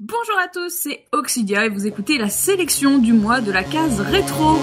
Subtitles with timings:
[0.00, 4.00] Bonjour à tous, c'est Oxidia et vous écoutez la sélection du mois de la case
[4.00, 4.58] rétro.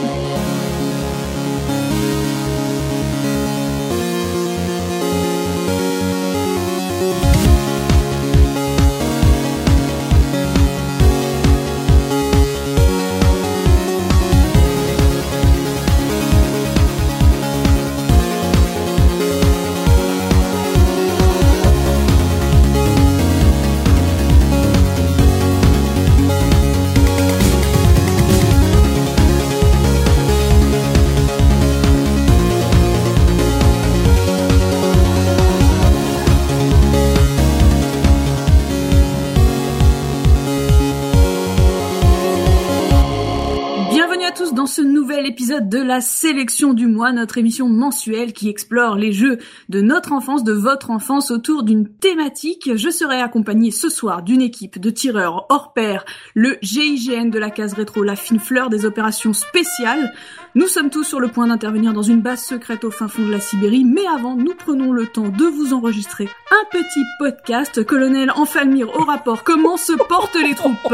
[45.72, 49.38] De la sélection du mois, notre émission mensuelle qui explore les jeux
[49.70, 52.72] de notre enfance, de votre enfance autour d'une thématique.
[52.75, 56.03] Je serai accompagnée ce soir d'une équipe de tireurs hors pair,
[56.34, 60.14] le GIGN de la case rétro, la fine fleur des opérations spéciales.
[60.56, 63.32] Nous sommes tous sur le point d'intervenir dans une base secrète au fin fond de
[63.32, 67.82] la Sibérie, mais avant, nous prenons le temps de vous enregistrer un petit podcast.
[67.86, 70.94] Colonel Enfalmir au rapport, comment se portent les troupes?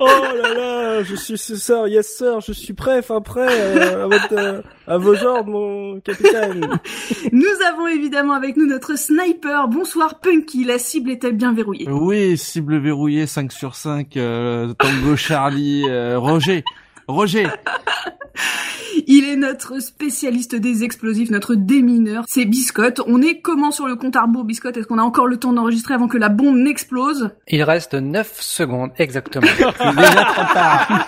[0.00, 4.06] Oh là là, je suis sir, yes sir, je suis prêt, enfin prêt euh, à,
[4.06, 6.68] votre, euh, à vos ordres, mon capitaine.
[7.32, 9.68] Nous avons évidemment avec nous notre sniper.
[9.68, 11.88] Bonsoir Punky, la cible est-elle bien verrouillée?
[11.88, 16.64] Oui, cible verrouillée 5 sur 5, euh, Tango Charlie, euh, Roger.
[17.08, 17.46] Roger
[19.06, 22.24] Il est notre spécialiste des explosifs, notre démineur.
[22.28, 23.00] C'est Biscotte.
[23.06, 24.76] On est comment sur le compte à rebours, Biscotte?
[24.76, 27.30] Est-ce qu'on a encore le temps d'enregistrer avant que la bombe n'explose?
[27.48, 29.46] Il reste 9 secondes exactement.
[29.58, 31.06] Déjà trop tard.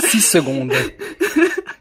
[0.00, 0.72] 6 secondes.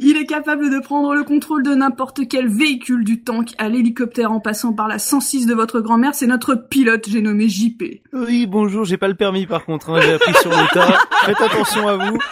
[0.00, 4.32] Il est capable de prendre le contrôle de n'importe quel véhicule, du tank à l'hélicoptère
[4.32, 6.14] en passant par la 106 de votre grand-mère.
[6.14, 7.82] C'est notre pilote, j'ai nommé JP.
[8.12, 10.98] Oui, bonjour, j'ai pas le permis par contre, hein, j'ai appris sur le tas.
[11.24, 12.18] Faites attention à vous.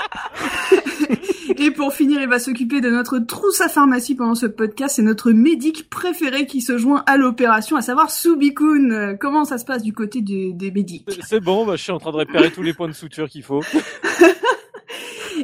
[1.58, 4.96] Et pour finir, il va s'occuper de notre trousse à pharmacie pendant ce podcast.
[4.96, 8.90] C'est notre médic préféré qui se joint à l'opération, à savoir Subikun.
[8.90, 11.08] Euh, Comment ça se passe du côté des, des médics?
[11.26, 13.42] C'est bon, bah, je suis en train de réparer tous les points de suture qu'il
[13.42, 13.62] faut.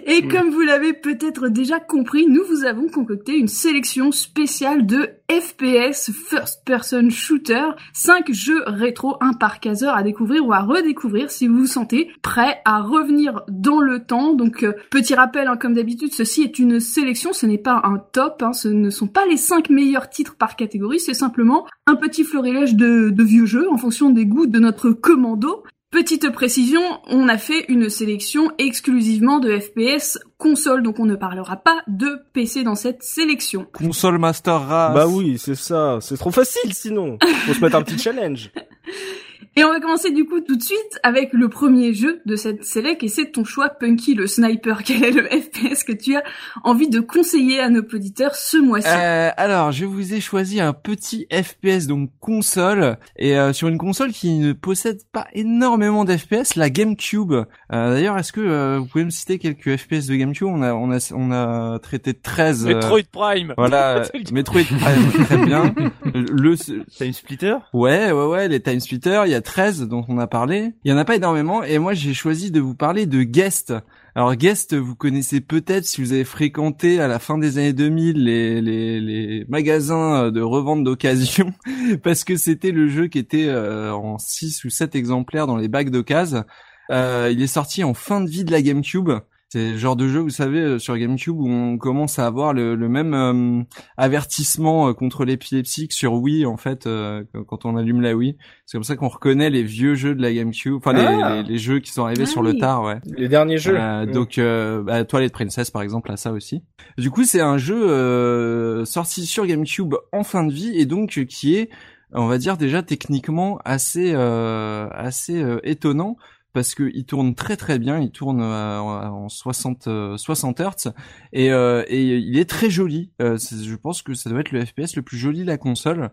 [0.07, 5.11] Et comme vous l'avez peut-être déjà compris, nous vous avons concocté une sélection spéciale de
[5.31, 11.31] FPS First Person Shooter, 5 jeux rétro, un par caseur à découvrir ou à redécouvrir
[11.31, 14.35] si vous vous sentez prêt à revenir dans le temps.
[14.35, 17.99] Donc euh, petit rappel, hein, comme d'habitude, ceci est une sélection, ce n'est pas un
[17.99, 21.97] top, hein, ce ne sont pas les 5 meilleurs titres par catégorie, c'est simplement un
[21.97, 25.65] petit florilège de, de vieux jeux en fonction des goûts de notre commando.
[25.93, 31.57] Petite précision, on a fait une sélection exclusivement de FPS console, donc on ne parlera
[31.57, 33.67] pas de PC dans cette sélection.
[33.75, 34.95] Console Master Race.
[34.95, 37.19] Bah oui, c'est ça, c'est trop facile sinon.
[37.45, 38.51] Faut se mettre un petit challenge.
[39.55, 42.65] Et on va commencer du coup tout de suite avec le premier jeu de cette
[42.65, 44.83] sélec et c'est ton choix Punky le sniper.
[44.85, 46.23] Quel est le FPS que tu as
[46.65, 50.73] envie de conseiller à nos auditeurs ce mois-ci Euh, alors, je vous ai choisi un
[50.73, 56.55] petit FPS, donc console, et euh, sur une console qui ne possède pas énormément d'FPS,
[56.57, 57.33] la GameCube.
[57.35, 57.45] Euh,
[57.93, 60.47] D'ailleurs, est-ce que euh, vous pouvez me citer quelques FPS de GameCube?
[60.49, 62.65] On a, on a, on a traité 13.
[62.65, 63.53] euh, Metroid Prime.
[63.59, 64.03] Voilà,
[64.33, 65.75] Metroid Prime, très bien.
[66.15, 67.57] Le, Time Splitter?
[67.75, 70.73] Ouais, ouais, ouais, les Time Splitters, il y a 13 dont on a parlé.
[70.85, 73.75] Il y en a pas énormément, et moi j'ai choisi de vous parler de Guest.
[74.15, 78.25] Alors Guest, vous connaissez peut-être si vous avez fréquenté à la fin des années 2000
[78.25, 81.53] les, les, les magasins de revente d'occasion,
[82.03, 85.69] parce que c'était le jeu qui était euh, en 6 ou 7 exemplaires dans les
[85.69, 86.45] bacs d'occasion.
[86.91, 89.11] Euh, il est sorti en fin de vie de la GameCube.
[89.53, 92.55] C'est le genre de jeu, vous savez, euh, sur GameCube où on commence à avoir
[92.55, 93.63] le, le même euh,
[93.99, 98.39] avertissement euh, contre l'épilepsie que sur Wii, en fait, euh, quand on allume la Wii.
[98.65, 101.43] C'est comme ça qu'on reconnaît les vieux jeux de la GameCube, enfin les, Ah.
[101.43, 102.55] les, les jeux qui sont arrivés Ah sur oui.
[102.55, 103.01] le tard, ouais.
[103.19, 103.77] Les derniers jeux.
[103.79, 106.63] Euh, donc, euh, bah, Toilette Princess, par exemple, a ça aussi.
[106.97, 111.19] Du coup, c'est un jeu euh, sorti sur GameCube en fin de vie et donc
[111.19, 111.69] euh, qui est,
[112.15, 116.17] on va dire déjà techniquement assez euh, assez euh, étonnant
[116.53, 120.93] parce que il tourne très très bien, il tourne euh, en 60 euh, 60 Hz
[121.33, 123.11] et euh, et il est très joli.
[123.21, 126.11] Euh, je pense que ça doit être le FPS le plus joli de la console.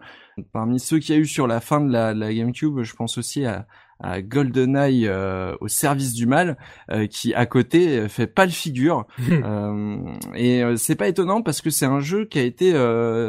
[0.54, 2.94] Parmi ceux qu'il y a eu sur la fin de la, de la GameCube, je
[2.94, 3.68] pense aussi à
[4.02, 6.58] à GoldenEye euh, au service du mal
[6.90, 9.98] euh, qui à côté fait pas le figure Euh,
[10.36, 12.74] et c'est pas étonnant parce que c'est un jeu qui a été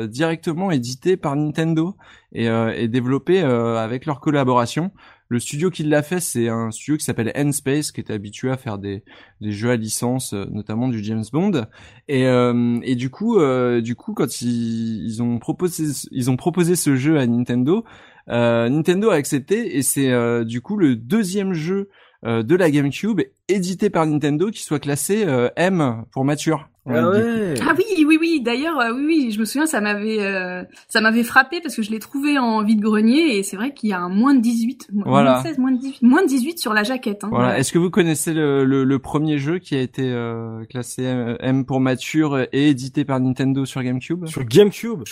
[0.08, 1.96] directement édité par Nintendo
[2.32, 4.90] et, et développé avec leur collaboration
[5.30, 8.58] le studio qui l'a fait, c'est un studio qui s'appelle N-Space, qui est habitué à
[8.58, 9.02] faire des,
[9.40, 11.66] des jeux à licence, euh, notamment du James Bond.
[12.08, 16.36] Et, euh, et du coup, euh, du coup, quand ils, ils ont proposé, ils ont
[16.36, 17.84] proposé ce jeu à Nintendo,
[18.28, 21.88] Euh, Nintendo a accepté et c'est euh, du coup le deuxième jeu
[22.24, 26.68] de la GameCube édité par Nintendo qui soit classé euh, M pour mature.
[26.86, 27.54] Ah ouais.
[27.62, 28.40] Ah oui, oui, oui.
[28.42, 31.82] D'ailleurs, euh, oui, oui, je me souviens, ça m'avait, euh, ça m'avait frappé parce que
[31.82, 34.40] je l'ai trouvé en vide grenier et c'est vrai qu'il y a un moins de
[34.40, 35.32] 18, mo- Voilà.
[35.34, 37.22] moins de 16, moins de 18, moins de 18 sur la jaquette.
[37.22, 37.28] Hein.
[37.30, 37.58] Voilà.
[37.58, 41.36] Est-ce que vous connaissez le, le, le premier jeu qui a été euh, classé euh,
[41.40, 44.26] M pour mature et édité par Nintendo sur GameCube?
[44.26, 45.02] Sur GameCube?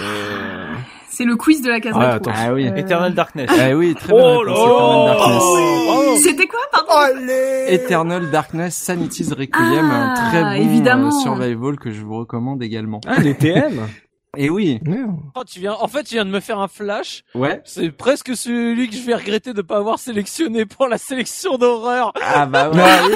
[0.00, 0.74] Euh,
[1.08, 2.30] C'est le quiz de la case Ouais, rétro.
[2.30, 2.32] attends.
[2.34, 2.68] Ah oui.
[2.68, 3.50] Euh, Eternal Darkness.
[3.58, 5.42] Ah oui, très Oh bonne Darkness.
[5.42, 11.08] là C'était quoi, pardon Allez Eternal Darkness Sanity's Requiem, Ah, un très bon évidemment.
[11.08, 13.00] euh, survival que je vous recommande également.
[13.06, 13.80] Ah, les TM
[14.36, 14.78] Et oui.
[14.84, 15.16] Merde.
[15.34, 17.24] Oh, tu viens, en fait, tu viens de me faire un flash.
[17.34, 17.60] Ouais.
[17.64, 22.12] C'est presque celui que je vais regretter de pas avoir sélectionné pour la sélection d'horreur.
[22.22, 23.14] Ah bah ouais.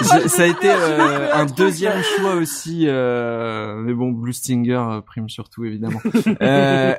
[0.00, 5.00] J'ai- ça a été euh, un deuxième choix aussi, euh, mais bon, Blue Stinger euh,
[5.00, 6.00] prime surtout évidemment.
[6.42, 6.94] Euh,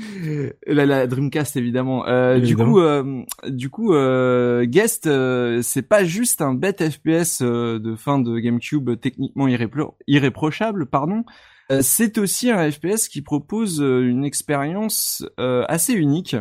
[0.66, 2.06] la, la Dreamcast évidemment.
[2.06, 7.40] Euh, du coup, euh, du coup, euh, Guest, euh, c'est pas juste un bête FPS
[7.42, 11.24] euh, de fin de GameCube techniquement irrépro- irréprochable, pardon.
[11.70, 16.36] Euh, c'est aussi un FPS qui propose euh, une expérience euh, assez unique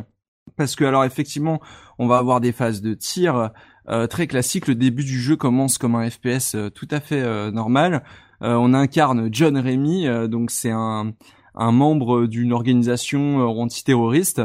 [0.56, 1.60] parce que alors effectivement,
[2.00, 3.52] on va avoir des phases de tir
[4.10, 4.68] très classiques.
[4.68, 8.04] Le début du jeu commence comme un FPS tout à fait normal.
[8.40, 11.14] On incarne John Remy, donc c'est un,
[11.54, 14.42] un membre d'une organisation antiterroriste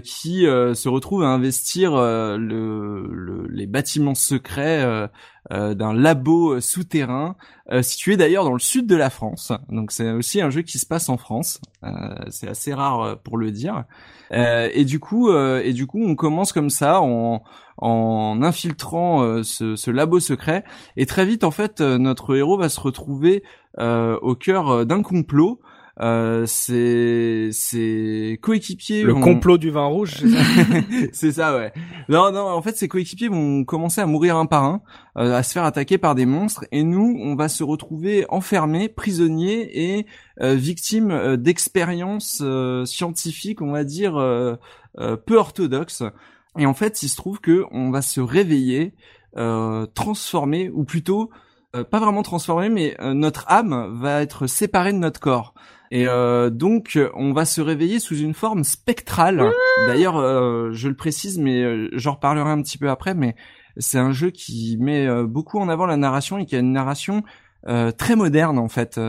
[0.00, 5.06] qui euh, se retrouve à investir euh, le, le- les bâtiments secrets euh,
[5.52, 7.36] euh, d'un labo euh, souterrain
[7.70, 9.52] euh, situé d'ailleurs dans le sud de la France.
[9.68, 11.60] Donc c'est aussi un jeu qui se passe en France.
[11.84, 11.88] Euh,
[12.30, 13.84] c'est assez rare euh, pour le dire.
[14.32, 17.42] Euh, et du coup, euh, et du coup, on commence comme ça en,
[17.78, 20.64] en infiltrant euh, ce, ce labo secret.
[20.96, 23.42] Et très vite, en fait, euh, notre héros va se retrouver
[23.78, 25.60] euh, au cœur euh, d'un complot.
[26.00, 30.24] Euh, c'est ses coéquipiers Le complot du vin rouge,
[31.12, 31.54] c'est ça?
[31.54, 31.72] Ouais.
[32.08, 34.80] Non, non, en fait, ses coéquipiers vont commencer à mourir un par un,
[35.18, 38.88] euh, à se faire attaquer par des monstres, et nous, on va se retrouver enfermés,
[38.88, 40.06] prisonniers et
[40.40, 42.42] euh, victimes euh, d'expériences
[42.86, 44.14] scientifiques, on va dire,
[45.26, 46.02] peu orthodoxes.
[46.58, 48.94] Et en fait, il se trouve que on va se réveiller,
[49.94, 51.30] transformé, ou plutôt
[51.76, 55.54] euh, pas vraiment transformé, mais euh, notre âme va être séparée de notre corps.
[55.92, 59.50] Et euh, donc, on va se réveiller sous une forme spectrale.
[59.86, 60.14] D'ailleurs,
[60.72, 63.34] je le précise, mais j'en reparlerai un petit peu après, mais
[63.76, 67.24] c'est un jeu qui met beaucoup en avant la narration et qui a une narration
[67.64, 69.00] très moderne en fait.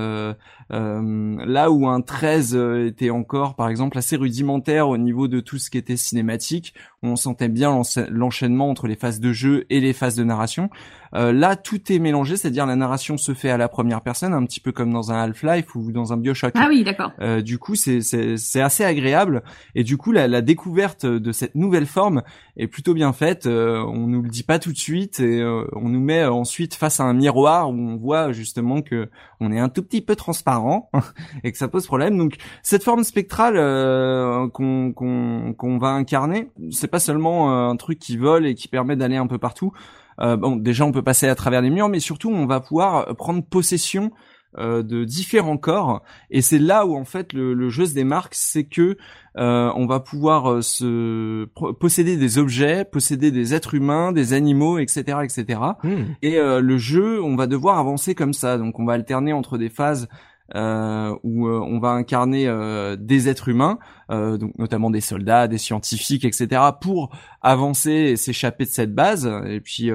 [0.73, 5.39] Euh, là où un 13 euh, était encore, par exemple, assez rudimentaire au niveau de
[5.39, 6.73] tout ce qui était cinématique,
[7.03, 10.23] où on sentait bien l'encha- l'enchaînement entre les phases de jeu et les phases de
[10.23, 10.69] narration.
[11.13, 14.45] Euh, là, tout est mélangé, c'est-à-dire la narration se fait à la première personne, un
[14.45, 16.53] petit peu comme dans un Half-Life ou dans un Bioshock.
[16.56, 17.12] Ah oui, d'accord.
[17.19, 19.44] Euh, du coup, c'est assez agréable
[19.75, 22.21] et du coup, la, la découverte de cette nouvelle forme
[22.56, 23.45] est plutôt bien faite.
[23.45, 26.75] Euh, on nous le dit pas tout de suite et euh, on nous met ensuite
[26.75, 29.09] face à un miroir où on voit justement que
[29.41, 30.61] on est un tout petit peu transparent
[31.44, 32.18] et que ça pose problème.
[32.18, 37.75] Donc, cette forme spectrale euh, qu'on qu'on qu'on va incarner, c'est pas seulement euh, un
[37.75, 39.72] truc qui vole et qui permet d'aller un peu partout.
[40.19, 43.16] Euh, bon, déjà, on peut passer à travers les murs, mais surtout, on va pouvoir
[43.16, 44.12] prendre possession
[44.58, 48.34] euh, de différents corps et c'est là où en fait le, le jeu se démarque,
[48.36, 48.98] c'est que
[49.38, 51.46] euh, on va pouvoir euh, se
[51.80, 55.59] posséder des objets, posséder des êtres humains, des animaux, etc., etc.
[55.83, 56.04] Hmm.
[56.21, 58.57] Et euh, le jeu, on va devoir avancer comme ça.
[58.57, 60.09] Donc on va alterner entre des phases
[60.56, 63.80] euh, où euh, on va incarner euh, des êtres humains,
[64.10, 67.10] euh, donc notamment des soldats, des scientifiques, etc., pour
[67.42, 69.92] avancer et s'échapper de cette base, et puis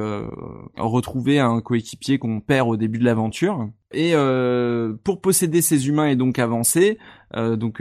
[0.77, 3.69] retrouver un coéquipier qu'on perd au début de l'aventure.
[3.93, 4.15] Et
[5.05, 6.99] pour posséder ces humains et donc avancer,
[7.35, 7.81] donc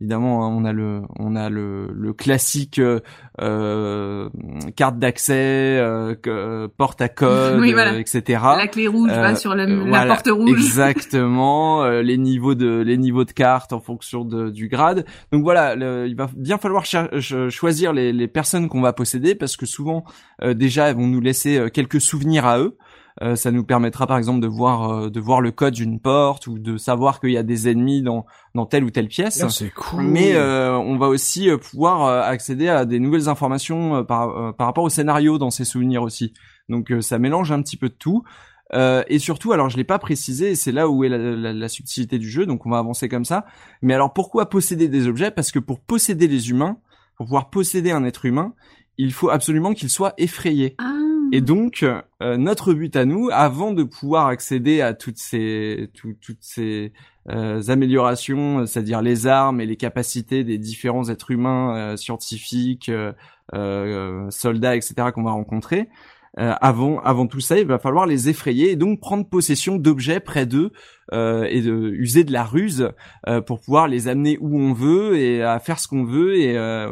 [0.00, 3.00] évidemment hein, on a le on a le, le classique euh,
[3.40, 4.28] euh,
[4.76, 7.92] carte d'accès, euh, euh, porte à code, Oui, voilà.
[7.94, 8.40] euh, etc.
[8.56, 9.66] La clé rouge va sur la,
[10.06, 10.50] porte rouge.
[10.50, 15.04] Exactement, les niveaux de les niveaux de cartes en fonction de, du grade.
[15.32, 19.56] Donc voilà, le- il va bien falloir choisir les, les personnes qu'on va posséder parce
[19.56, 20.04] que souvent
[20.54, 22.76] déjà elles vont nous laisser quelques souvenirs à eux.
[23.22, 26.46] Euh, ça nous permettra par exemple de voir euh, de voir le code d'une porte
[26.46, 28.24] ou de savoir qu'il y a des ennemis dans
[28.54, 29.42] dans telle ou telle pièce.
[29.44, 30.04] Ah, c'est cool.
[30.04, 34.30] Mais euh, on va aussi euh, pouvoir euh, accéder à des nouvelles informations euh, par,
[34.30, 36.32] euh, par rapport au scénario dans ces souvenirs aussi.
[36.70, 38.22] Donc euh, ça mélange un petit peu de tout.
[38.72, 41.52] Euh, et surtout, alors je l'ai pas précisé, et c'est là où est la, la-
[41.52, 43.44] la subtilité du jeu, donc on va avancer comme ça.
[43.82, 45.30] Mais alors pourquoi posséder des objets?
[45.30, 46.78] Parce que pour posséder les humains,
[47.16, 48.54] pour pouvoir posséder un être humain,
[48.96, 50.74] il faut absolument qu'il soit effrayé.
[50.78, 50.94] Ah.
[51.32, 56.16] Et donc, euh, notre but à nous, avant de pouvoir accéder à toutes ces, tout-
[56.20, 56.92] toutes ces
[57.28, 62.90] euh, améliorations, c'est-à-dire les armes et les capacités des différents êtres humains, euh, scientifiques,
[63.52, 65.88] soldats, etc., qu'on va rencontrer,
[66.38, 70.20] euh, avant, avant tout ça, il va falloir les effrayer et donc prendre possession d'objets
[70.20, 70.70] près d'eux
[71.12, 72.90] euh, et de user de la ruse
[73.26, 76.56] euh, pour pouvoir les amener où on veut et à faire ce qu'on veut et,
[76.56, 76.88] euh,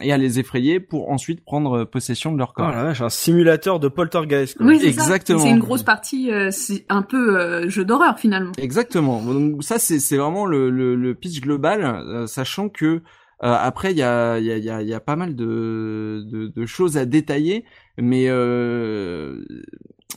[0.00, 2.70] et à les effrayer pour ensuite prendre possession de leur Oh corps.
[2.70, 4.56] la vache, un simulateur de poltergeist.
[4.56, 4.66] Quoi.
[4.68, 4.80] Oui.
[4.82, 5.38] Exactement.
[5.40, 8.52] C'est une grosse partie, euh, c'est un peu euh, jeu d'horreur finalement.
[8.56, 9.20] Exactement.
[9.22, 13.00] Donc ça c'est c'est vraiment le, le, le pitch global, euh, sachant que euh,
[13.40, 15.36] après il y a il y a il y a, il y a pas mal
[15.36, 17.64] de, de de choses à détailler,
[17.98, 19.44] mais euh,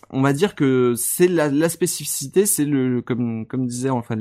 [0.09, 4.15] on va dire que c'est la, spécificité, c'est le, comme comme disait enfin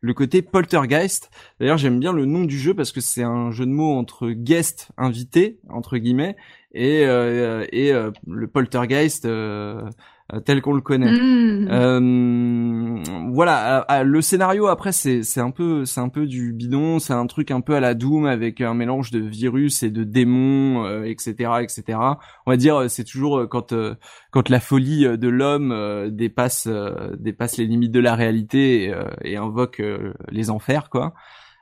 [0.00, 1.30] le côté poltergeist.
[1.58, 4.30] D'ailleurs j'aime bien le nom du jeu parce que c'est un jeu de mots entre
[4.30, 6.36] guest invité entre guillemets
[6.72, 9.82] et euh, et euh, le poltergeist euh,
[10.44, 11.10] tel qu'on le connaît.
[11.10, 11.68] Mmh.
[11.70, 16.52] Euh, voilà, euh, euh, le scénario après c'est c'est un peu c'est un peu du
[16.52, 19.90] bidon, c'est un truc un peu à la Doom avec un mélange de virus et
[19.90, 21.98] de démons, euh, etc., etc.
[22.46, 23.94] On va dire euh, c'est toujours euh, quand euh,
[24.30, 28.84] quand la folie euh, de l'homme euh, dépasse euh, dépasse les limites de la réalité
[28.84, 31.14] et, euh, et invoque euh, les enfers quoi.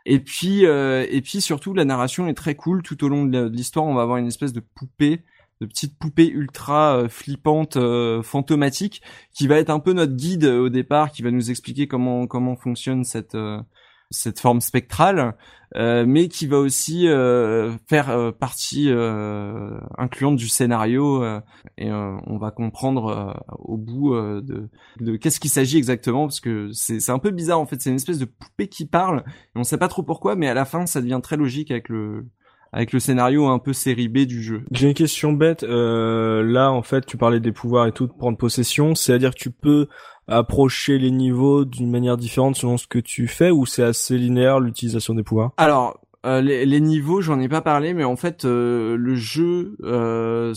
[0.06, 3.48] Et puis euh, et puis surtout la narration est très cool tout au long de
[3.48, 3.86] l'histoire.
[3.86, 5.22] On va avoir une espèce de poupée
[5.60, 10.44] de petite poupée ultra euh, flippante, euh, fantomatique, qui va être un peu notre guide
[10.44, 13.36] euh, au départ, qui va nous expliquer comment comment fonctionne cette
[14.10, 15.34] cette forme spectrale,
[15.76, 18.88] euh, mais qui va aussi euh, faire euh, partie
[19.98, 21.22] incluante du scénario
[21.76, 24.68] et on va comprendre au bout de,
[25.00, 27.80] de qu'est-ce qu'il s'agit exactement parce que c'est c'est un peu bizarre en fait.
[27.80, 30.54] C'est une espèce de poupée qui parle et on sait pas trop pourquoi mais à
[30.54, 32.26] la fin ça devient très logique avec le
[32.72, 34.62] avec le scénario un peu série B du jeu.
[34.70, 35.62] J'ai une question bête.
[35.62, 38.94] Euh, là, en fait, tu parlais des pouvoirs et tout, de prendre possession.
[38.94, 39.88] C'est-à-dire que tu peux
[40.26, 44.60] approcher les niveaux d'une manière différente selon ce que tu fais, ou c'est assez linéaire
[44.60, 45.52] l'utilisation des pouvoirs?
[45.56, 45.98] Alors,
[46.28, 50.52] euh, les, les niveaux, j'en ai pas parlé, mais en fait, euh, le jeu, euh,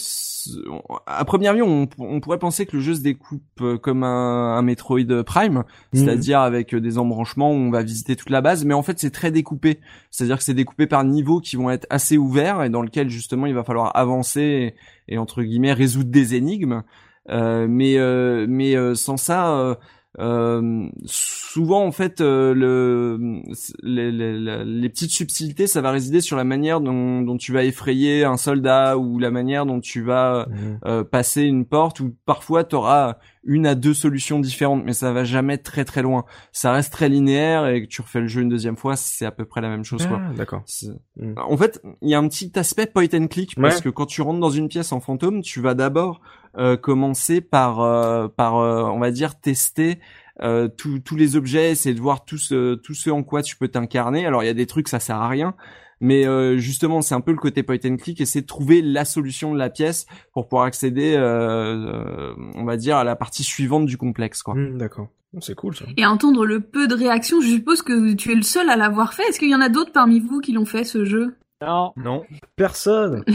[1.07, 4.57] à première vue, on, on pourrait penser que le jeu se découpe euh, comme un,
[4.57, 5.63] un Metroid Prime,
[5.93, 8.99] c'est-à-dire avec euh, des embranchements où on va visiter toute la base, mais en fait,
[8.99, 9.79] c'est très découpé.
[10.09, 13.45] C'est-à-dire que c'est découpé par niveaux qui vont être assez ouverts et dans lequel justement
[13.45, 14.75] il va falloir avancer
[15.07, 16.83] et, et, entre guillemets résoudre des énigmes.
[17.29, 19.77] Euh, mais euh, mais euh, sans ça.
[20.19, 23.41] Euh, souvent en fait euh, le
[23.81, 27.53] les, les, les- les petites subtilités ça va résider sur la manière dont, dont tu
[27.53, 30.79] vas effrayer un soldat ou la manière dont tu vas Mhm.
[30.85, 35.11] euh, passer une porte ou parfois tu auras une à deux solutions différentes mais ça
[35.13, 38.41] va jamais très très loin ça reste très linéaire et que tu refais le jeu
[38.41, 40.61] une deuxième fois c'est à peu près la même chose Ah, d'accord.
[40.65, 41.33] c'est- Mm.
[41.37, 44.21] En fait, il y a un petit aspect point and click parce que quand tu
[44.21, 46.21] rentres dans une pièce en fantôme, tu vas d'abord
[46.57, 49.99] euh, commencer par, euh, par, euh, on va dire, tester
[50.41, 53.55] euh, tous tous les objets, essayer de voir tout ce, tout ce en quoi tu
[53.57, 54.25] peux t'incarner.
[54.25, 55.53] Alors il y a des trucs ça sert à rien,
[56.01, 59.05] mais euh, justement c'est un peu le côté point and click, essayer de trouver la
[59.05, 63.43] solution de la pièce pour pouvoir accéder, euh, euh, on va dire, à la partie
[63.43, 64.55] suivante du complexe, quoi.
[64.55, 65.07] Hmm, d'accord.
[65.39, 65.85] C'est cool ça.
[65.95, 69.13] Et entendre le peu de réactions, je suppose que tu es le seul à l'avoir
[69.13, 69.23] fait.
[69.29, 71.35] Est-ce qu'il y en a d'autres parmi vous qui l'ont fait ce jeu?
[71.61, 71.93] Non.
[71.95, 72.23] Non.
[72.55, 73.23] Personne.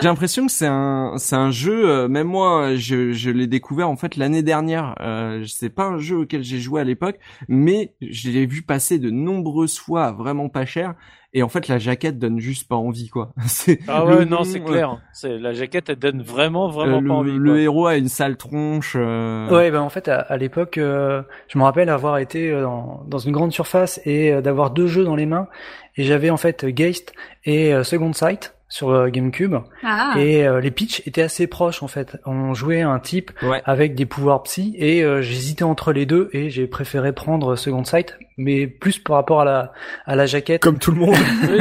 [0.00, 3.88] J'ai l'impression que c'est un c'est un jeu euh, même moi je je l'ai découvert
[3.88, 7.94] en fait l'année dernière euh, c'est pas un jeu auquel j'ai joué à l'époque mais
[8.00, 10.96] je l'ai vu passer de nombreuses fois à vraiment pas cher
[11.34, 14.60] et en fait la jaquette donne juste pas envie quoi c'est Ah ouais, non, c'est
[14.60, 14.98] euh, clair.
[15.12, 17.32] C'est la jaquette, elle donne vraiment, euh, vraiment le, pas envie.
[17.32, 17.60] le quoi.
[17.60, 21.58] héros a une sale tronche euh, Ouais, ben en fait, à, à l'époque, euh, je
[21.58, 25.16] me rappelle avoir été dans, dans une grande surface et euh, d'avoir deux jeux dans
[25.16, 25.48] les mains.
[25.96, 27.12] Et j'avais en fait Geist
[27.44, 29.54] et euh, Second Sight sur euh, GameCube.
[29.82, 32.16] Ah, Et euh, les pitchs étaient assez proches en fait.
[32.24, 36.30] On jouait un type ouais avec des pouvoirs psy et euh, j'hésitais entre les deux
[36.32, 39.72] et j'ai préféré prendre Second Sight, mais plus par rapport à la
[40.06, 40.62] à la jaquette.
[40.62, 41.16] Comme tout le monde.
[41.42, 41.58] Oui.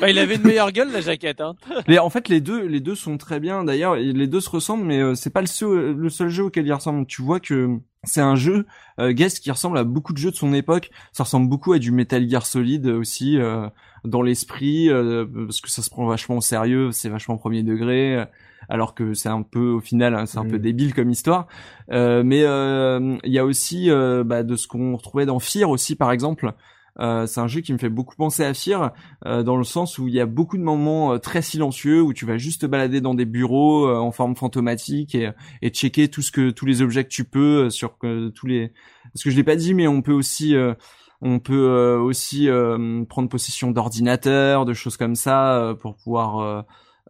[0.00, 1.40] Bah, il avait une meilleure gueule, la jaquette.
[1.40, 1.54] Hein.
[1.88, 3.64] Mais en fait, les deux, les deux sont très bien.
[3.64, 6.66] D'ailleurs, les deux se ressemblent, mais euh, c'est pas le seul, le seul jeu auquel
[6.66, 7.06] ils ressemblent.
[7.06, 8.66] Tu vois que c'est un jeu
[9.00, 10.90] euh, Guest qui ressemble à beaucoup de jeux de son époque.
[11.12, 13.68] Ça ressemble beaucoup à du Metal Gear Solid aussi euh,
[14.06, 18.16] dans l'esprit, euh, parce que ça se prend vachement au sérieux, c'est vachement premier degré.
[18.16, 18.24] euh,
[18.68, 20.50] Alors que c'est un peu, au final, hein, c'est un Mm.
[20.50, 21.46] peu débile comme histoire.
[21.92, 25.70] Euh, mais euh, il y a aussi euh, bah, de ce qu'on retrouvait dans Fear
[25.70, 26.52] aussi, par exemple.
[26.98, 28.94] Euh, c'est un jeu qui me fait beaucoup penser à Fear
[29.26, 32.24] euh, dans le sens où il y a beaucoup de moments très silencieux où tu
[32.24, 36.22] vas juste te balader dans des bureaux euh, en forme fantomatique et, et checker tout
[36.22, 38.72] ce que tous les objets que tu peux sur euh, tous les
[39.12, 40.72] parce que je l'ai pas dit mais on peut aussi euh,
[41.22, 46.38] on peut euh, aussi euh, prendre possession d'ordinateurs de choses comme ça euh, pour pouvoir
[46.40, 46.62] euh,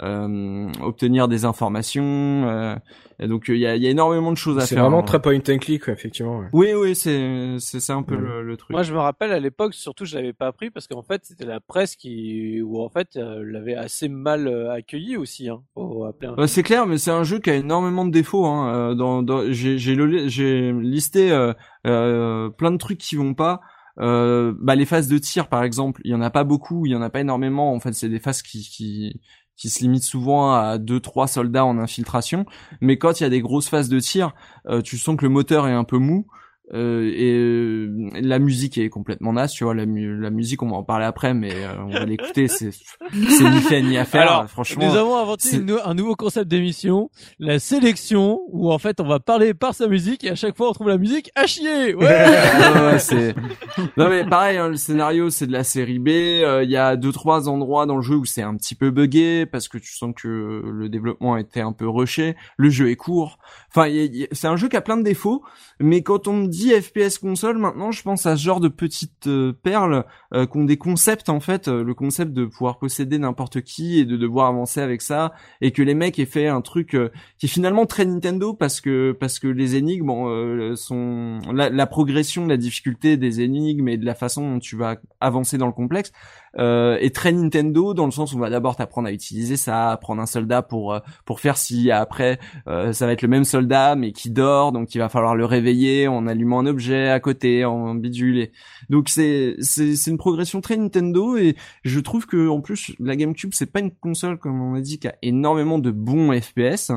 [0.02, 2.04] euh, obtenir des informations.
[2.48, 2.76] euh,
[3.18, 4.84] et donc il y a, il y a énormément de choses à C'est faire.
[4.84, 5.02] vraiment hein.
[5.04, 6.40] très point and click, ouais, effectivement.
[6.40, 6.48] ouais.
[6.52, 8.20] Oui, oui, c'est c'est c'est un peu Ouais.
[8.20, 8.72] le, le truc.
[8.74, 11.46] Moi, je me rappelle à l'époque, surtout, je l'avais pas appris parce qu'en fait, c'était
[11.46, 15.48] la presse qui, ou en fait, euh, l'avait assez mal accueilli aussi.
[15.48, 18.44] Hein, Ouais, c'est clair, mais c'est un jeu qui a énormément de défauts.
[18.44, 18.90] Hein.
[18.90, 21.54] Euh, Dans, dans, j'ai listé euh,
[21.86, 23.60] euh, plein de trucs qui vont pas.
[23.98, 26.92] Euh, bah, les phases de tir, par exemple, il y en a pas beaucoup, il
[26.92, 27.72] y en a pas énormément.
[27.72, 29.20] En fait, c'est des phases qui,
[29.56, 32.44] qui se limitent souvent à deux trois soldats en infiltration.
[32.80, 34.34] Mais quand il y a des grosses phases de tir,
[34.68, 36.26] euh, tu sens que le moteur est un peu mou.
[36.74, 39.74] Euh, et euh, la musique est complètement naze, tu vois.
[39.74, 42.48] La, mu- la musique, on va en parler après, mais euh, on va l'écouter.
[42.48, 42.70] C'est
[43.12, 44.22] ni fait ni à faire.
[44.22, 47.08] Alors, franchement, Nous avons inventé nou- un nouveau concept d'émission,
[47.38, 50.70] la sélection, où en fait on va parler par sa musique et à chaque fois
[50.70, 51.94] on trouve la musique à chier.
[51.94, 52.06] Ouais.
[52.26, 53.34] Ouais, ouais, c'est
[53.96, 56.96] non mais pareil hein, le scénario c'est de la série B euh, il y a
[56.96, 59.92] deux trois endroits dans le jeu où c'est un petit peu buggé parce que tu
[59.94, 63.38] sens que le développement a été un peu rushé le jeu est court
[63.74, 63.88] enfin
[64.32, 65.42] c'est un jeu qui a plein de défauts
[65.78, 69.26] mais quand on me dit FPS console maintenant je pense à ce genre de petites
[69.26, 73.18] euh, perles euh, qui ont des concepts en fait euh, le concept de pouvoir posséder
[73.18, 76.62] n'importe qui et de devoir avancer avec ça et que les mecs aient fait un
[76.62, 81.70] truc euh, qui est finalement très Nintendo parce que parce que les énigmes sont la,
[81.70, 85.66] la progression, la difficulté des énigmes et de la façon dont tu vas avancer dans
[85.66, 86.12] le complexe
[86.58, 89.90] euh, est très Nintendo dans le sens où on va d'abord t'apprendre à utiliser ça,
[89.90, 93.28] à prendre un soldat pour euh, pour faire si après euh, ça va être le
[93.28, 97.08] même soldat mais qui dort donc il va falloir le réveiller en allumant un objet
[97.08, 98.38] à côté en bidule.
[98.38, 98.52] Et
[98.88, 103.16] donc c'est c'est c'est une progression très Nintendo et je trouve que en plus la
[103.16, 106.92] GameCube c'est pas une console comme on a dit qui a énormément de bons FPS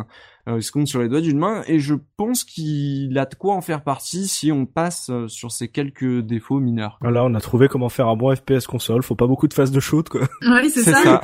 [0.49, 3.35] euh, il se compte sur les doigts d'une main et je pense qu'il a de
[3.35, 6.97] quoi en faire partie si on passe euh, sur ces quelques défauts mineurs.
[7.01, 9.03] Voilà, on a trouvé comment faire un bon FPS console.
[9.03, 10.21] Faut pas beaucoup de phases de shoot, quoi.
[10.41, 11.21] Oui, c'est ça.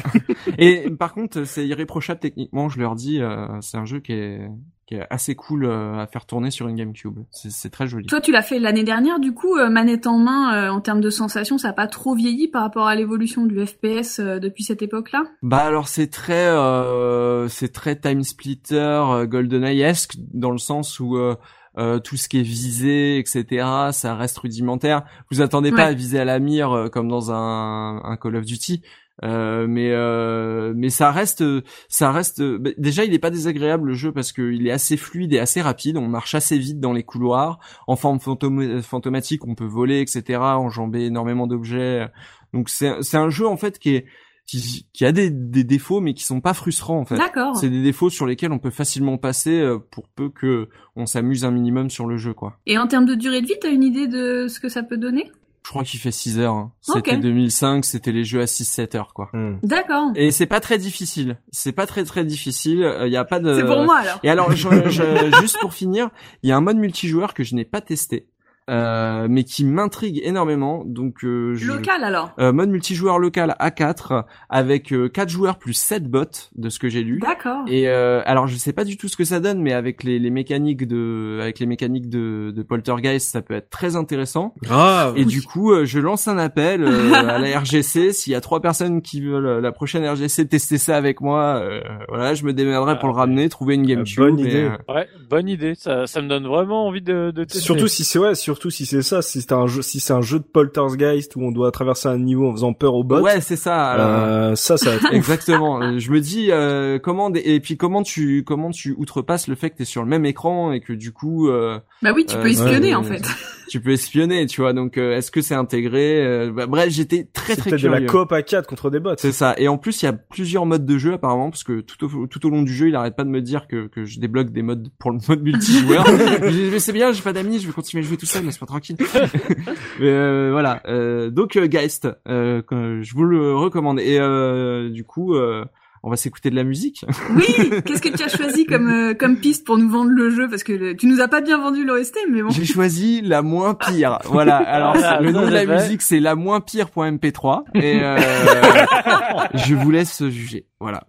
[0.58, 4.48] et par contre, c'est irréprochable techniquement, je leur dis, euh, c'est un jeu qui est
[4.86, 7.20] qui est assez cool euh, à faire tourner sur une GameCube.
[7.32, 8.06] C'est très joli.
[8.06, 11.02] Toi, tu l'as fait l'année dernière, du coup, euh, manette en main, euh, en termes
[11.02, 14.64] de sensations, ça a pas trop vieilli par rapport à l'évolution du FPS euh, depuis
[14.64, 15.24] cette époque-là?
[15.42, 21.36] Bah alors c'est très euh, c'est très time splitter GoldenEye-esque dans le sens où euh,
[21.78, 23.66] euh, tout ce qui est visé, etc.
[23.92, 25.04] Ça reste rudimentaire.
[25.30, 28.46] Vous attendez pas à viser à la mire euh, comme dans un, un Call of
[28.46, 28.82] Duty.
[29.24, 31.42] Euh, mais euh, mais ça reste
[31.88, 34.98] ça reste bah, déjà il est pas désagréable le jeu parce que il est assez
[34.98, 35.96] fluide et assez rapide.
[35.96, 37.60] On marche assez vite dans les couloirs.
[37.88, 42.10] En forme fantôme- fantomatique on peut voler etc enjamber énormément d'objets.
[42.54, 44.06] Donc c'est c'est un jeu en fait qui est
[44.48, 47.16] qui, qui a des, des défauts mais qui sont pas frustrants en fait.
[47.16, 47.56] D'accord.
[47.56, 51.46] c'est des défauts sur lesquels on peut facilement passer euh, pour peu que on s'amuse
[51.46, 52.60] un minimum sur le jeu quoi.
[52.68, 54.98] Et en termes de durée de vie, t'as une idée de ce que ça peut
[54.98, 55.32] donner?
[55.66, 56.72] Je crois qu'il fait 6 heures hein.
[56.90, 57.02] Ok.
[57.06, 59.56] c'était 2005 c'était les jeux à 6-7 heures quoi Hmm.
[59.64, 60.12] D'accord.
[60.16, 61.38] Et c'est pas très difficile.
[61.52, 62.88] C'est pas très très difficile.
[63.06, 63.54] Il y a pas de.
[63.56, 64.20] C'est pour moi alors.
[64.24, 66.10] Et alors, je- je- juste pour finir,
[66.44, 68.28] il y a un mode multijoueur que je n'ai pas testé,
[68.70, 70.84] euh, mais qui m'intrigue énormément.
[70.86, 71.68] Donc, euh, je...
[71.68, 72.32] Local alors?
[72.40, 76.24] Euh, mode multijoueur local A4 avec euh, 4 joueurs plus 7 bots
[76.56, 77.20] de ce que j'ai lu.
[77.20, 77.64] D'accord.
[77.68, 80.18] Et euh, alors je sais pas du tout ce que ça donne, mais avec les,
[80.20, 84.54] les mécaniques de avec les mécaniques de, de Poltergeist, ça peut être très intéressant.
[84.64, 85.14] Grave.
[85.18, 88.14] Et du coup, euh, je lance un appel euh, à la RGC.
[88.14, 91.60] S'il y a trois personnes qui veulent euh, la prochaine RGC tester ça avec moi,
[91.62, 94.18] euh, voilà, je me démerderai pour le Ah, ramener, trouver une GameCube.
[94.18, 94.64] bonne idée.
[94.88, 95.74] euh, Ouais, bonne idée.
[95.76, 97.60] Ça, ça me donne vraiment envie de, de tester.
[97.64, 100.22] Surtout si c'est ouais, surtout si c'est ça, si c'est un jeu, si c'est un
[100.22, 103.20] jeu de Poltergeist où on doit traverser un niveau en faisant peur aux bots.
[103.20, 103.92] ouais, c'est ça.
[103.92, 105.06] alors, euh, ça, ça va être.
[105.14, 105.82] Exactement.
[105.82, 109.72] Euh, je me dis euh, comment et puis comment tu comment tu outrepasses le fait
[109.72, 112.42] que t'es sur le même écran et que du coup euh, Bah oui, tu euh,
[112.42, 113.24] peux espionner ouais, en fait.
[113.70, 114.74] tu peux espionner, tu vois.
[114.74, 118.06] Donc euh, est-ce que c'est intégré Euh, bah, Bref, j'étais très très peut-être de curieux.
[118.06, 119.16] la coop à 4 contre des bots.
[119.18, 119.56] C'est ça.
[119.58, 122.28] Et en plus, il y a plusieurs modes de jeu apparemment, parce que tout au,
[122.28, 124.52] tout au long du jeu, il arrête pas de me dire que, que je débloque
[124.52, 126.06] des modes pour le mode multijoueur.
[126.42, 128.98] mais c'est bien, j'ai pas d'amis, je vais continuer à jouer tout seul, pas tranquille.
[130.00, 130.82] mais euh, voilà.
[130.88, 132.62] Euh, donc euh, Geist, euh,
[133.02, 134.00] je vous le recommande.
[134.00, 135.66] Et euh, du coup, euh,
[136.04, 137.04] on va s'écouter de la musique.
[137.36, 137.46] Oui,
[137.86, 140.48] qu'est-ce que tu as choisi comme euh, comme piste pour nous vendre le jeu?
[140.48, 142.50] Parce que le- tu nous as pas bien vendu l'OST mais bon.
[142.50, 144.20] J'ai choisi la moins pire.
[144.26, 144.58] Voilà.
[144.58, 145.82] Alors Voilà, le nom de la vrai.
[145.82, 148.18] musique c'est la moins pire.mp3 et euh,
[149.56, 150.68] je vous laisse juger.
[150.80, 151.04] Voilà.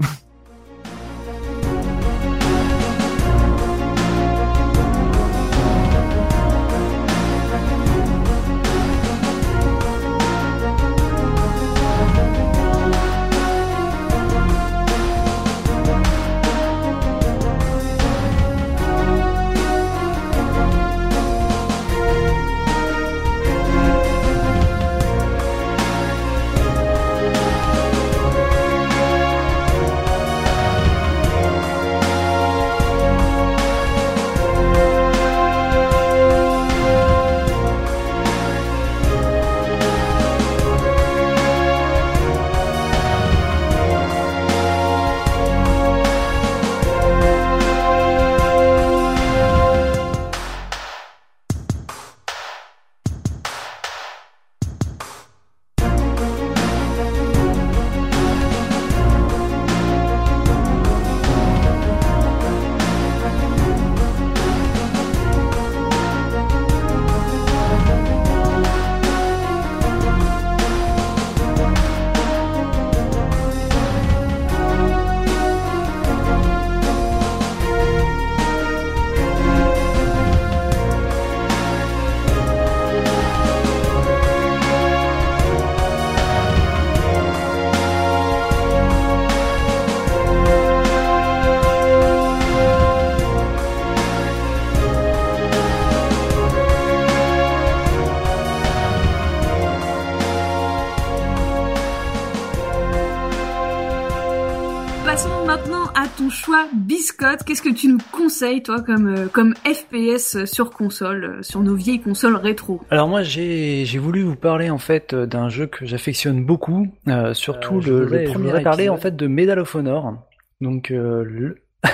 [107.07, 107.45] Biscotte.
[107.45, 111.75] Qu'est-ce que tu nous conseilles toi comme euh, comme FPS sur console, euh, sur nos
[111.75, 112.81] vieilles consoles rétro?
[112.91, 116.89] Alors moi j'ai j'ai voulu vous parler en fait euh, d'un jeu que j'affectionne beaucoup,
[117.09, 119.75] euh, surtout Euh, je le, voudrais- le je premier parler en fait de Medal of
[119.75, 120.15] Honor.
[120.61, 121.59] Donc euh, le...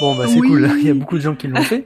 [0.00, 0.48] bon bah c'est Oui.
[0.48, 1.84] cool, il y a beaucoup de gens qui l'ont fait.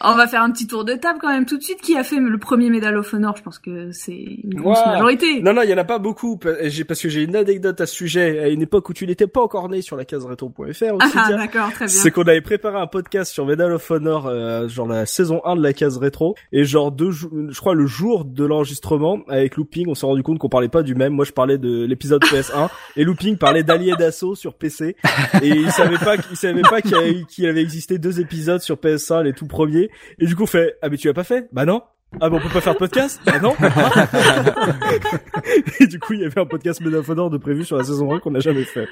[0.00, 1.80] On va faire un petit tour de table quand même tout de suite.
[1.80, 3.36] Qui a fait le premier Medal of Honor?
[3.36, 5.42] Je pense que c'est une grosse majorité.
[5.42, 7.94] Non, non, il y en a pas beaucoup, parce que j'ai une anecdote à ce
[7.94, 10.62] sujet, à une époque où tu n'étais pas encore né sur la case rétro.fr
[11.16, 11.88] Ah d'accord, très bien.
[11.88, 15.56] C'est qu'on avait préparé un podcast sur Medal of Honor, euh, genre la saison 1
[15.56, 19.56] de la case rétro, et genre deux jours, je crois le jour de l'enregistrement, avec
[19.56, 21.12] Looping, on s'est rendu compte qu'on parlait pas du même.
[21.12, 24.96] Moi, je parlais de l'épisode PS1, et Looping parlait d'Allié d'assaut sur PC,
[25.42, 28.76] et il savait pas, il savait pas qu'il y avait, avait existé deux épisodes sur
[28.76, 29.87] PS1, les tout premiers,
[30.18, 31.48] et du coup, on fait, ah mais tu l'as pas fait?
[31.52, 31.82] Bah non.
[32.20, 33.20] Ah bon, on peut pas faire de podcast?
[33.26, 33.54] Bah non.
[35.80, 38.20] et du coup, il y avait un podcast Honor de prévu sur la saison 1
[38.20, 38.88] qu'on n'a jamais fait.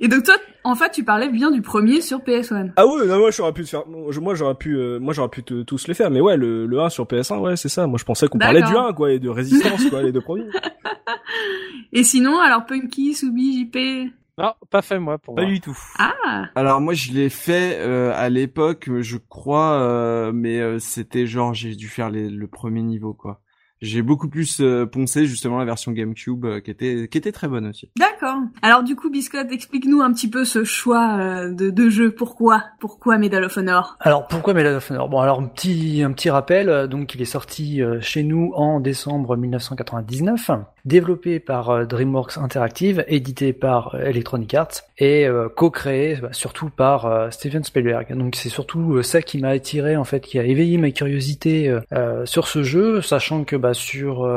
[0.00, 2.72] Et donc toi, en fait, tu parlais bien du premier sur PS1.
[2.76, 5.42] Ah ouais, non, moi j'aurais pu te faire, moi j'aurais pu, euh, moi j'aurais pu
[5.42, 7.86] te- tous les faire, mais ouais, le, le 1 sur PS1, ouais, c'est ça.
[7.86, 8.88] Moi je pensais qu'on parlait du D'accord.
[8.88, 10.44] 1, quoi, et de résistance, quoi, les deux premiers.
[11.92, 14.12] Et sinon, alors Punky, Soubi, JP.
[14.40, 15.50] Non, pas fait moi pour Pas moi.
[15.50, 15.76] du tout.
[15.98, 21.26] Ah, Alors moi je l'ai fait euh, à l'époque, je crois, euh, mais euh, c'était
[21.26, 23.40] genre j'ai dû faire les- le premier niveau quoi.
[23.82, 27.48] J'ai beaucoup plus euh, poncé justement la version GameCube euh, qui était qui était très
[27.48, 27.90] bonne aussi.
[27.98, 28.36] d'accord.
[28.60, 32.10] Alors du coup, Biscotte, explique-nous un petit peu ce choix euh, de, de jeu.
[32.14, 32.64] Pourquoi?
[32.78, 33.96] Pourquoi Medal of Honor?
[34.00, 35.08] Alors pourquoi Medal of Honor?
[35.08, 38.52] Bon alors un petit un petit rappel, euh, donc il est sorti euh, chez nous
[38.54, 40.50] en décembre 1999,
[40.84, 46.70] développé par euh, DreamWorks Interactive, édité par euh, Electronic Arts et euh, co-créé bah, surtout
[46.70, 48.16] par Steven Spielberg.
[48.16, 51.74] Donc c'est surtout ça qui m'a attiré en fait, qui a éveillé ma curiosité
[52.24, 54.28] sur ce jeu, sachant que bah, sur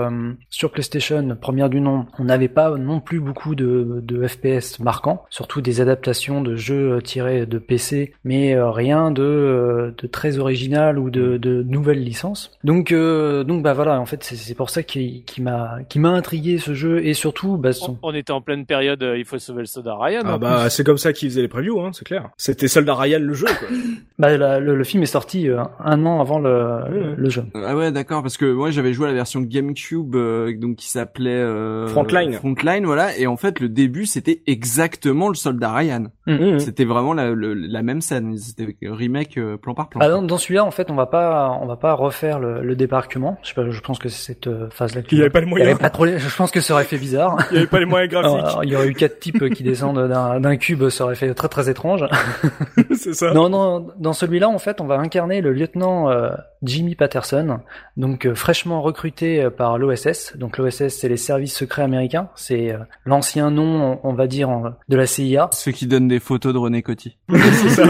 [0.50, 5.26] sur PlayStation première du nom, on n'avait pas non plus beaucoup de, de FPS marquants,
[5.30, 11.10] surtout des adaptations de jeux tirés de PC, mais rien de, de très original ou
[11.10, 12.52] de, de nouvelles licences.
[12.64, 16.33] Donc donc bah voilà, en fait c'est pour ça qui qui m'a qui m'a intrigué
[16.60, 19.38] ce jeu et surtout bah son On, on était en pleine période, euh, il faut
[19.40, 20.22] sauver le soda Ryan.
[20.26, 22.30] Ah bah, c'est comme ça qu'ils faisaient les previews, hein, c'est clair.
[22.38, 23.68] C'était Soldat Ryan le jeu, quoi.
[24.20, 27.14] bah la- le, le film est sorti euh, un an avant le, Ouais.
[27.18, 27.44] le jeu.
[27.56, 30.90] Ah ouais d'accord parce que moi j'avais joué à la version GameCube euh, donc qui
[30.90, 32.34] s'appelait euh, Frontline.
[32.34, 36.06] Frontline voilà et en fait le début c'était exactement le soldat Ryan.
[36.26, 36.60] Mhm.
[36.60, 40.00] C'était vraiment la, le- la même scène, c'était remake euh, plan par plan.
[40.02, 42.76] Ah, dans, dans celui-là en fait on va pas on va pas refaire le, le
[42.78, 43.38] débarquement.
[43.44, 45.02] Je sais pas, je pense que c'est cette euh, phase là.
[45.12, 45.70] Il y avait pas les Il y moyens.
[45.72, 46.06] avait pas trop.
[46.08, 47.38] Je pense que ça aurait fait bizarre.
[47.52, 48.32] Il y avait pas les moyens graphiques.
[48.40, 51.34] Alors, il y aurait eu quatre types qui descendent d'un d'un cube, ça aurait fait
[51.34, 52.06] très très étrange.
[52.96, 53.34] c'est ça.
[53.34, 56.30] Non, non, dans celui-là, en fait, on va incarner le lieutenant euh,
[56.64, 57.60] Jimmy Patterson,
[57.98, 60.38] donc euh, fraîchement recruté euh, par l'OSS.
[60.38, 62.30] Donc l'OSS, c'est les services secrets américains.
[62.36, 65.50] C'est euh, l'ancien nom, on, on va dire, en- de la CIA.
[65.52, 67.18] Ceux qui donnent des photos de René Coty.
[67.30, 67.84] c'est ça.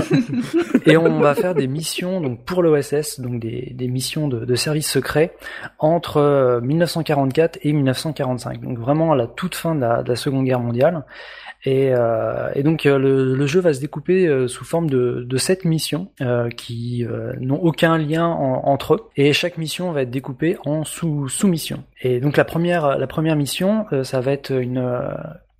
[0.85, 4.55] Et on va faire des missions donc pour l'OSS, donc des, des missions de, de
[4.55, 5.33] services secrets
[5.79, 8.61] entre euh, 1944 et 1945.
[8.61, 11.03] Donc vraiment à la toute fin de la, de la Seconde Guerre mondiale.
[11.65, 15.25] Et, euh, et donc euh, le, le jeu va se découper euh, sous forme de,
[15.25, 19.09] de sept missions euh, qui euh, n'ont aucun lien en- entre eux.
[19.15, 21.83] Et chaque mission va être découpée en sous sous-missions.
[22.01, 25.13] Et donc la première la première mission, euh, ça va être une euh,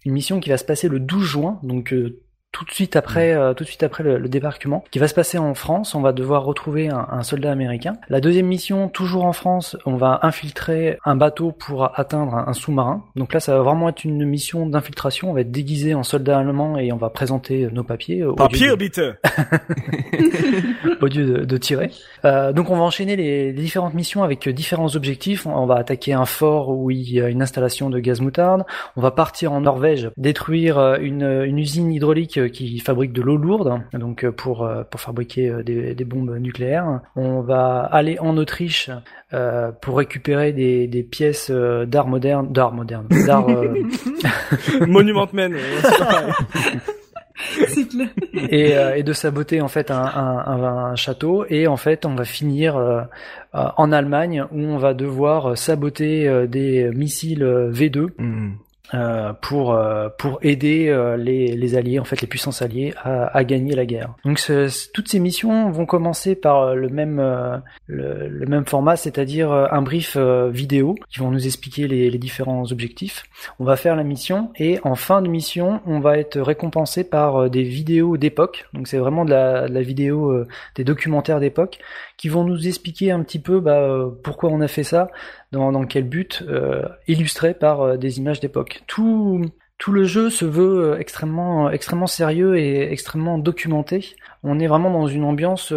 [0.06, 2.20] une mission qui va se passer le 12 juin, donc euh,
[2.54, 5.14] tout de suite après, euh, tout de suite après le, le débarquement, qui va se
[5.14, 5.94] passer en France.
[5.96, 7.94] On va devoir retrouver un, un soldat américain.
[8.08, 12.54] La deuxième mission, toujours en France, on va infiltrer un bateau pour atteindre un, un
[12.54, 13.04] sous-marin.
[13.18, 15.32] Donc là, ça va vraiment être une mission d'infiltration.
[15.32, 18.24] On va être déguisé en soldat allemand et on va présenter nos papiers.
[18.24, 19.02] au Papier, de- bite.
[21.02, 21.92] au lieu de, de tirer.
[22.26, 25.46] Euh, donc on va enchaîner les, les différentes missions avec euh, différents objectifs.
[25.46, 28.64] On va attaquer un fort où il y a une installation de gaz moutarde.
[28.96, 33.38] On va partir en Norvège, détruire euh, une, une usine hydraulique qui fabrique de l'eau
[33.38, 37.02] lourde, donc euh, pour euh, pour fabriquer euh, des, des bombes nucléaires.
[37.16, 38.90] On va aller en Autriche
[39.34, 43.74] euh, pour récupérer des, des pièces d'art moderne, d'art moderne, d'art euh,
[44.88, 45.54] Monument Man.
[47.90, 48.10] clair.
[48.50, 52.06] et, euh, et de saboter en fait un, un, un- un château et en fait
[52.06, 53.02] on va finir euh,
[53.54, 58.54] en Allemagne où on va devoir saboter euh, des missiles euh, V2 Mhm.
[58.94, 63.36] Euh, pour euh, pour aider euh, les, les alliés en fait les puissances alliées à,
[63.38, 64.14] à gagner la guerre.
[64.26, 68.66] Donc ce- toutes ces missions vont commencer par euh, le même euh, le, le même
[68.66, 73.24] format, c'est-à-dire un brief vidéo qui vont nous expliquer les, les différents objectifs.
[73.60, 77.50] On va faire la mission et en fin de mission, on va être récompensé par
[77.50, 78.66] des vidéos d'époque.
[78.74, 81.80] Donc c'est vraiment de la, de la vidéo, des documentaires d'époque
[82.24, 85.10] qui vont nous expliquer un petit peu bah, euh, pourquoi on a fait ça,
[85.52, 88.82] dans, dans quel but, euh, illustré par euh, des images d'époque.
[88.88, 89.42] Tout,
[89.78, 94.16] tout le jeu se veut extrêmement extrêmement sérieux et extrêmement documenté.
[94.42, 95.74] On est vraiment dans une ambiance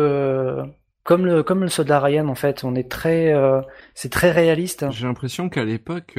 [1.02, 2.62] comme le comme le soldat Ryan en fait.
[2.62, 3.34] On est très
[3.94, 4.86] c'est très réaliste.
[4.90, 6.16] J'ai l'impression qu'à l'époque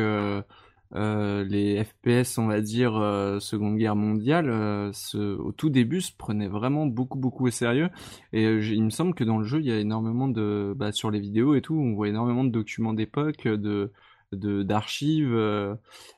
[0.95, 4.91] euh, les FPS, on va dire euh, Seconde Guerre mondiale, euh,
[5.38, 7.89] au tout début, se prenaient vraiment beaucoup beaucoup au sérieux.
[8.34, 11.12] Et il me semble que dans le jeu, il y a énormément de, bah, sur
[11.12, 13.91] les vidéos et tout, on voit énormément de documents d'époque, de
[14.34, 15.34] de d'archives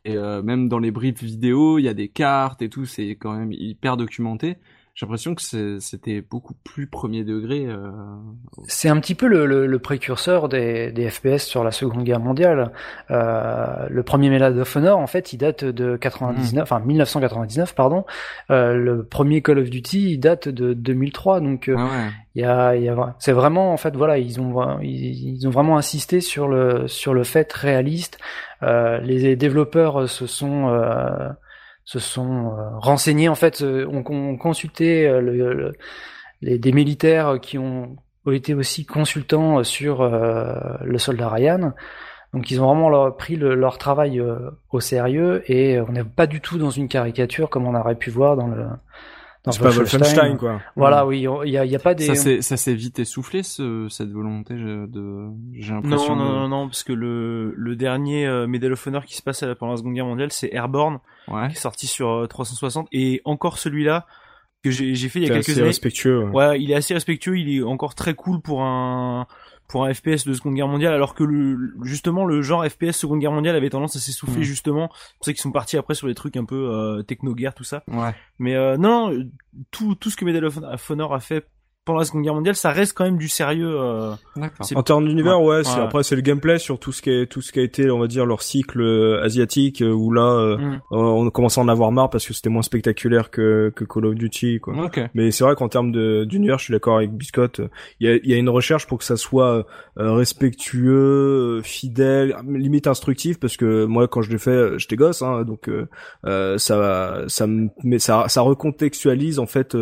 [0.04, 3.38] et même dans les briefs vidéo, il y a des cartes et tout, c'est quand
[3.38, 4.58] même hyper documenté
[5.00, 7.66] j'ai l'impression que c'était beaucoup plus premier degré.
[7.66, 7.90] Euh...
[8.68, 12.20] C'est un petit peu le, le, le précurseur des, des, FPS sur la Seconde Guerre
[12.20, 12.74] mondiale.
[13.10, 16.62] Euh, le premier Medal of Honor, en fait, il date de 99, mmh.
[16.62, 18.04] enfin 1999, pardon.
[18.52, 22.46] Euh, le premier Call of Duty, il date de 2003, donc euh, ah il y
[22.46, 26.50] a, y a c'est vraiment en fait voilà, ils ont ils, ont vraiment insisté sur
[26.50, 28.18] le sur le fait réaliste.
[28.64, 30.68] Euh, les développeurs se sont
[31.90, 35.74] se sont euh, renseignés en fait, euh, ont, consulté euh, le,
[36.40, 37.98] les, des militaires qui ont,
[38.32, 41.74] été aussi consultants sur le soldat Ryan.
[42.32, 44.24] Donc ils ont vraiment leur, pris leur travail
[44.70, 48.12] au sérieux et on n'est pas du tout dans une caricature comme on aurait pu
[48.12, 48.68] voir dans le
[49.50, 50.62] c'est pas Wolfenstein quoi.
[50.76, 52.16] Voilà, oui, il y a, y a pas des.
[52.42, 55.30] Ça s'est vite essoufflé ce, cette volonté de.
[55.54, 56.16] J'ai l'impression.
[56.16, 59.72] Non, non, non, parce que le le dernier Medal of Honor qui se passe pendant
[59.74, 64.06] la Seconde Guerre mondiale, c'est Airborne qui est sorti sur 360 euh, et encore celui-là
[64.64, 65.68] que j'ai fait il y a quelques années.
[65.68, 66.26] respectueux.
[66.26, 66.62] Ouais.
[66.62, 69.26] il est assez respectueux, il est encore très cool pour un
[69.70, 73.20] pour un FPS de Seconde Guerre mondiale, alors que le, justement le genre FPS Seconde
[73.20, 74.44] Guerre mondiale avait tendance à s'essouffler mm.
[74.44, 74.90] justement.
[74.92, 77.64] C'est pour ça qu'ils sont partis après sur des trucs un peu euh, techno-guerre tout
[77.64, 77.84] ça.
[77.88, 78.14] Ouais.
[78.40, 79.14] Mais euh, non,
[79.70, 81.48] tout tout ce que Medal of Honor a fait
[81.86, 83.76] pendant la Seconde Guerre mondiale, ça reste quand même du sérieux.
[83.80, 84.14] Euh,
[84.76, 85.64] en termes d'univers, ouais.
[85.64, 87.90] c'est, Après, c'est le gameplay sur tout ce qui est tout ce qui a été,
[87.90, 90.82] on va dire, leur cycle euh, asiatique, euh, où là, euh, mm.
[90.92, 94.16] on commence à en avoir marre parce que c'était moins spectaculaire que, que Call of
[94.16, 94.90] Duty, quoi.
[95.14, 95.92] Mais c'est vrai qu'en termes
[96.26, 97.62] d'univers, je suis d'accord avec Biscotte.
[98.00, 99.66] Il y a, y a une recherche pour que ça soit
[99.96, 105.70] respectueux, fidèle, limite instructif, parce que moi, quand je l'ai fait, j'étais gosse, hein, donc
[106.24, 107.48] ça, ça,
[107.84, 109.76] mais ça, ça recontextualise en fait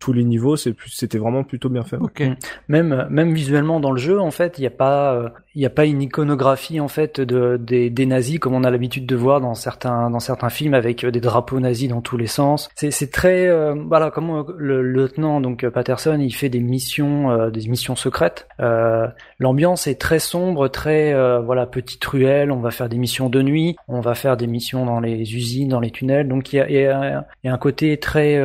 [0.00, 1.96] tous les niveaux, c'était vraiment plutôt bien fait.
[1.96, 2.22] Ok.
[2.68, 5.66] Même même visuellement dans le jeu, en fait, il n'y a pas euh, il y
[5.66, 9.16] a pas une iconographie en fait de des, des nazis comme on a l'habitude de
[9.16, 12.70] voir dans certains dans certains films avec euh, des drapeaux nazis dans tous les sens.
[12.76, 17.68] C'est c'est très euh, voilà comme le, lieutenant donc Patterson, il fait des missions des
[17.68, 18.48] missions secrètes.
[19.38, 22.50] L'ambiance est très sombre, très voilà petite ruelle.
[22.50, 25.68] On va faire des missions de nuit, on va faire des missions dans les usines,
[25.68, 26.28] dans les tunnels.
[26.28, 28.40] Donc il y a, il y a, y a un côté très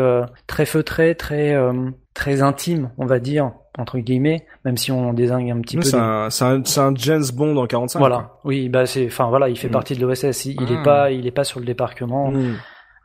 [0.48, 5.52] très feutré, très euh, très intime, on va dire entre guillemets, même si on désigne
[5.52, 5.84] un petit peu.
[5.84, 8.00] C'est un, c'est un, James Bond en 45.
[8.00, 9.72] Voilà, oui, bah c'est, enfin voilà, il fait mm.
[9.72, 10.46] partie de l'OSS.
[10.46, 10.84] Il, est ah.
[10.84, 12.32] pas, il est pas sur le débarquement.
[12.32, 12.56] Mm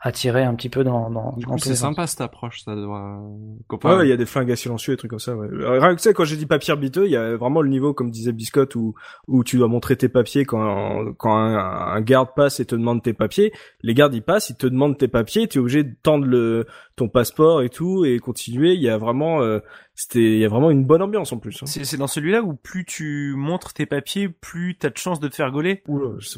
[0.02, 3.20] attirer un petit peu dans dans, c'est sympa cette approche ça doit
[3.84, 5.48] ouais il y a des flingues à silencieux et trucs comme ça ouais.
[5.78, 7.92] rien que tu sais quand j'ai dit papier biteux il y a vraiment le niveau
[7.92, 8.94] comme disait Biscotte où
[9.28, 13.12] où tu dois montrer tes papiers quand quand un, garde passe et te demande tes
[13.12, 16.24] papiers les gardes ils passent ils te demandent tes papiers tu es obligé de tendre
[16.24, 16.66] le
[17.00, 19.60] ton passeport et tout et continuer il y a vraiment euh,
[19.94, 21.62] c'était il y a vraiment une bonne ambiance en plus.
[21.62, 21.66] Hein.
[21.66, 25.34] C'est dans celui-là où plus tu montres tes papiers, plus t'as de chances de te
[25.34, 25.82] faire gauler.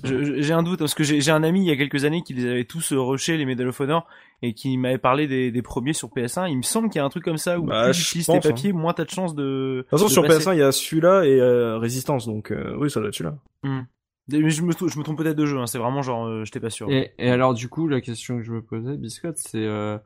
[0.03, 2.47] J'ai un doute parce que j'ai un ami il y a quelques années qui les
[2.47, 4.07] avait tous rushés les Medal of Honor
[4.41, 6.51] et qui m'avait parlé des, des, premiers sur PS1.
[6.51, 8.27] Il me semble qu'il y a un truc comme ça où bah, plus tu utilises
[8.27, 8.41] tes hein.
[8.41, 9.43] papiers, moins t'as de chances de.
[9.43, 12.91] De toute façon sur PS1 il y a celui-là et euh, Résistance donc euh, oui
[12.91, 13.37] ça doit être celui-là.
[13.65, 13.83] Hmm.
[14.29, 15.67] Mais je me, je me trompe peut-être de jeu, hein.
[15.67, 16.89] c'est vraiment genre, euh, j'étais pas sûr.
[16.91, 19.99] Et, et, alors du coup, la question que je me posais, Biscotte, c'est euh,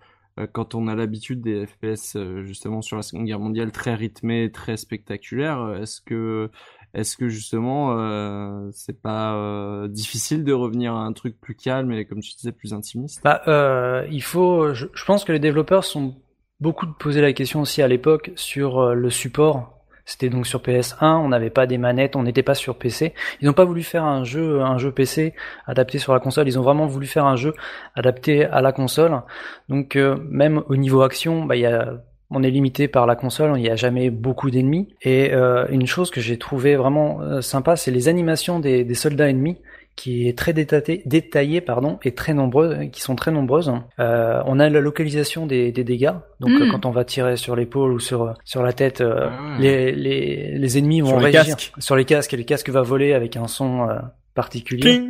[0.52, 4.50] quand on a l'habitude des FPS euh, justement sur la Seconde Guerre mondiale très rythmés,
[4.52, 6.50] très spectaculaires, euh, est-ce que
[6.92, 12.04] est-ce que justement euh, c'est pas difficile de revenir à un truc plus calme et
[12.04, 13.20] comme tu disais plus intimiste?
[13.24, 16.14] Bah euh, il faut je, pense que les développeurs sont
[16.60, 19.75] beaucoup poser la question aussi à l'époque sur le support
[20.06, 23.12] c'était donc sur PS1, on n'avait pas des manettes, on n'était pas sur PC.
[23.40, 25.34] Ils n'ont pas voulu faire un jeu, un jeu PC
[25.66, 26.46] adapté sur la console.
[26.46, 27.54] Ils ont vraiment voulu faire un jeu
[27.96, 29.20] adapté à la console.
[29.68, 33.52] Donc euh, même au niveau action, bah, y a, on est limité par la console,
[33.56, 34.88] il n'y a jamais beaucoup d'ennemis.
[35.02, 38.94] Et euh, une chose que j'ai trouvé vraiment euh, sympa, c'est les animations des, des
[38.94, 39.58] soldats ennemis
[39.96, 43.72] qui est très détaillée, détaillé, pardon, et très nombreuses, qui sont très nombreuses.
[43.98, 46.70] Euh, on a la localisation des, des dégâts, donc mm.
[46.70, 50.58] quand on va tirer sur l'épaule ou sur sur la tête, euh, ah les, les,
[50.58, 53.88] les ennemis vont réagir sur les casques et le casque va voler avec un son
[53.88, 53.98] euh,
[54.34, 55.08] particulier.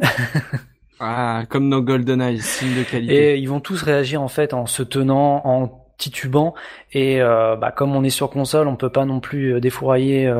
[1.01, 3.33] ah, comme nos GoldenEye, signe de qualité.
[3.33, 6.55] Et ils vont tous réagir en fait en se tenant, en titubant
[6.93, 10.33] et bah, comme on est sur console, on peut pas non plus défourailler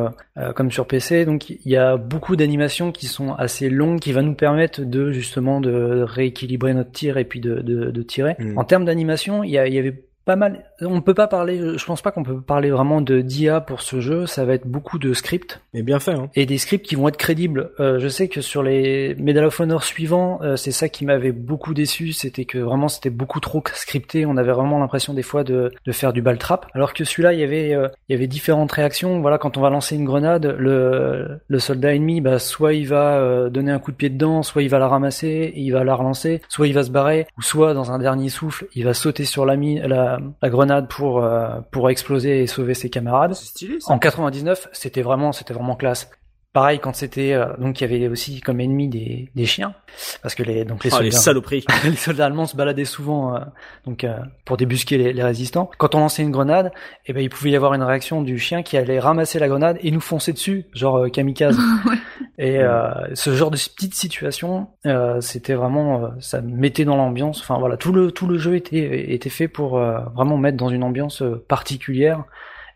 [0.55, 1.25] comme sur PC.
[1.25, 5.13] Donc il y a beaucoup d'animations qui sont assez longues, qui va nous permettre de
[5.13, 8.37] justement de rééquilibrer notre tir et puis de, de, de tirer.
[8.39, 8.59] Mm.
[8.59, 10.65] En termes d'animation, il y, y avait pas mal.
[10.83, 11.79] On peut pas parler.
[11.79, 14.27] Je pense pas qu'on peut parler vraiment de d'IA pour ce jeu.
[14.27, 16.29] Ça va être beaucoup de scripts Mais bien fait, hein.
[16.35, 17.71] et des scripts qui vont être crédibles.
[17.81, 21.33] Euh, je sais que sur les Medal of Honor suivants, euh, c'est ça qui m'avait
[21.33, 24.27] beaucoup déçu, c'était que vraiment c'était beaucoup trop scripté.
[24.27, 26.67] On avait vraiment l'impression des fois de, de faire du ball trap.
[26.75, 29.21] Alors que celui-là, il y avait euh, il y avait différentes réactions.
[29.21, 33.19] Voilà, quand on va lancer une grenade, le le soldat ennemi, bah soit il va
[33.19, 35.85] euh, donner un coup de pied dedans, soit il va la ramasser, et il va
[35.85, 38.93] la relancer, soit il va se barrer, ou soit dans un dernier souffle, il va
[38.93, 43.35] sauter sur la mine, la, la grenade pour euh, pour exploser et sauver ses camarades.
[43.35, 43.93] C'est stylé, ça.
[43.93, 46.11] En 99, c'était vraiment, c'était vraiment classe.
[46.57, 49.75] Pareil quand c'était euh, donc il y avait aussi comme ennemi des, des chiens
[50.23, 51.65] parce que les donc les Ah, les soldats saloperies.
[51.85, 53.41] les soldats allemands se baladaient souvent euh,
[53.85, 54.17] donc euh,
[54.47, 55.71] pour débusquer les, les résistants.
[55.77, 56.73] Quand on lançait une grenade,
[57.05, 59.77] eh ben il pouvait y avoir une réaction du chien qui allait ramasser la grenade
[59.83, 61.59] et nous foncer dessus, genre euh, kamikaze.
[61.87, 61.99] Ouais.
[62.39, 67.41] Et euh, ce genre de petite situation, euh, c'était vraiment euh, ça mettait dans l'ambiance.
[67.43, 70.71] Enfin voilà, tout le tout le jeu était était fait pour euh, vraiment mettre dans
[70.71, 72.25] une ambiance particulière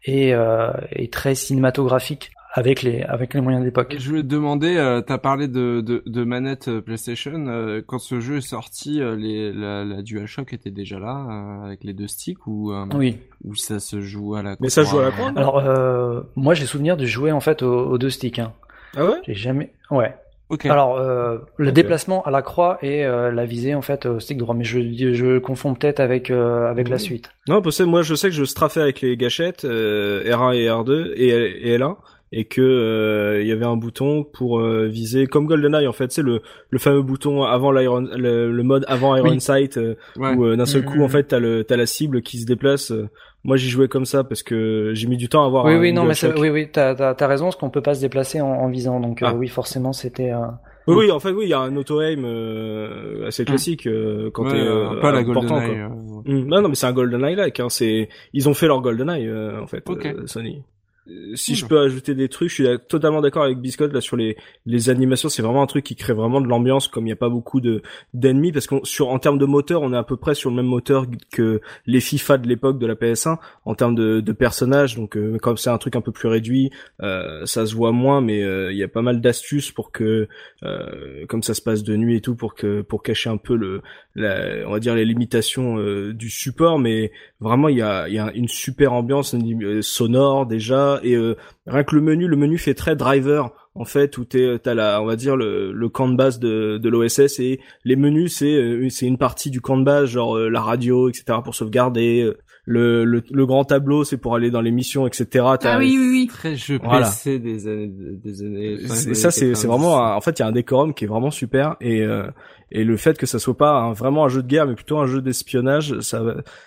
[0.04, 3.94] et, euh, et très cinématographique avec les avec les moyens de l'époque.
[3.98, 7.46] Je voulais te demander, euh, t'as parlé de, de, de manette euh, PlayStation.
[7.46, 11.26] euh, quand ce jeu est sorti, euh, les, la, la DualShock était déjà là
[11.62, 13.18] euh, avec les deux sticks ou euh, Oui.
[13.44, 14.56] ou ça se joue à la.
[14.60, 17.40] Mais ça se joue à la euh, Alors euh, moi j'ai souvenir de jouer en
[17.40, 18.38] fait aux, aux deux sticks.
[18.40, 18.52] Hein.
[18.96, 19.20] Ah ouais?
[19.26, 19.72] J'ai jamais.
[19.90, 20.14] Ouais.
[20.48, 20.66] Ok.
[20.66, 24.36] Alors euh, le déplacement à la croix et euh, la visée en fait au stick
[24.36, 24.80] droit, mais je
[25.14, 27.30] je confonds peut-être avec euh, avec la suite.
[27.46, 30.66] Non, parce que moi, je sais que je straffais avec les gâchettes, euh, R1 et
[30.66, 31.94] R2 et, et L1.
[32.32, 36.12] Et que euh, il y avait un bouton pour euh, viser comme GoldenEye en fait,
[36.12, 39.40] c'est le le fameux bouton avant l'Iron le, le mode avant Iron Oui.
[39.40, 40.34] Sight euh, Ouais.
[40.34, 40.86] où euh, d'un seul Mhm.
[40.88, 42.92] coup en fait t'as le t'as la cible qui se déplace.
[42.92, 43.08] euh.
[43.42, 45.80] moi j'y jouais comme ça parce que j'ai mis du temps à avoir oui un
[45.80, 48.40] oui non mais oui oui t'as t'as t'as raison parce qu'on peut pas se déplacer
[48.40, 49.34] en, en visant donc euh, Ah.
[49.34, 50.30] oui forcément c'était.
[50.32, 50.46] euh,
[50.86, 54.44] Oui, oui, en fait, oui, il y a un auto-aim euh, assez classique euh, quand
[54.44, 55.76] Ouais, t'es euh, euh, pas la important, GoldenEye.
[55.78, 55.96] quoi.
[55.96, 56.46] euh, Mm.
[56.48, 57.60] Non, non, mais c'est un GoldenEye like.
[57.60, 57.68] Hein.
[57.70, 60.04] C'est, ils ont fait leur GoldenEye euh, en fait, Ok.
[60.06, 60.62] euh, Sony.
[61.10, 64.16] Euh, Si je peux ajouter des trucs, je suis totalement d'accord avec Biscotte là sur
[64.16, 65.28] les les animations.
[65.28, 67.60] C'est vraiment un truc qui crée vraiment de l'ambiance, comme il n'y a pas beaucoup
[67.60, 67.82] de
[68.14, 70.56] d'ennemis, parce qu'on sur en termes de moteur, on est à peu près sur le
[70.56, 74.96] même moteur que les FIFA de l'époque de la PS1 en termes de, de personnages.
[74.96, 76.70] Donc euh, comme c'est un truc un peu plus réduit,
[77.02, 80.28] euh, ça se voit moins, mais euh, il y a pas mal d'astuces pour que,
[80.62, 83.56] euh, comme ça se passe de nuit et tout, pour que pour cacher un peu
[83.56, 83.82] le,
[84.14, 88.14] la, on va dire les limitations euh, du support, mais vraiment il y a, il
[88.14, 89.34] y a une super ambiance
[89.80, 91.36] sonore déjà et euh,
[91.66, 95.00] rien que le menu, le menu fait très driver en fait où t'es t'as la
[95.00, 98.52] on va dire le, le camp de base de, de l'OSS et les menus c'est
[98.52, 102.22] euh, c'est une partie du camp de base genre euh, la radio etc pour sauvegarder
[102.22, 105.28] euh, le, le, le grand tableau c'est pour aller dans les missions etc
[105.60, 106.26] T'as- Ah oui, oui, oui.
[106.26, 107.06] Très jeu Voilà.
[107.06, 108.78] PC des années des années.
[109.14, 111.30] ça c'est c'est vraiment un- en fait il y a un décorum qui est vraiment
[111.30, 112.24] super et euh,
[112.72, 115.06] et le fait que ça soit pas vraiment un jeu de guerre mais plutôt un
[115.06, 116.22] jeu d'espionnage ça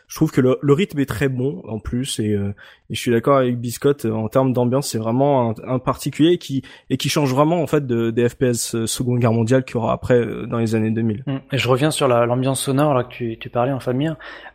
[0.08, 2.54] je trouve que le, rythme est très bon en plus et, euh,
[2.90, 6.98] je suis d'accord avec Biscotte euh, en termes d'ambiance c'est vraiment un, particulier qui et
[6.98, 9.94] qui change vraiment en fait de, des FPS euh, Seconde Guerre mondiale qu'il y aura
[9.94, 11.38] après dans les années 2000 Mm.
[11.52, 14.14] Et je reviens sur la- l'ambiance sonore là que tu, parlais en famille.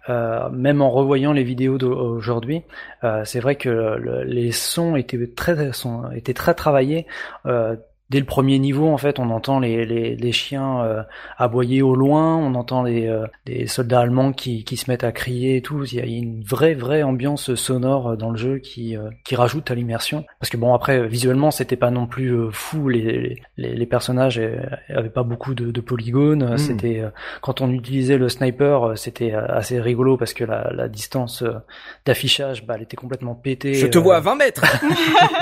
[0.09, 2.62] Même en revoyant les vidéos d'aujourd'hui,
[3.24, 5.70] c'est vrai que le- les sons étaient très
[6.14, 7.07] étaient très travaillés.
[8.09, 11.02] Euh, Dès le premier niveau, en fait, on entend les, les, les chiens euh,
[11.36, 15.12] aboyer au loin, on entend des, euh, des soldats allemands qui, qui se mettent à
[15.12, 15.84] crier et tout.
[15.84, 19.70] Il y a une vraie vraie ambiance sonore dans le jeu qui, euh, qui rajoute
[19.70, 20.24] à l'immersion.
[20.40, 22.88] Parce que bon, après, visuellement, c'était pas non plus euh, fou.
[22.88, 26.54] Les, les, les personnages euh, avaient pas beaucoup de, de polygones.
[26.54, 26.59] Mm.
[26.59, 27.11] C'était euh,
[27.42, 31.42] quand on utilisait le sniper, euh, c'était euh, assez rigolo parce que la, la distance
[31.42, 31.52] euh,
[32.06, 33.74] d'affichage, bah, elle était complètement pétée.
[33.74, 34.64] je te euh, vois à 20 mètres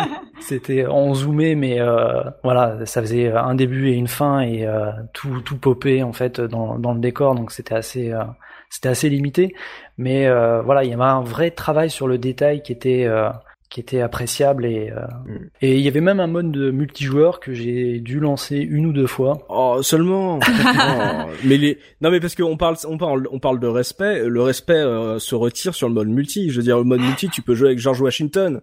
[0.40, 2.22] c'était en zoomé, mais euh,
[2.56, 6.40] voilà, ça faisait un début et une fin et euh, tout tout popé en fait
[6.40, 8.24] dans dans le décor, donc c'était assez euh,
[8.70, 9.54] c'était assez limité.
[9.98, 13.30] Mais euh, voilà, il y avait un vrai travail sur le détail qui était euh,
[13.76, 15.36] qui était appréciable et euh, Mm.
[15.60, 18.92] et il y avait même un mode de multijoueur que j'ai dû lancer une ou
[18.94, 19.36] deux fois.
[19.50, 20.38] Oh, seulement.
[20.38, 20.40] Non,
[21.44, 24.24] mais les, non mais parce qu'on parle, on parle, on parle de respect.
[24.26, 26.48] Le respect euh, se retire sur le mode multi.
[26.48, 28.62] Je veux dire, le mode multi, tu peux jouer avec George Washington.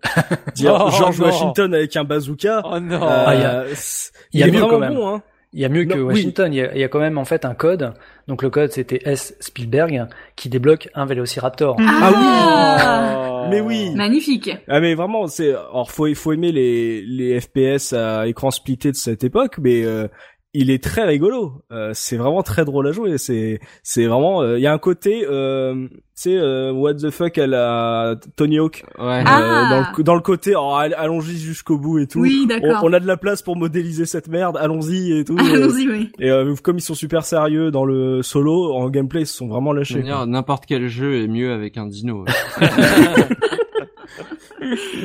[0.55, 1.28] Dire Oh, George non.
[1.28, 2.64] Washington avec un bazooka.
[2.66, 3.03] Oh non.
[3.03, 4.93] euh, Ah, il y a- c'est- il y a est mieux vraiment quand même.
[4.95, 5.22] bon, hein.
[5.54, 6.14] Il y a mieux Non, que oui.
[6.16, 7.93] Washington, il, y a, il y a quand même en fait un code.
[8.28, 11.78] Donc le code c'était S Spielberg qui débloque un Vélociraptor.
[11.80, 13.91] Ah, Mais oui.
[13.95, 14.49] Magnifique.
[14.68, 18.95] Ah mais vraiment, c'est, alors faut, faut aimer les, les FPS à écran splitté de
[18.95, 20.08] cette époque, mais euh,
[20.54, 21.64] il est très rigolo.
[21.72, 23.18] Euh, c'est vraiment très drôle à jouer.
[23.18, 27.47] C'est c'est vraiment il y a un côté euh, tu sais what the fuck à
[27.47, 29.24] la Tony Hawk Ouais.
[29.26, 29.68] Ah.
[29.70, 32.20] dans le dans le côté oh, all- allons-y jusqu'au bout et tout.
[32.20, 32.82] Oui, on, d'accord.
[32.84, 34.58] on a de la place pour modéliser cette merde.
[34.60, 35.38] Allons-y et tout.
[35.39, 36.12] et Allons-y, oui.
[36.20, 39.47] et, euh, comme ils sont super sérieux dans le solo en gameplay, ils se sont
[39.47, 40.26] vraiment Je veux lâchés.
[40.28, 42.26] n'importe quel jeu est mieux avec un dino.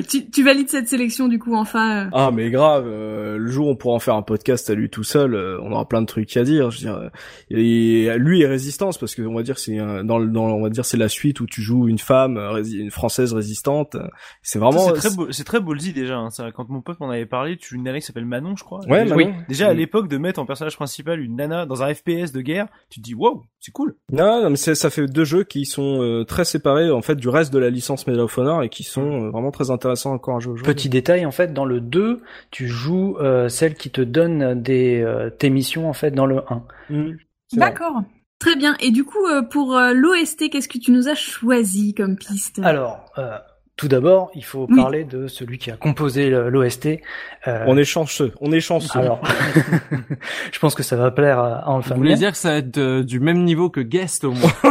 [0.08, 2.06] Tu, tu valides cette sélection du coup enfin.
[2.06, 2.10] euh?
[2.12, 4.88] Ah mais grave, euh, le jour où on pourra en faire un podcast à lui
[4.90, 6.70] tout seul, euh, on aura plein de trucs à dire.
[6.70, 7.08] Je veux dire, euh,
[7.50, 10.70] et lui et résistance parce que on va dire c'est dans le dans on va
[10.70, 13.96] dire c'est la suite où tu joues une femme euh, une française résistante.
[14.42, 16.16] C'est vraiment c'est très beau, c'est très ballsy déjà.
[16.16, 16.30] Hein.
[16.30, 18.64] Ça, quand mon pote m'en avait parlé, tu joues une nana qui s'appelle Manon, je
[18.64, 18.80] crois.
[18.88, 19.34] Ouais, déjà, Manon.
[19.48, 19.76] Déjà à Mm.
[19.78, 23.04] l'époque de mettre en personnage principal une nana dans un FPS de guerre, tu te
[23.04, 23.96] dis wow, c'est cool.
[24.12, 27.16] Non, non mais c'est- ça fait deux jeux qui sont euh, très séparés en fait
[27.16, 30.12] du reste de la licence Medal of Honor et qui sont euh, vraiment très intéressants
[30.12, 30.54] encore à jouer.
[30.54, 30.74] aujourd'hui.
[30.74, 35.00] Petit détail, en fait, dans le 2, tu joues euh, celle qui te donne des
[35.00, 36.62] euh, tes missions en fait dans le 1.
[36.90, 37.16] Mm.
[37.54, 38.02] D'accord.
[38.38, 38.76] Très bien.
[38.78, 42.60] Et du coup, euh, pour euh, l'OST, qu'est-ce que tu nous as choisi comme piste?
[42.62, 43.36] Alors, euh,
[43.78, 44.76] tout d'abord, il faut Oui.
[44.76, 47.00] parler de celui qui a composé l'OST.
[47.46, 48.98] Euh, On est chanceux, on est chanceux.
[48.98, 49.20] Alors,
[50.52, 52.76] je pense que ça va plaire à, à Vous voulez dire que ça va être
[52.78, 54.50] euh, du même niveau que Guest au moins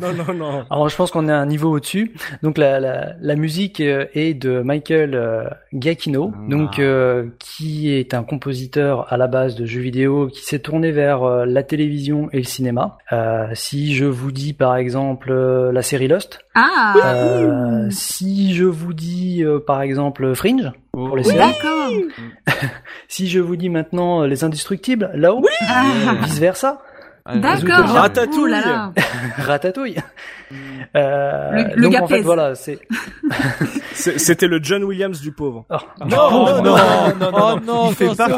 [0.00, 0.64] non, non, non, non.
[0.70, 2.12] Alors, je pense qu'on est à un niveau au-dessus.
[2.42, 6.50] Donc, la, la, la musique euh, est de Michael euh, Giacchino, Ah.
[6.50, 10.90] donc euh, qui est un compositeur à la base de jeux vidéo, qui s'est tourné
[10.90, 12.96] vers euh, la télévision et le cinéma.
[13.12, 16.94] Euh, si je vous dis par exemple euh, la série Lost, Ah.
[16.96, 21.06] euh, si je vous dis euh, par exemple Fringe, Oh.
[21.06, 21.52] pour les Oui, séries.
[21.52, 21.90] D'accord.
[23.08, 25.44] si je vous dis maintenant euh, les Indestructibles, là-haut,
[26.24, 26.80] vice versa,
[27.36, 27.86] D'accord.
[27.88, 28.50] Ratatouille.
[28.50, 28.92] Là là.
[29.38, 29.96] Ratatouille.
[30.96, 32.78] Euh, Le- le donc en fait voilà, c'est
[33.92, 35.66] C'était le John Williams du pauvre.
[35.70, 35.76] Oh.
[36.06, 38.28] Non, non, non, non, non, Oh non, il fait pas.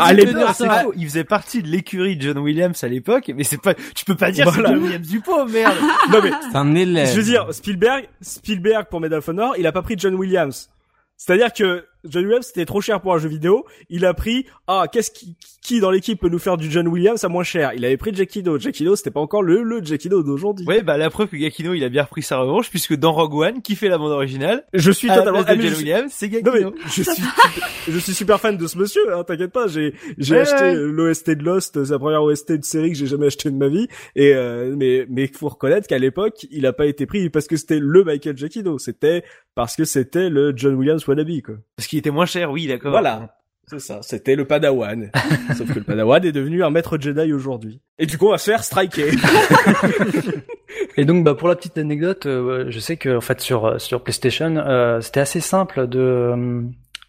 [0.82, 0.92] faux.
[0.96, 3.74] Il faisait partie de l'écurie de John Williams à l'époque, mais c'est pas.
[3.74, 4.74] Tu peux pas dire que c'est Voilà.
[4.74, 5.74] John Williams du pauvre, merde.
[6.12, 7.08] Non mais C'est un élève.
[7.10, 10.68] Je veux dire, Spielberg, Spielberg pour Medal of Honor, il a pas pris John Williams.
[11.16, 13.64] C'est-à-dire que John Williams c'était trop cher pour un jeu vidéo.
[13.88, 17.22] Il a pris ah qu'est-ce qui qui dans l'équipe peut nous faire du John Williams
[17.24, 17.72] à moins cher?
[17.76, 18.58] Il avait pris Jackie Do.
[18.58, 20.66] Jackie Do c'était pas encore le le Jackie Do d'aujourd'hui.
[20.66, 23.34] Ouais, bah la preuve que Giacchino il a bien repris sa revanche puisque dans Rogue
[23.34, 26.60] One, qui fait la bande originale, Je suis totalement ah, John Williams, c'est Non mais
[26.60, 26.74] Giacchino.
[26.86, 27.22] je suis
[27.88, 30.74] je suis super fan de ce monsieur, hein, t'inquiète pas, j'ai j'ai Ouais, acheté ouais.
[30.74, 33.68] l'OST de Lost, c'est la première OST de série que j'ai jamais acheté de ma
[33.68, 33.86] vie
[34.16, 37.56] et euh, mais mais faut reconnaître qu'à l'époque, il a pas été pris parce que
[37.56, 39.24] c'était le Michael Giacchino, c'était
[39.54, 41.56] parce que c'était le John Williams wannabe quoi.
[41.76, 42.92] Parce qu'il était moins cher, oui, d'accord.
[42.92, 43.34] Voilà.
[43.66, 45.10] C'est ça, c'était le Padawan.
[45.56, 47.80] Sauf que le Padawan est devenu un maître Jedi aujourd'hui.
[47.98, 49.10] Et du coup, on va se faire striker.
[50.96, 54.02] Et donc, bah, pour la petite anecdote, euh, je sais que en fait sur sur
[54.02, 56.62] PlayStation, euh, c'était assez simple de euh,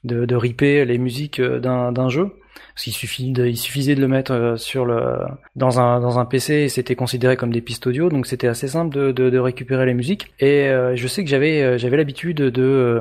[0.03, 2.29] de, de ripper les musiques euh, d'un d'un jeu.
[2.87, 5.17] Il suffisait de le mettre euh, sur le
[5.55, 8.67] dans un dans un PC et c'était considéré comme des pistes audio, donc c'était assez
[8.67, 10.33] simple de, de, récupérer les musiques.
[10.39, 12.99] Et euh, je sais que j'avais euh, j'avais l'habitude de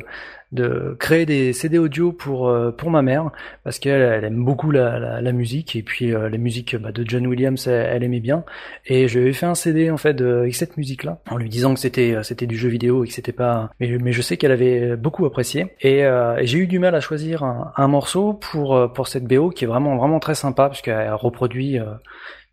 [0.53, 3.31] de créer des CD audio pour pour ma mère
[3.63, 5.77] parce qu'elle elle aime beaucoup la, la, musique.
[5.77, 8.45] Et puis euh, la musique bah, de John Williams elle, aimait bien.
[8.87, 11.49] Et je lui avais fait un CD en fait avec cette musique là en lui
[11.49, 14.37] disant que c'était c'était du jeu vidéo et que c'était pas mais, mais je sais
[14.37, 15.69] qu'elle avait beaucoup apprécié.
[15.83, 16.05] Et,
[16.43, 19.97] j'ai eu du mal à choisir un, morceau pour pour cette BO qui est vraiment
[19.97, 21.85] vraiment très sympa parce qu'elle reproduit euh,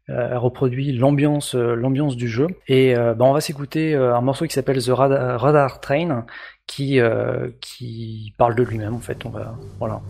[0.09, 2.47] elle reproduit l'ambiance euh, l'ambiance du jeu.
[2.67, 6.25] Et euh, bah, on va s'écouter euh, un morceau qui s'appelle The Radar, Radar Train
[6.65, 6.99] qui
[7.61, 9.25] qui parle de lui-même en fait.
[9.25, 10.01] On va voilà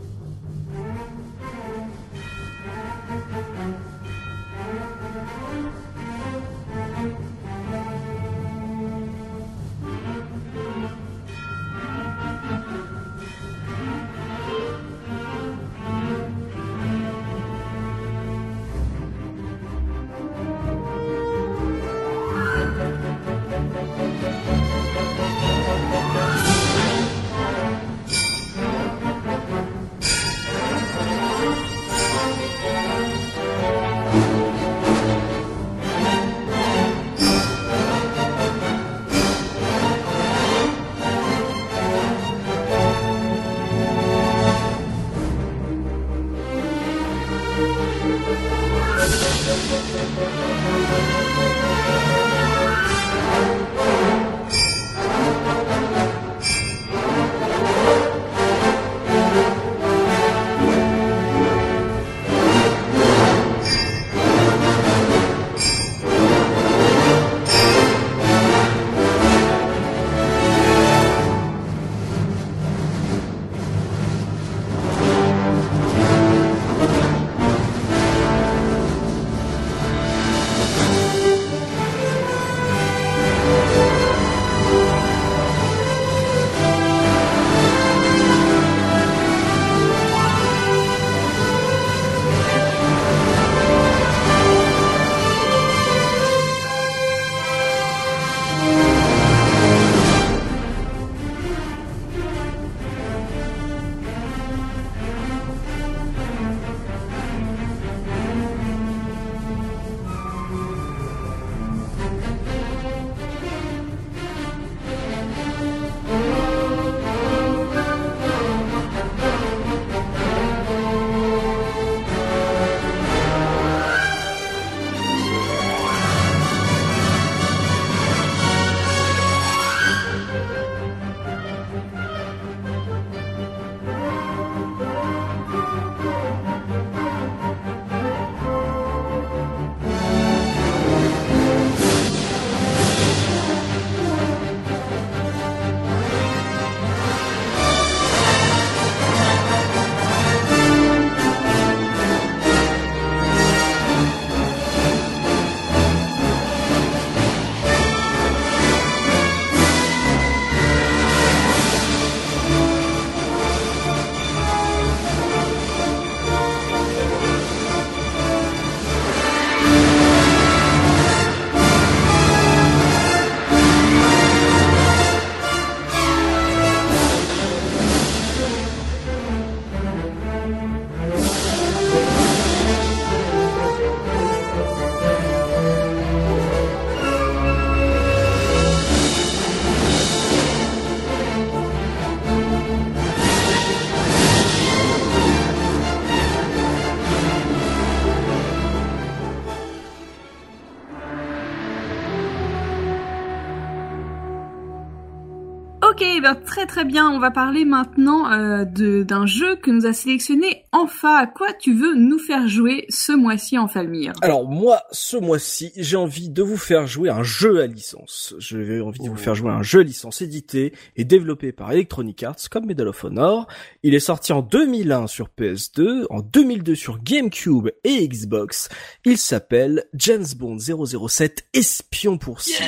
[206.58, 207.08] très très bien.
[207.12, 211.16] On va parler maintenant euh, de d'un jeu que nous a sélectionné Enfin.
[211.18, 215.72] À quoi tu veux nous faire jouer ce mois-ci en Falmire Alors moi, ce mois-ci,
[215.76, 218.36] j'ai envie de vous faire jouer un jeu à licence.
[218.40, 222.24] J'ai envie de vous faire jouer un jeu à licence édité et développé par Electronic
[222.24, 223.48] Arts comme Medal of Honor.
[223.84, 228.70] Il est sorti en 2001 sur PS2, en 2002 sur GameCube et Xbox.
[229.06, 232.66] Il s'appelle James Bond 007 Espion pour cible.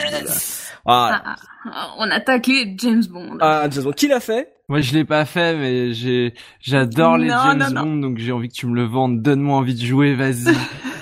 [0.85, 3.37] Ah, ah, On attaque les James Bond.
[3.41, 4.53] Ah, James Bond, qui l'a fait?
[4.69, 7.81] Moi, je l'ai pas fait, mais j'ai, j'adore les Non, James non, non.
[7.83, 9.21] Bond, donc j'ai envie que tu me le vendes.
[9.21, 10.53] Donne-moi envie de jouer, vas-y.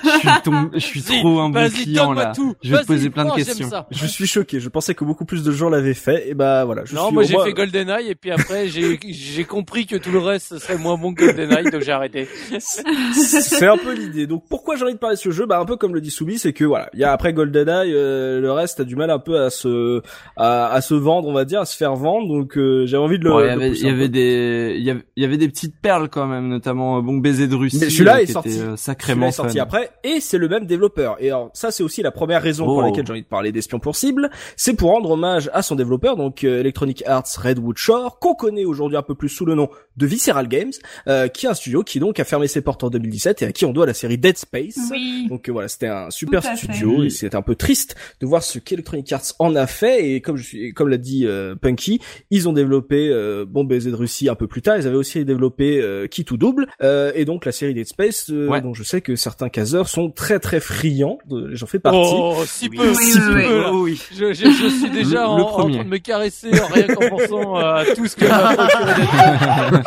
[0.03, 2.31] je suis ton, je suis trop un bon vas-y, client là.
[2.33, 2.55] tout.
[2.63, 3.69] Je vais te poser plein de questions.
[3.91, 4.59] Je suis choqué.
[4.61, 6.29] Je pensais que beaucoup plus de gens l'avaient fait.
[6.29, 6.83] Et bah voilà.
[6.85, 9.97] Je non, suis moi j'ai moins- fait GoldenEye et puis après j'ai j'ai compris que
[9.97, 12.27] tout le reste ce serait moins bon que GoldenEye donc j'ai arrêté.
[12.59, 14.27] c'est un peu l'idée.
[14.27, 15.45] Donc pourquoi j'ai envie de parler de ce jeu?
[15.45, 17.93] Bah un peu comme le dit Soubi, c'est que voilà, il y a après GoldenEye,
[17.93, 20.01] euh, le reste a du mal un peu à se
[20.35, 22.27] à, à se vendre, on va dire, à se faire vendre.
[22.27, 25.23] Donc euh, j'ai envie de le avait, il y avait des, il y avait, il
[25.23, 27.77] y avait des petites perles quand même, notamment euh, Bon baiser de Russie.
[27.81, 28.59] Mais celui-là euh, est sorti.
[28.59, 31.17] euh, sacrément est sorti après et c'est le même développeur.
[31.19, 32.81] Et alors ça c'est aussi la première raison pour Oh.
[32.81, 36.15] laquelle j'ai envie de parler d'Espion pour cible, c'est pour rendre hommage à son développeur,
[36.15, 40.05] donc Electronic Arts Redwood Shore, qu'on connaît aujourd'hui un peu plus sous le nom de
[40.05, 40.71] Visceral Games,
[41.07, 43.51] euh, qui est un studio qui donc a fermé ses portes en 2017 et à
[43.51, 44.77] qui on doit la série Dead Space.
[44.91, 45.25] Oui.
[45.29, 47.05] Donc euh, voilà, c'était un super studio fait.
[47.07, 50.37] et c'était un peu triste de voir ce qu'Electronic Arts en a fait et comme
[50.37, 51.99] je suis, comme l'a dit euh, Punky,
[52.31, 55.23] ils ont développé euh, Bon baiser de Russie un peu plus tard, ils avaient aussi
[55.25, 58.61] développé euh, Qui tout double euh, et donc la série Dead Space euh, Ouais.
[58.61, 61.17] dont je sais que certains caseurs sont très très friands,
[61.51, 61.97] j'en fais partie.
[62.13, 63.69] Oh si peu, Oui, si oui, peu.
[63.71, 63.79] oui.
[63.81, 64.01] oui.
[64.15, 65.75] Je, je, je suis déjà Le- en, le en premier.
[65.75, 68.25] train de me caresser en rien qu'en pensant à tout ce que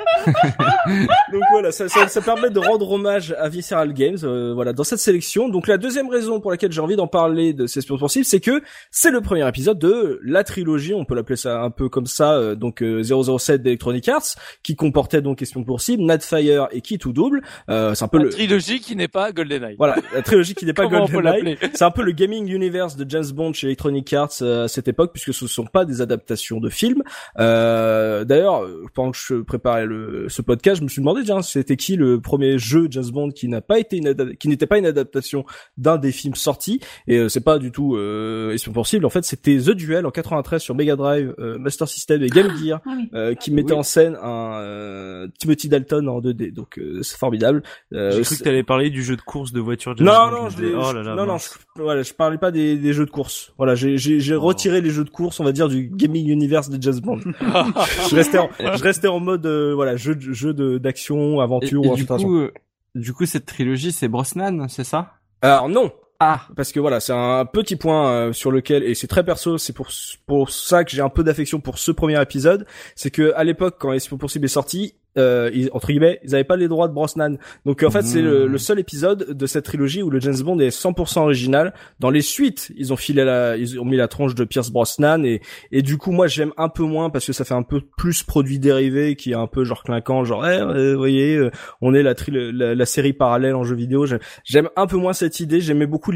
[1.31, 4.83] Donc voilà, ça, ça, ça permet de rendre hommage à Visceral Games, euh, voilà, dans
[4.83, 5.49] cette sélection.
[5.49, 8.39] Donc la deuxième raison pour laquelle j'ai envie d'en parler de ces espions possibles, c'est
[8.39, 12.05] que c'est le premier épisode de la trilogie, on peut l'appeler ça un peu comme
[12.05, 16.97] ça, euh, donc euh, 007 d'Electronic Arts, qui comportait donc Espion possible, Nadfire et Qui
[16.97, 17.41] tout double.
[17.69, 19.75] Euh, c'est un peu La le trilogie qui n'est pas GoldenEye.
[19.77, 21.57] voilà, la trilogie qui n'est pas GoldenEye.
[21.73, 24.87] C'est un peu le gaming universe de James Bond chez Electronic Arts euh, à cette
[24.87, 27.03] époque, puisque ce sont pas des adaptations de films.
[27.39, 31.75] Euh, D'ailleurs, pendant que je préparais le, ce podcast, je me suis demandé, tiens, c'était
[31.77, 34.85] qui le premier jeu James Bond qui n'a pas été une qui n'était pas une
[34.85, 35.45] adaptation
[35.77, 36.79] d'un des films sortis?
[37.07, 39.05] Et euh, c'est pas du tout euh, Espion possible.
[39.05, 42.49] En fait, c'était The Duel en 93 sur Mega Drive, euh, Master System et Game
[42.57, 42.81] Gear.
[42.85, 43.09] Ah oui.
[43.13, 43.79] euh, qui mettait Oui.
[43.79, 47.63] en scène un euh, Timothy Dalton en 2D, donc euh, c'est formidable.
[47.93, 49.95] Euh, J'ai cru que t'allais parler du jeu de course de voiture.
[49.97, 51.49] James non, Bond, non, je oh là là, non, non, je,
[51.81, 53.53] voilà, je parlais pas des, des jeux de course.
[53.57, 54.41] Voilà, j'ai, j'ai, j'ai Oh.
[54.41, 57.19] retiré les jeux de course, on va dire, du gaming universe de James Bond.
[58.09, 62.05] je restais en, je restais en mode, euh, voilà, jeu, jeu d'action, aventure et du
[62.05, 62.51] coup, euh,
[62.95, 65.13] du coup, cette trilogie, c'est Brosnan, c'est ça?
[65.41, 69.07] Alors non, Ah, parce que voilà, c'est un petit point euh, sur lequel et c'est
[69.07, 69.89] très perso, c'est pour
[70.27, 73.77] pour ça que j'ai un peu d'affection pour ce premier épisode, c'est que à l'époque
[73.79, 76.93] quand Espion possible est sorti, euh, ils, entre guillemets, ils avaient pas les droits de
[76.93, 77.37] Brosnan.
[77.65, 80.59] Donc en fait, c'est le, le seul épisode de cette trilogie où le James Bond
[80.59, 81.73] est 100% original.
[81.99, 85.23] Dans les suites, ils ont filé la ils ont mis la tronche de Pierce Brosnan
[85.25, 85.41] et
[85.71, 88.23] et du coup moi j'aime un peu moins parce que ça fait un peu plus
[88.23, 91.51] produit dérivé qui est un peu genre clinquant, genre eh, euh, vous voyez, euh,
[91.81, 94.05] on est la, tri- la la série parallèle en jeu vidéo.
[94.43, 95.59] J'aime- un peu moins cette idée.
[95.61, 96.11] J'aimais beaucoup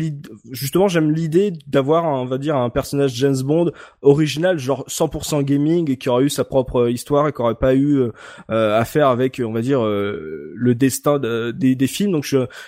[0.52, 3.72] justement, j'aime l'idée d'avoir, on va dire, un personnage James Bond
[4.02, 7.76] original, genre 100% gaming, et qui aurait eu sa propre histoire et qui aurait pas
[7.76, 8.12] eu euh,
[8.50, 12.12] euh, faire avec, on va dire, euh, le destin de- des, films.
[12.12, 12.26] Donc,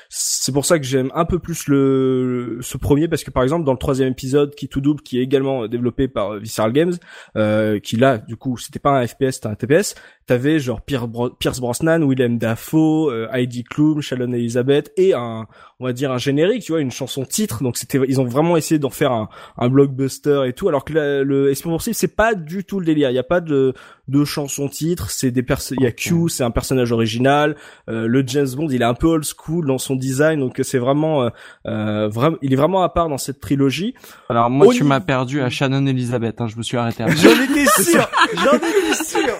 [0.09, 3.65] c'est pour ça que j'aime un peu plus le ce premier parce que par exemple
[3.65, 6.93] dans le troisième épisode, qui tout double, qui est également développé par euh, Visceral Games,
[7.36, 9.95] euh, qui là, du coup, c'était pas un FPS, c'était un TPS.
[10.28, 15.47] T'avais genre Pierre Bro- Pierce Brosnan, Willem Dafoe, euh, Heidi Klum, Shalon Elizabeth et un,
[15.80, 17.63] on va dire un générique, tu vois, une chanson titre.
[17.63, 20.67] Donc c'était, ils ont vraiment essayé d'en faire un, un blockbuster et tout.
[20.67, 23.09] Alors que la- le cible, c'est pas du tout le délire.
[23.09, 23.73] Il y a pas de,
[24.09, 25.09] de chanson titre.
[25.11, 25.45] C'est des.
[25.71, 27.55] Il y a Q, c'est un personnage original.
[27.89, 30.41] Euh, le James Bond, il est un peu old school dans son design.
[30.41, 31.30] Donc c'est vraiment, euh,
[31.67, 33.93] euh, vraiment, il est vraiment à part dans cette trilogie.
[34.28, 36.41] alors moi, tu m'as perdu à Shannon Elizabeth.
[36.41, 37.05] Hein, je me suis arrêté.
[37.07, 38.09] J'en étais sûr.
[38.43, 39.38] J'en étais sûr.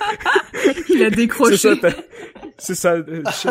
[0.90, 1.58] Il a C'est décroché.
[2.58, 2.96] C'est ça.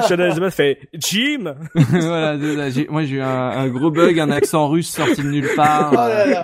[0.08, 1.54] Shannon Elizabeth fait Jim.
[1.74, 5.28] voilà, désolé, j'ai- moi j'ai eu un, un gros bug, un accent russe sorti de
[5.28, 5.92] nulle part.
[5.98, 6.42] euh,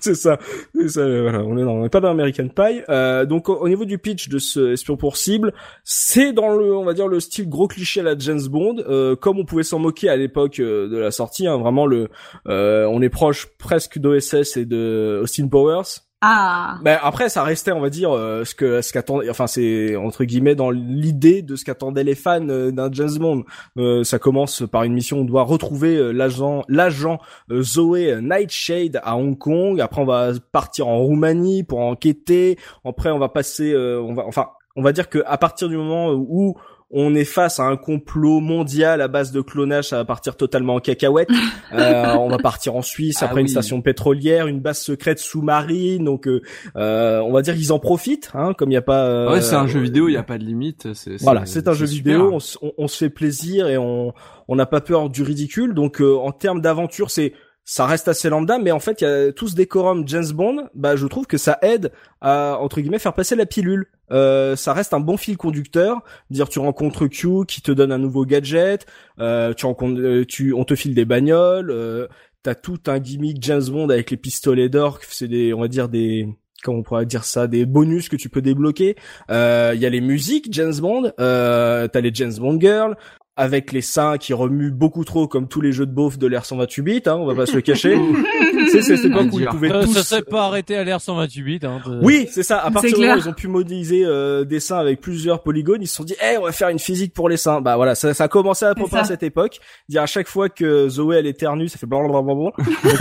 [0.00, 0.38] c'est ça,
[0.74, 1.00] c'est ça.
[1.00, 2.82] euh, Voilà, on est dans, on est pas dans American Pie.
[2.88, 5.52] Euh, donc au, au niveau du pitch de ce espion pour cible,
[5.84, 9.14] c'est dans le, on va dire le style gros cliché à la James Bond, euh,
[9.14, 11.46] comme on pouvait s'en moquer à l'époque euh, de la sortie.
[11.46, 12.08] hein, vraiment le,
[12.48, 15.82] euh, on est proche presque d'OSS et de Austin Powers.
[16.20, 16.78] Ah.
[16.82, 20.24] Ben après, ça restait, on va dire, euh, ce que ce qu'attendait, enfin c'est entre
[20.24, 23.44] guillemets dans l'idée de ce qu'attendaient les fans euh, d'un James Bond.
[23.76, 27.20] Euh, ça commence par une mission où on doit retrouver l'agent l'agent
[27.52, 29.80] Zoé Nightshade à Hong Kong.
[29.80, 32.58] Après, on va partir en Roumanie pour enquêter.
[32.84, 36.10] Après, on va passer, on va, enfin, on va dire que à partir du moment
[36.10, 36.56] où
[36.90, 40.76] on est face à un complot mondial à base de clonage, ça va partir totalement
[40.76, 41.28] en cacahuète.
[41.74, 43.50] euh, on va partir en Suisse Ah après une oui.
[43.50, 46.04] station pétrolière, une base secrète sous-marine.
[46.04, 46.40] Donc, euh,
[46.76, 49.04] euh, on va dire qu'ils en profitent, hein, comme il n'y a pas.
[49.04, 50.94] euh, ouais, c'est un jeu vidéo, il y a pas de limite.
[50.94, 52.24] c'est- Voilà, c'est un jeu super.
[52.24, 52.38] vidéo.
[52.62, 54.12] On- on se fait plaisir et on
[54.50, 55.74] on n'a pas peur du ridicule.
[55.74, 57.34] Donc, euh, en termes d'aventure, c'est
[57.70, 60.70] ça reste assez lambda, mais en fait, il y a tout ce décorum James Bond.
[60.74, 61.92] Bah, je trouve que ça aide
[62.22, 63.88] à entre guillemets faire passer la pilule.
[64.10, 66.02] Euh, ça reste un bon fil conducteur.
[66.30, 68.86] Dire tu rencontres Q qui te donne un nouveau gadget,
[69.20, 71.70] euh, tu rencontres, euh, tu, on te file des bagnoles.
[71.70, 72.08] Euh,
[72.42, 75.00] T'as tout un gimmick James Bond avec les pistolets d'or.
[75.06, 76.26] C'est des, on va dire des,
[76.62, 78.96] comment on pourrait dire ça, des bonus que tu peux débloquer.
[79.28, 79.34] Il
[79.78, 81.12] y a les musiques James Bond.
[81.20, 82.96] Euh, T'as les James Bond Girls
[83.38, 86.44] avec les seins qui remuent beaucoup trop comme tous les jeux de beauf de l'ère
[86.44, 87.96] 128 bits, hein, on va pas se le cacher.
[88.70, 91.00] c'est c'est cette époque où ils pouvaient Euh, tous Ça serait pas arrêté à l'air
[91.00, 91.60] 128 bits.
[91.62, 92.58] Hein, de- oui, c'est ça.
[92.58, 95.80] À partir du moment où ils ont pu modéliser euh, des seins avec plusieurs polygones,
[95.80, 97.60] ils se sont dit, eh, on va faire une physique pour les seins.
[97.60, 99.60] Bah voilà, ça, ça a commencé à près à cette époque.
[99.88, 102.22] Dire à chaque fois que Zoé elle éternue, ça fait blablabla.
[102.24, 102.52] Donc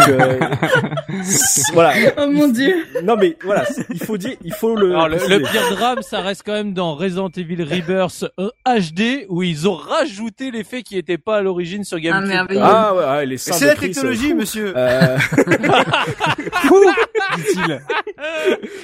[0.09, 0.39] euh,
[1.73, 1.93] voilà.
[2.17, 2.75] Oh mon dieu.
[3.03, 4.91] Non mais voilà, il faut dire, il faut le.
[4.91, 9.25] Alors, le, le pire drame, ça reste quand même dans Resident Evil Rebirth euh, HD
[9.29, 12.23] où ils ont rajouté l'effet qui était pas à l'origine sur GameCube.
[12.25, 12.61] Ah, merveilleux.
[12.63, 13.53] Ah ouais, ouais, les seins.
[13.53, 14.73] C'est la technologie, euh, monsieur.
[14.75, 15.17] euh,
[17.38, 17.82] dit-il.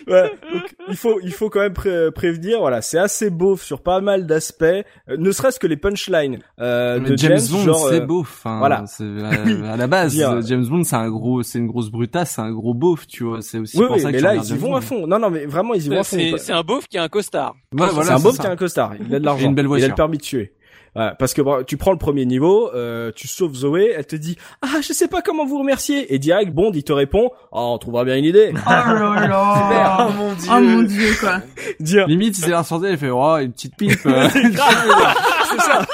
[0.07, 3.81] Ouais, donc, il faut il faut quand même pré- prévenir voilà c'est assez beau sur
[3.81, 4.83] pas mal d'aspects euh,
[5.17, 8.29] ne serait-ce que les punchlines euh, de James, James, Bond, c'est euh, beauf.
[8.43, 8.83] Enfin, voilà.
[8.83, 12.41] à, à la base, Dire- James Bond, c'est un gros, c'est une grosse brutasse, c'est
[12.41, 13.41] un gros beauf, tu vois.
[13.41, 15.19] C'est aussi oui pour oui ça que mais là ils y vont à fond non
[15.19, 17.55] non mais vraiment ils y vont à fond C'est un beauf qui a un costard.
[17.73, 19.67] Ouais, voilà, c'est un beauf qui a un costard il a de l'argent une belle
[19.77, 20.53] il a le permis de tuer
[20.95, 24.15] Ouais, parce que bon, tu prends le premier niveau, euh, tu sauves Zoé, elle te
[24.15, 27.71] dit ah je sais pas comment vous remercier et direct Bond il te répond oh
[27.73, 30.07] on trouvera bien une idée Oh là là.
[30.07, 30.49] Oh mon dieu.
[30.51, 31.41] Oh mon dieu, quoi.
[31.79, 33.99] dire Limite, il s'est sorti, elle fait, oh, une petite pipe.
[34.05, 34.29] euh.
[34.29, 35.85] c'est ça.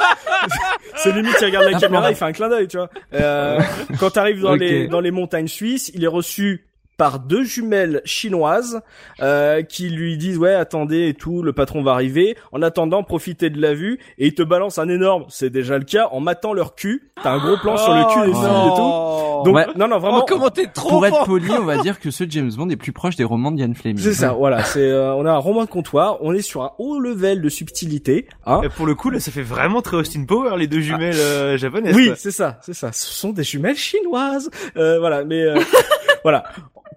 [0.95, 2.89] C'est limite, il regarde la caméra, il fait un clin d'œil, tu vois.
[3.14, 3.60] Euh,
[4.00, 6.69] quand t'arrives dans les dans les montagnes suisses, il est reçu
[7.00, 8.82] par deux jumelles chinoises
[9.22, 13.50] euh, qui lui disent ouais attendez et tout le patron va arriver en attendant profitez
[13.50, 16.54] de la vue et il te balance un énorme c'est déjà le cas en matant
[16.54, 19.66] leur cul t'as un gros plan sur le cul des filles et tout donc Ouais.
[19.78, 22.26] non non vraiment Oh, comment t'es trop Pour être poli, on va dire que ce
[22.30, 23.97] James Bond est plus proche des romans de Ian Fleming.
[23.97, 26.72] c'est ça voilà c'est euh, on a un roman de comptoir on est sur un
[26.78, 30.26] haut level de subtilité hein Et pour le coup, là, ça fait vraiment très Austin
[30.26, 31.95] Power, les deux jumelles euh, japonaises.
[31.95, 32.91] Oui, c'est ça, c'est ça.
[32.91, 34.50] Ce sont des jumelles chinoises.
[34.76, 35.58] Euh, voilà, mais euh,
[36.24, 36.43] voilà.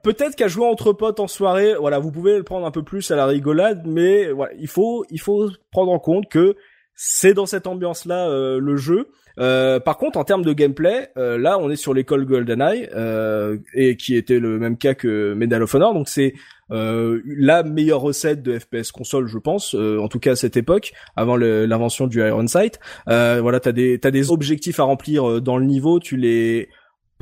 [0.03, 3.11] Peut-être qu'à jouer entre potes en soirée, voilà, vous pouvez le prendre un peu plus
[3.11, 6.57] à la rigolade, mais voilà, il faut, il faut prendre en compte que
[6.94, 9.09] c'est dans cette ambiance-là euh, le jeu.
[9.38, 13.59] Euh, par contre, en termes de gameplay, euh, là, on est sur l'école GoldenEye, euh,
[13.74, 16.34] et qui était le même cas que Medal of Honor, donc c'est
[16.70, 20.57] euh, la meilleure recette de FPS console, je pense, euh, en tout cas à cette
[20.57, 22.78] époque, avant l'invention du Iron Sight.
[23.07, 26.68] Voilà, t'as des t'as des objectifs à remplir dans le niveau, tu les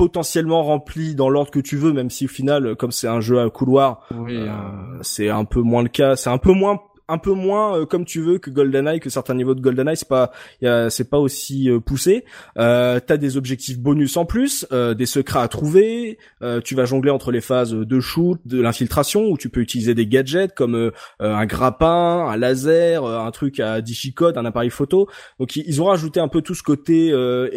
[0.00, 3.20] potentiellement remplis dans l'ordre que tu veux, même si au final, euh, comme c'est un
[3.20, 6.16] jeu à couloir, Oui, euh, euh, c'est un peu moins le cas.
[6.16, 6.80] C'est un peu moins
[7.12, 10.08] un peu moins euh, comme tu veux que GoldenEye, que certains niveaux de GoldenEye, c'est
[10.08, 10.30] pas,
[10.90, 12.24] c'est pas aussi poussé.
[12.56, 16.18] Euh, T'as des objectifs bonus en plus, euh, des secrets à trouver.
[16.40, 19.94] euh, tu vas jongler entre les phases de shoot, de l'infiltration, où tu peux utiliser
[19.94, 24.70] des gadgets comme un grappin, un laser, euh, un truc à 10 chicotes, un appareil
[24.70, 25.08] photo.
[25.40, 27.50] Donc ils ils ont rajouté un peu tout ce côté euh,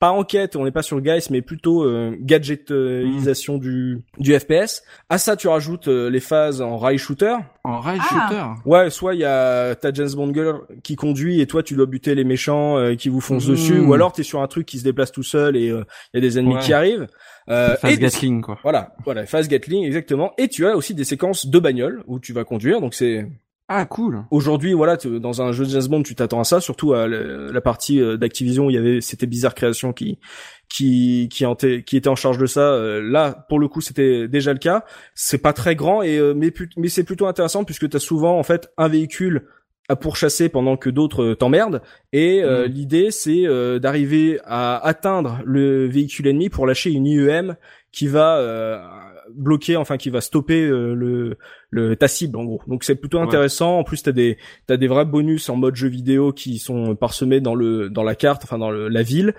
[0.00, 4.82] pas enquête, on n'est pas sur Guys, mais plutôt euh, gadgetisation du du FPS.
[5.08, 7.36] À ça, tu rajoutes euh, les phases en rail shooter.
[7.64, 8.06] en rail Ah.
[8.08, 8.44] shooter.
[8.68, 11.86] Ouais, soit il y a ta James Bond girl qui conduit et toi tu dois
[11.86, 13.50] buter les méchants euh, qui vous foncent Mhm.
[13.54, 16.16] dessus, ou alors t'es sur un truc qui se déplace tout seul et euh, il
[16.16, 16.60] y a des ennemis Ouais.
[16.60, 17.06] qui arrivent.
[17.48, 18.58] Euh, Phase Gatling, quoi.
[18.62, 20.32] Voilà, voilà, phase Gatling exactement.
[20.38, 23.26] Et tu as aussi des séquences de bagnole où tu vas conduire, donc c'est
[23.72, 24.24] Ah, cool.
[24.32, 27.06] Aujourd'hui, voilà, tu- dans un jeu de James Bond, tu t'attends à ça, surtout à
[27.06, 30.18] le- la partie euh, d'Activision où il y avait c'était Bizarre Création qui
[30.68, 31.44] qui qui,
[31.86, 32.62] qui était en charge de ça.
[32.72, 34.84] Euh, là, pour le coup, c'était déjà le cas.
[35.14, 38.42] C'est pas très grand et euh, mais c'est plutôt intéressant puisque tu as souvent en
[38.42, 39.46] fait un véhicule
[39.88, 41.80] à pourchasser pendant que d'autres t'emmerdent
[42.12, 42.64] et Mhm.
[42.64, 43.44] l'idée c'est
[43.80, 47.56] d'arriver à atteindre le véhicule ennemi pour lâcher une IEM
[47.92, 48.78] qui va euh,
[49.34, 51.36] bloquer enfin qui va stopper euh, le
[51.70, 52.60] le ta cible en gros.
[52.66, 53.24] Donc c'est plutôt Ouais.
[53.24, 53.78] intéressant.
[53.78, 57.40] En plus t'as des t'as des vrais bonus en mode jeu vidéo qui sont parsemés
[57.40, 59.34] dans le dans la carte, enfin dans le, la ville.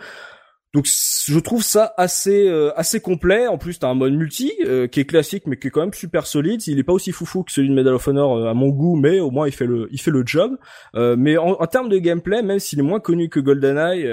[0.74, 3.46] donc je trouve ça assez euh, assez complet.
[3.48, 5.94] En plus, t'as un mode multi euh, qui est classique, mais qui est quand même
[5.94, 6.66] super solide.
[6.68, 8.96] Il est pas aussi foufou que celui de Medal of Honor euh, à mon goût,
[8.96, 10.58] mais au moins il fait le il fait le job.
[10.96, 14.04] mais en, en, termes de gameplay, même s'il est moins connu que GoldenEye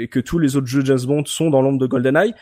[0.00, 2.32] et que tous les autres jeux James Bond sont dans l'ombre de GoldenEye,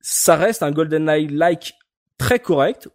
[0.00, 1.74] ça reste un GoldenEye like
[2.20, 2.88] très correct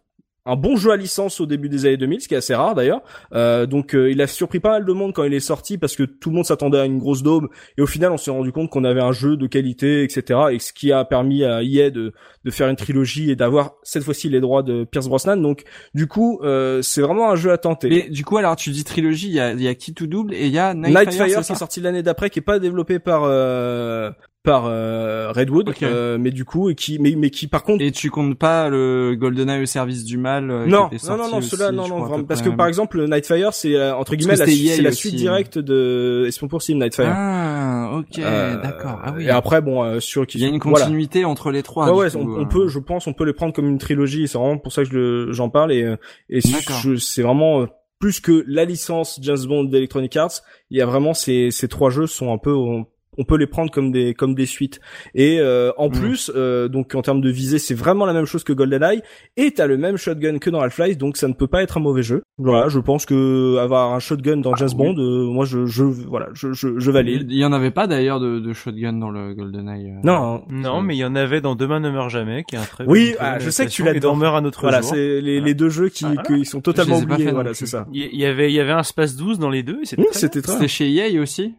[0.46, 2.76] un bon jeu à licence au début des années 2000, ce qui est assez rare
[2.76, 3.02] d'ailleurs.
[3.34, 5.96] Euh, donc euh, il a surpris pas mal de monde quand il est sorti parce
[5.96, 8.52] que tout le monde s'attendait à une grosse daube et au final on s'est rendu
[8.52, 10.40] compte qu'on avait un jeu de qualité, etc.
[10.52, 12.12] Et ce qui a permis à EA de,
[12.44, 15.36] de faire une trilogie et d'avoir cette fois-ci les droits de Pierce Brosnan.
[15.36, 15.64] Donc
[15.94, 17.88] du coup euh, c'est vraiment un jeu à tenter.
[17.88, 20.32] Mais du coup alors tu dis trilogie, il y a, y a qui tout double
[20.32, 23.00] et il y a Nightfire, Nightfire qui est sorti l'année d'après, qui est pas développé
[23.00, 24.12] par euh,
[24.46, 27.90] par euh, Redwood, euh, mais du coup et qui mais mais qui par contre et
[27.90, 31.72] tu comptes pas le GoldenEye au service du mal euh, non, non non non cela
[31.72, 35.16] non non vraiment, parce que par exemple Nightfire c'est entre guillemets la, c'est la suite
[35.16, 37.12] directe de Espion pour Sim Nightfire.
[37.12, 39.00] Ah ok d'accord.
[39.02, 39.24] Ah oui.
[39.24, 42.46] et après bon sur il y a une continuité entre les trois ouais, ouais on,
[42.46, 45.26] peut je pense on peut les prendre comme une trilogie c'est vraiment pour ça que
[45.32, 45.96] j'en parle et
[46.30, 47.66] et c'est vraiment
[47.98, 51.90] plus que la licence James Bond d'Electronic Arts, il y a vraiment ces, ces trois
[51.90, 52.86] jeux sont un peu on
[53.24, 54.80] peut les prendre comme des comme des suites.
[55.14, 55.92] Et euh, en mm.
[55.92, 59.02] plus, euh, donc en termes de visée, c'est vraiment la même chose que GoldenEye.
[59.36, 61.80] Et t'as le même shotgun que dans Half-Life, donc ça ne peut pas être un
[61.80, 62.22] mauvais jeu.
[62.38, 65.84] Voilà, je pense que avoir un shotgun dans ah, James Bond, euh, moi je je
[65.84, 67.26] voilà, je je, je valide.
[67.30, 69.94] Il y en avait pas d'ailleurs de, de shotgun dans le GoldenEye.
[70.04, 72.64] non, non, mais il y en avait dans Demain ne meurt jamais, qui est un
[72.64, 75.40] très oui, ah, je sais que tu l'as dans meurt un autre Voilà, c'est les,
[75.40, 77.30] les deux jeux qui, ah, qui sont totalement oubliés.
[77.30, 77.86] Voilà, c'est ça.
[77.92, 79.80] Il y, avait il y avait un Space 12 dans les deux.
[79.84, 81.54] C'était C'était chez EA aussi.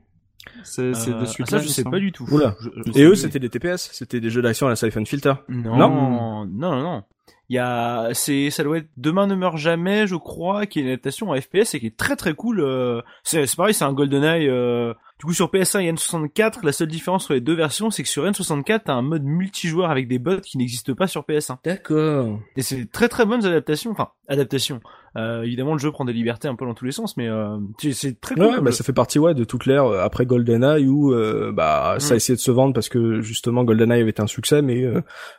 [0.67, 2.27] C'est euh, de suite ah, ça, je sais pas du tout.
[2.95, 5.33] Et eux, c'était des TPS, c'était des jeux d'action à la Siphon Filter?
[5.47, 7.03] Non, non, non, non.
[7.49, 10.81] Il y a, c'est, ça doit être Demain ne meurt jamais, je crois, qui est
[10.81, 12.59] une adaptation en FPS et qui est très très cool.
[12.59, 14.49] Euh, c'est, pareil, c'est un GoldenEye.
[14.49, 18.03] Euh, du coup, sur PS1 et N64, la seule différence entre les deux versions, c'est
[18.03, 21.57] que sur N64, t'as un mode multijoueur avec des bots qui n'existent pas sur PS1.
[21.63, 22.39] D'accord.
[22.57, 23.91] Et c'est très très bonnes adaptations.
[23.91, 24.81] Enfin, adaptations.
[25.17, 27.57] Euh, évidemment, le jeu prend des libertés un peu dans tous les sens, mais euh,
[27.91, 28.45] c'est très cool.
[28.45, 31.95] Ouais, bah, ça fait partie ouais de toute l'ère euh, après GoldenEye où euh, bah
[31.99, 32.17] ça a mm.
[32.17, 34.85] essayé de se vendre parce que justement GoldenEye avait été un succès, mais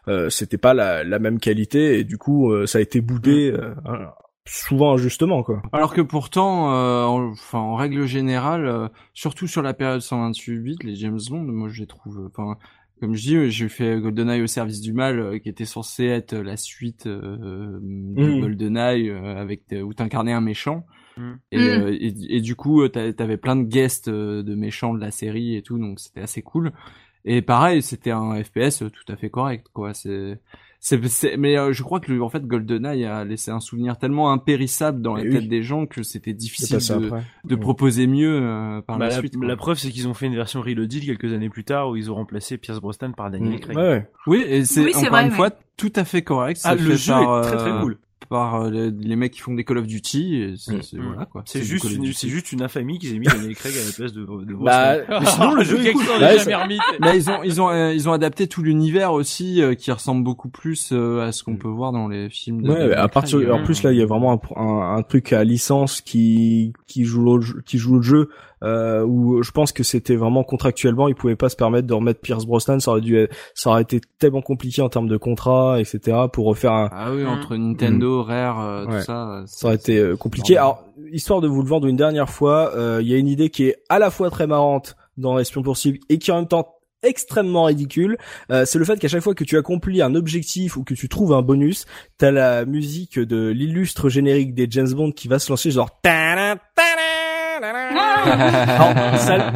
[0.09, 3.53] euh, c'était pas la, la, même qualité et du coup ça a été boudé.
[3.53, 4.09] Mm
[4.49, 5.63] souvent injustement quoi.
[5.73, 10.59] Alors que pourtant, euh, en, enfin en règle générale, euh, surtout sur la période 128
[10.59, 12.57] bits, les James Bond, moi je les trouve, enfin
[13.01, 16.35] comme je dis, j'ai fait GoldenEye au service du mal, euh, qui était censé être
[16.37, 18.41] la suite de mmh.
[18.41, 20.87] GoldenEye avec où t'incarnais un méchant.
[21.17, 21.33] Mmh.
[21.53, 21.89] Et, mmh.
[22.01, 25.79] et, et, du coup, t'avais plein de guests de méchants de la série et tout,
[25.79, 26.73] donc c'était assez cool.
[27.25, 29.93] Et pareil, c'était un FPS tout à fait correct, quoi.
[29.95, 30.41] C'est
[30.81, 35.03] c'est, mais euh, je crois que en fait GoldenEye a laissé un souvenir tellement impérissable
[35.03, 37.11] dans la tête des gens que c'était difficile de,
[37.45, 39.35] de proposer mieux euh, par bah, la, suite.
[39.43, 42.11] La preuve, c'est qu'ils ont fait une version Reloaded quelques années plus tard où ils
[42.11, 43.61] ont remplacé Pierce Brosnan par Daniel mm.
[43.61, 43.77] Craig.
[43.77, 44.11] Ouais.
[44.27, 46.61] Oui, et c'est encore une fois tout à fait correct.
[46.65, 47.99] Ah, le jeu est très très euh, cool
[48.29, 50.55] par euh, les, mecs qui font des Call of Duty.
[50.59, 51.03] C'est mm.
[51.03, 51.43] voilà quoi.
[51.47, 54.13] C'est juste une, c'est juste une infamie qu'ils aient mis Daniel Craig à la place
[54.13, 54.21] de.
[54.21, 56.03] de bah, mais sinon le jeu est cool.
[57.01, 60.25] mais ils ont ils ont euh, ils ont adapté tout l'univers aussi euh, qui ressemble
[60.25, 61.59] beaucoup plus à ce qu'on mm.
[61.59, 62.63] peut voir dans les films.
[62.63, 65.45] De, ouais, à partir en plus là il y a vraiment un, un, truc à
[65.45, 68.31] licence qui qui joue le, qui joue le jeu
[68.63, 72.21] euh, où je pense que c'était vraiment contractuellement, ils pouvaient pas se permettre de remettre
[72.21, 76.17] Pierce Brosnan, ça aurait dû, ça aurait été tellement compliqué en termes de contrat, etc.
[76.33, 76.89] pour refaire un.
[76.93, 78.27] Ah oui, entre Nintendo, mm.
[78.27, 79.45] Rare, euh, tout ça.
[79.47, 80.57] Ça aurait été euh, compliqué.
[80.57, 83.51] Alors, histoire de vous le vendre une dernière fois, euh, il y a une idée
[83.51, 86.75] qui est à la fois très marrante dans Espion poursuivre et qui en même temps
[87.03, 88.19] extrêmement ridicule,
[88.51, 91.09] euh, c'est le fait qu'à chaque fois que tu accomplis un objectif ou que tu
[91.09, 91.87] trouves un bonus,
[92.19, 96.01] t'as la musique de l'illustre générique des James Bond qui va se lancer genre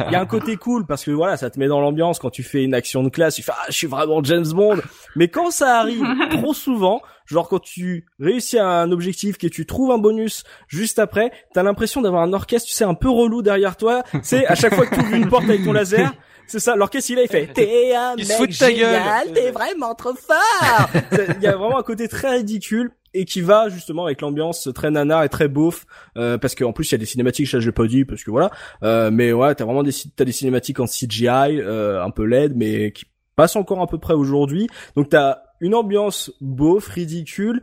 [0.07, 2.29] il y a un côté cool parce que voilà, ça te met dans l'ambiance quand
[2.29, 4.77] tu fais une action de classe, tu fais ah, je suis vraiment James Bond.
[5.15, 9.65] Mais quand ça arrive trop souvent, genre quand tu réussis à un objectif et tu
[9.65, 13.41] trouves un bonus juste après, t'as l'impression d'avoir un orchestre, tu sais, un peu relou
[13.41, 14.03] derrière toi.
[14.21, 16.13] C'est à chaque fois que tu ouvres une porte avec ton laser,
[16.47, 16.75] c'est ça.
[16.75, 20.89] L'orchestre il a, il fait T'es un mec génial, t'es vraiment trop fort.
[21.37, 24.91] Il y a vraiment un côté très ridicule et qui va justement avec l'ambiance très
[24.91, 25.85] nanar et très beauf
[26.17, 28.31] euh, parce qu'en plus il y a des cinématiques ça j'ai pas dit parce que
[28.31, 28.51] voilà
[28.83, 31.27] euh, mais ouais t'as vraiment des t'as des cinématiques en CGI
[31.59, 33.05] euh, un peu LED mais qui
[33.35, 37.61] passent encore à peu près aujourd'hui donc t'as une ambiance beauf ridicule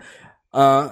[0.52, 0.90] un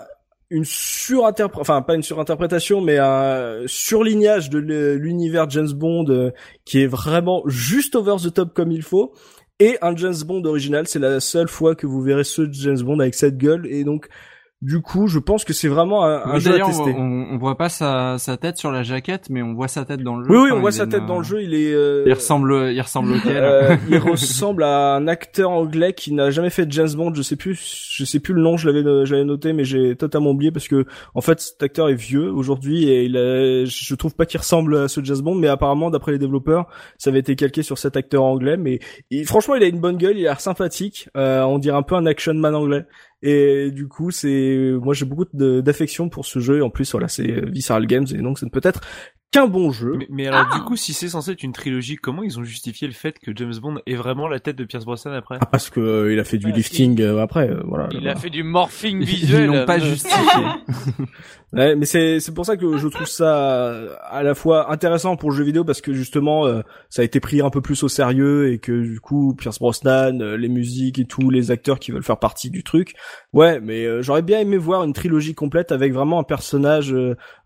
[0.50, 6.30] une surinterprétation, enfin pas une surinterprétation, mais un surlignage de l'univers James Bond euh,
[6.64, 9.12] qui est vraiment juste over the top comme il faut,
[9.61, 10.88] et un James Bond original.
[10.88, 14.09] C'est la seule fois que vous verrez ce James Bond avec cette gueule, et donc
[14.61, 16.92] Du coup, je pense que c'est vraiment un, un jeu à tester.
[16.96, 20.02] On, on, voit pas sa, sa tête sur la jaquette, mais on voit sa tête
[20.02, 20.30] dans le jeu.
[20.32, 21.44] Oui, oui, on voit sa tête dans le jeu.
[21.44, 21.72] Il est.
[21.72, 22.02] Euh...
[22.06, 26.50] Il ressemble, il ressemble auquel euh, Il ressemble à un acteur anglais qui n'a jamais
[26.50, 27.14] fait James Bond.
[27.14, 28.56] Je sais plus, je sais plus le nom.
[28.56, 31.94] Je l'avais, j'avais noté, mais j'ai totalement oublié parce que en fait, cet acteur est
[31.94, 35.46] vieux aujourd'hui et il a, je trouve pas qu'il ressemble à ce James Bond, mais
[35.46, 36.66] apparemment, d'après les développeurs,
[36.98, 38.56] ça avait été calqué sur cet acteur anglais.
[38.56, 38.80] Mais
[39.24, 40.18] franchement, il a une bonne gueule.
[40.18, 41.09] Il a l'air sympathique.
[41.16, 42.86] Euh, on dirait un peu un action man anglais.
[43.22, 46.62] Et du coup, c'est moi j'ai beaucoup d'affection pour ce jeu.
[46.62, 48.80] En plus, voilà, c'est Visceral Games et donc c'est peut-être
[49.30, 49.94] qu'un bon jeu.
[49.98, 52.44] Mais, mais alors du ah coup, si c'est censé être une trilogie, comment ils ont
[52.44, 55.46] justifié le fait que James Bond est vraiment la tête de Pierce Brosnan après ah,
[55.46, 57.88] Parce que euh, il a fait du lifting euh, après, euh, voilà.
[57.92, 59.44] Il a fait du morphing visuel.
[59.44, 60.44] Ils l'ont pas justifié.
[61.52, 63.70] ouais, mais c'est c'est pour ça que je trouve ça
[64.08, 66.46] à la fois intéressant pour le jeu vidéo parce que justement
[66.88, 70.22] ça a été pris un peu plus au sérieux et que du coup Pierce Brosnan,
[70.36, 72.94] les musiques et tous les acteurs qui veulent faire partie du truc.
[73.32, 76.94] Ouais, mais j'aurais bien aimé voir une trilogie complète avec vraiment un personnage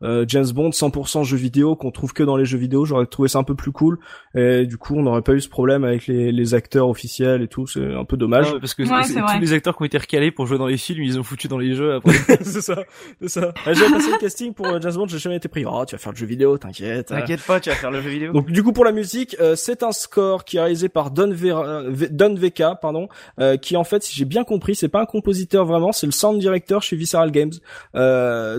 [0.02, 2.84] James Bond 100% jeu vidéo qu'on trouve que dans les jeux vidéo.
[2.84, 3.98] J'aurais trouvé ça un peu plus cool.
[4.34, 7.48] Et du coup, on n'aurait pas eu ce problème avec les, les acteurs officiels et
[7.48, 7.66] tout.
[7.66, 8.58] C'est un peu dommage.
[8.58, 11.18] parce que tous les acteurs qui ont été recalés pour jouer dans les films, ils
[11.18, 12.12] ont foutu dans les jeux après.
[12.42, 12.84] c'est ça,
[13.20, 13.52] c'est ça.
[13.66, 15.64] J'ai passé le casting pour euh, James Bond, j'ai jamais été pris.
[15.66, 17.08] Oh, tu vas faire le jeu vidéo, t'inquiète.
[17.08, 18.32] T'inquiète pas, tu vas faire le jeu vidéo.
[18.32, 21.32] Donc du coup pour la musique, euh, c'est un score qui est réalisé par Don,
[21.32, 23.08] Vera, Don Veka, pardon,
[23.40, 26.12] euh, qui en fait, si j'ai bien compris, c'est pas un compositeur vraiment, c'est le
[26.12, 27.52] sound director chez Visceral Games.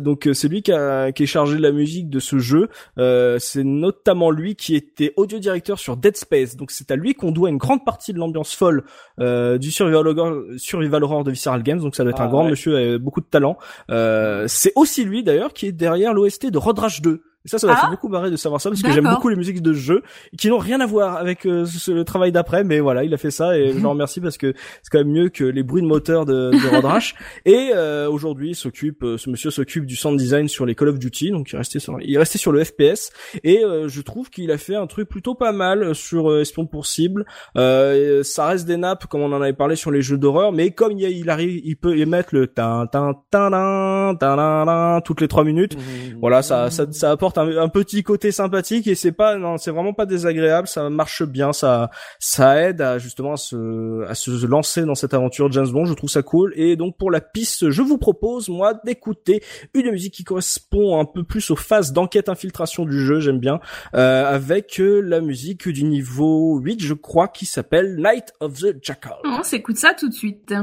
[0.02, 2.70] donc c'est lui qui, a, qui est chargé de la musique de ce jeu.
[3.04, 6.56] Euh, c'est notamment lui qui était audio directeur sur Dead Space.
[6.56, 8.84] Donc c'est à lui qu'on doit une grande partie de l'ambiance folle
[9.20, 11.80] euh, du survival horror, survival horror de Visceral Games.
[11.80, 13.58] Donc ça doit être un ah grand monsieur avec beaucoup de talent.
[13.90, 17.22] Euh, c'est aussi lui d'ailleurs qui est derrière l'OST de Road Rage 2.
[17.46, 17.90] Et ça, ça m'a fait ah.
[17.90, 20.04] beaucoup marrer de savoir ça parce que j'aime beaucoup les musiques de ce jeu
[20.38, 23.32] qui n'ont rien à voir avec euh, le travail d'après, mais voilà, il a fait
[23.32, 25.88] ça et je le remercie parce que c'est quand même mieux que les bruits de
[25.88, 27.16] moteur de, de Rodrash.
[27.46, 31.00] et euh, aujourd'hui, s'occupe, euh, ce monsieur s'occupe du sound design sur les Call of
[31.00, 33.12] Duty, donc il est resté sur, il est resté sur le FPS
[33.44, 37.26] et je trouve qu'il a fait un truc plutôt pas mal sur Espion pour cible.
[37.56, 40.94] ça reste des nappes comme on en avait parlé sur les jeux d'horreur, mais comme
[40.94, 45.76] il, il arrive, il peut émettre le tin tin tin tin toutes les trois minutes.
[45.76, 46.20] Mmh.
[46.22, 49.94] Voilà, ça, ça, ça apporte un, petit côté sympathique et c'est pas non c'est vraiment
[49.94, 54.84] pas désagréable ça marche bien ça ça aide à justement à se à se lancer
[54.84, 56.54] dans cette aventure James Bond je trouve ça cool.
[56.56, 61.06] Et donc pour la piste je vous propose moi d'écouter une musique qui correspond un
[61.06, 63.60] peu plus aux phases d'enquête infiltration du jeu j'aime bien
[63.96, 68.76] euh, avec euh, la musique du niveau 8 je crois qui s'appelle Night of the
[68.82, 69.18] Jackal.
[69.26, 70.54] On s'écoute ça tout de suite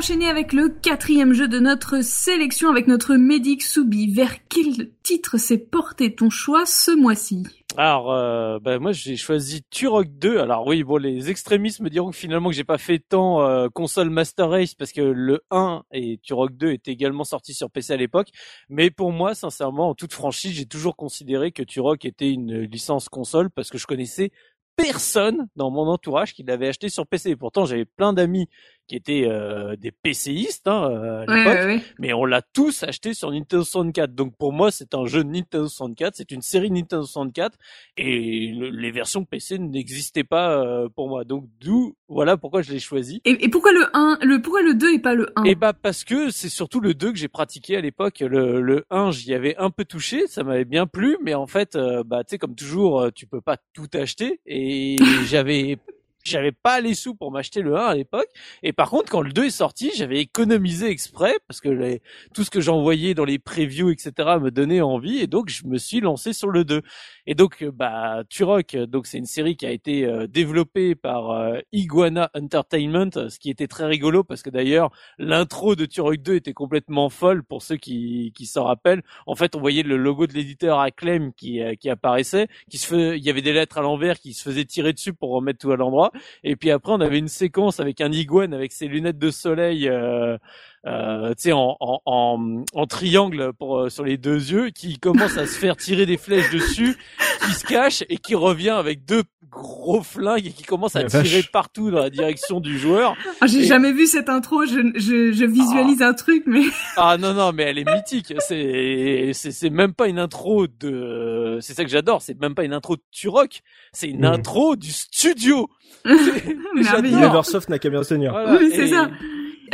[0.00, 4.10] enchaîner avec le quatrième jeu de notre sélection avec notre Medic Soubi.
[4.10, 7.42] Vers quel titre s'est porté ton choix ce mois-ci?
[7.76, 10.38] Alors, euh, bah, moi j'ai choisi Turok 2.
[10.38, 13.68] Alors oui, bon, les extrémistes me diront que finalement que j'ai pas fait tant euh,
[13.68, 17.92] console Master Race parce que le 1 et Turok 2 étaient également sortis sur PC
[17.92, 18.28] à l'époque.
[18.70, 23.10] Mais pour moi, sincèrement, en toute franchise, j'ai toujours considéré que Turok était une licence
[23.10, 24.32] console parce que je connaissais
[24.76, 27.36] personne dans mon entourage qui l'avait acheté sur PC.
[27.36, 28.48] Pourtant, j'avais plein d'amis
[28.90, 31.80] qui étaient euh, des PCistes hein, euh, à Ouais, l'époque, ouais, ouais.
[32.00, 34.16] mais on l'a tous acheté sur Nintendo 64.
[34.16, 37.56] Donc pour moi, c'est un jeu Nintendo 64, c'est une série Nintendo 64
[37.96, 41.22] et le- les versions PC n'existaient pas euh, pour moi.
[41.24, 43.20] Donc d'où voilà pourquoi je l'ai choisi.
[43.24, 45.44] Et, et pourquoi le 1, le, pourquoi le 2 et pas le 1?
[45.44, 48.18] Et bah parce que c'est surtout le 2 que j'ai pratiqué à l'époque.
[48.18, 51.76] Le, le 1, j'y avais un peu touché, ça m'avait bien plu, mais en fait,
[51.76, 54.96] euh, bah tu sais comme toujours, euh, tu peux pas tout acheter et
[55.28, 55.78] j'avais
[56.24, 58.28] j'avais pas les sous pour m'acheter le 1 à l'époque.
[58.62, 62.02] Et par contre, quand le 2 est sorti, j'avais économisé exprès parce que les,
[62.34, 65.18] tout ce que j'envoyais dans les previews, etc., me donnait envie.
[65.18, 66.82] Et donc, je me suis lancé sur le 2.
[67.26, 71.30] Et donc, euh, bah, Turok, donc c'est une série qui a été euh, développée par
[71.30, 76.34] euh, Iguana Entertainment, ce qui était très rigolo parce que d'ailleurs, l'intro de Turok 2
[76.36, 79.02] était complètement folle pour ceux qui, qui s'en rappellent.
[79.26, 83.18] En fait, on voyait le logo de l'éditeur Acclaim qui, qui apparaissait, qui se fait,
[83.18, 85.72] il y avait des lettres à l'envers qui se faisaient tirer dessus pour remettre tout
[85.72, 86.09] à l'endroit.
[86.44, 89.88] Et puis après, on avait une séquence avec un iguane avec ses lunettes de soleil,
[89.88, 90.38] euh,
[90.86, 94.98] euh, tu sais, en, en, en, en triangle pour euh, sur les deux yeux, qui
[94.98, 96.96] commence à se faire tirer des flèches dessus,
[97.44, 101.22] qui se cache et qui revient avec deux gros flingues et qui commence à tirer
[101.40, 101.50] vache.
[101.50, 103.16] partout dans la direction du joueur.
[103.40, 106.62] Ah, j'ai et- jamais vu cette intro, je, je, je visualise un truc, mais
[106.96, 108.32] Ah non non mais elle est mythique.
[108.38, 111.58] C'est c'est c'est même pas une intro de.
[111.60, 112.22] C'est ça que j'adore.
[112.22, 113.60] C'est même pas une intro de Turok.
[113.92, 114.24] C'est une Mhm.
[114.34, 115.68] intro du studio.
[116.04, 117.20] J'adore.
[117.20, 118.32] Neversoft n'a qu'à bien se tenir.
[118.32, 118.56] Voilà.
[118.58, 119.10] Oui, c'est Et- ça.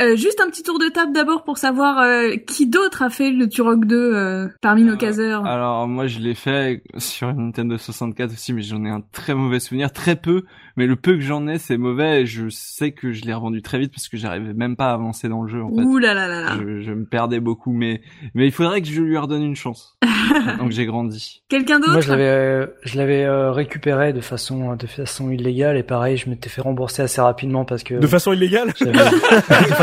[0.01, 3.31] Euh, juste un petit tour de table d'abord pour savoir euh, qui d'autre a fait
[3.31, 5.47] le Turok 2 euh, parmi nos Euh, caseurs.
[5.47, 9.35] Alors moi je l'ai fait sur une Nintendo 64 aussi, mais j'en ai un très
[9.35, 10.45] mauvais souvenir, très peu.
[10.77, 12.23] Mais le peu que j'en ai, c'est mauvais.
[12.23, 14.93] Et je sais que je l'ai revendu très vite parce que j'arrivais même pas à
[14.93, 15.83] avancer dans le jeu en fait.
[15.83, 16.57] Ouh là là là là.
[16.61, 18.03] Je, je me perdais beaucoup, mais
[18.35, 19.97] mais il faudrait que je lui redonne une chance.
[20.59, 21.43] Donc j'ai grandi.
[21.49, 25.77] Quelqu'un d'autre Moi, je l'avais, euh, je l'avais euh, récupéré de façon, de façon illégale
[25.79, 28.73] et pareil, je m'étais fait rembourser assez rapidement parce que De façon illégale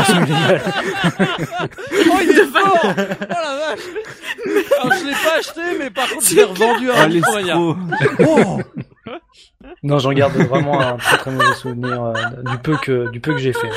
[2.06, 2.78] Oh, il est fort.
[2.84, 3.80] Oh la vache.
[4.80, 7.76] Alors, je l'ai pas acheté, mais par contre, je l'ai revendu à Ah un l'escroc.
[8.26, 8.60] Oh.
[9.82, 12.12] Non, j'en garde vraiment un très très mauvais souvenir euh,
[12.50, 13.70] du peu que, du peu que j'ai fait.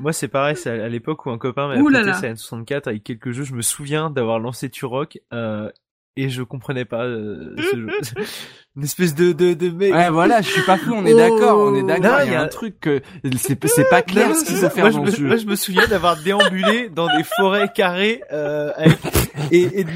[0.00, 3.32] Moi, c'est pareil, c'est à l'époque où un copain m'avait prêté sa N64 avec quelques
[3.32, 3.44] jeux.
[3.44, 5.70] Je me souviens d'avoir lancé Turok euh,
[6.16, 7.86] et je comprenais pas euh, ce jeu.
[8.76, 9.92] Une espèce de de de mec.
[9.92, 11.16] Ouais, voilà, je suis pas fou, on est Oh.
[11.18, 12.20] d'accord, on est d'accord.
[12.24, 13.02] Il y a un truc que
[13.36, 15.26] c'est c'est pas clair Non, ce qu'il faut faire moi, je dans me, ce jeu.
[15.26, 18.98] moi, je me souviens d'avoir déambulé dans des forêts carrées euh, avec,
[19.52, 19.86] et, et,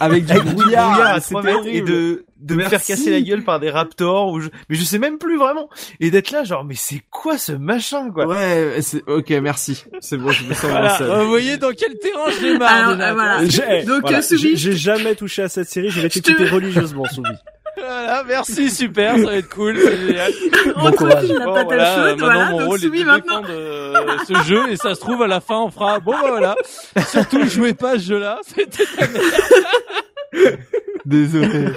[0.00, 2.24] Avec du brouillard c'était 3 mètres et horrible.
[2.42, 4.98] De de me faire casser la gueule par des raptors ou je, mais je sais
[4.98, 5.68] même plus vraiment
[6.00, 8.26] et d'être là genre mais c'est quoi ce machin quoi?
[8.26, 9.84] Ouais, c'est ok, merci.
[10.00, 11.08] C'est bon, je me sens Voilà, seul.
[11.22, 13.08] vous voyez dans quel terrain je l'ai marre Alors, déjà.
[13.10, 13.44] euh, voilà.
[13.46, 17.04] J'ai- Donc, voilà, euh, Soubi- j'ai jamais touché à cette série, je vais t'écouter religieusement,
[17.06, 17.30] Soubi.
[17.78, 20.32] Voilà, merci, super, ça va être cool, c'est génial.
[20.76, 21.28] On te courage.
[21.28, 23.40] la Bon, patate voilà, chaude, maintenant voilà, mon donc rôle est de maintenant.
[23.40, 26.26] défendre euh, ce jeu et ça se trouve à la fin on fera bon bah
[26.28, 26.54] voilà.
[27.08, 28.84] Surtout jouez pas à ce jeu-là, c'était
[31.04, 31.66] Désolé.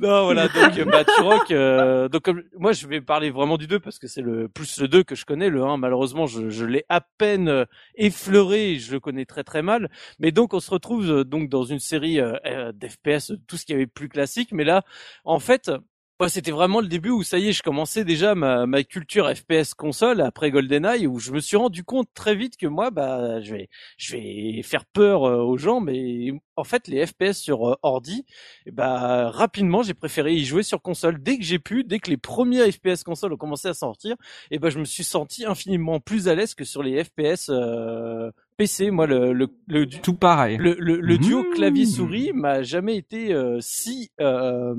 [0.00, 3.80] Non, voilà, donc, euh, Turok, euh, donc, comme, moi, je vais parler vraiment du 2
[3.80, 5.48] parce que c'est le, plus le 2 que je connais.
[5.48, 7.64] Le 1, malheureusement, je, je l'ai à peine euh,
[7.94, 9.90] effleuré je le connais très très mal.
[10.18, 13.72] Mais donc, on se retrouve, euh, donc, dans une série, euh, d'FPS, tout ce qui
[13.72, 14.50] avait plus classique.
[14.52, 14.82] Mais là,
[15.24, 15.70] en fait,
[16.18, 19.30] moi, c'était vraiment le début où ça y est, je commençais déjà ma, ma culture
[19.36, 23.42] FPS console après GoldenEye où je me suis rendu compte très vite que moi, bah,
[23.42, 27.68] je vais, je vais faire peur euh, aux gens, mais en fait, les FPS sur
[27.70, 28.24] euh, ordi,
[28.64, 31.22] eh bah, rapidement, j'ai préféré y jouer sur console.
[31.22, 34.16] Dès que j'ai pu, dès que les premiers FPS console ont commencé à sortir,
[34.50, 38.30] et ben, je me suis senti infiniment plus à l'aise que sur les FPS euh,
[38.56, 38.90] PC.
[38.90, 40.56] Moi, le, le, le, du- Tout pareil.
[40.56, 41.50] le, le, le duo Mmh.
[41.50, 44.74] clavier-souris m'a jamais été euh, si, euh,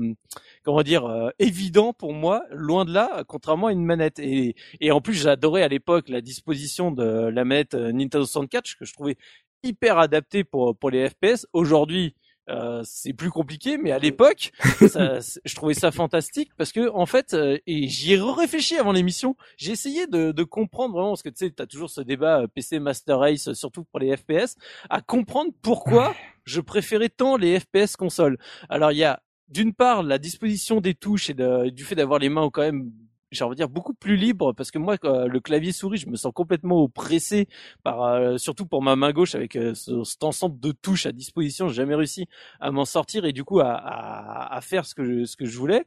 [0.68, 4.18] comment dire, euh, évident pour moi, loin de là, contrairement à une manette.
[4.18, 8.76] Et, et en plus, j'adorais à l'époque la disposition de la manette euh, Nintendo 64
[8.76, 9.16] que je trouvais
[9.62, 11.46] hyper adaptée pour pour les FPS.
[11.54, 12.14] Aujourd'hui,
[12.48, 17.34] euh, c'est plus compliqué, mais à l'époque, je trouvais ça fantastique parce que en fait,
[17.34, 19.36] euh, et j'y ai réfléchi avant l'émission.
[19.56, 22.46] J'ai essayé de, de comprendre vraiment parce que tu sais, t'as toujours ce débat euh,
[22.46, 24.56] PC Master Race, euh, surtout pour les FPS,
[24.88, 26.14] à comprendre pourquoi
[26.44, 28.38] je préférais tant les FPS console.
[28.68, 32.28] Alors il y a d'une part la disposition des touches et du fait d'avoir les
[32.28, 32.90] mains quand même
[33.30, 36.16] j'ai envie de dire beaucoup plus libre parce que moi le clavier souris je me
[36.16, 37.48] sens complètement oppressé
[37.82, 41.68] par euh, surtout pour ma main gauche avec euh, cet ensemble de touches à disposition
[41.68, 42.26] j'ai jamais réussi
[42.60, 45.44] à m'en sortir et du coup à, à, à, faire ce que je, ce que
[45.44, 45.84] je voulais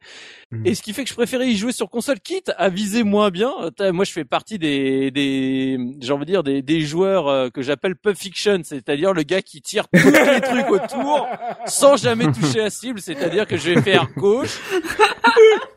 [0.51, 0.65] mmh.
[0.65, 3.29] et ce qui fait que je préférais y jouer sur console quitte à viser moins
[3.29, 3.51] bien
[3.91, 7.61] moi je fais partie des des j'ai envie de dire des, des joueurs euh, que
[7.61, 11.27] j'appelle puff fiction c'est-à-dire le gars qui tire tous les trucs autour
[11.65, 14.59] sans jamais toucher la cible c'est-à-dire que je vais faire gauche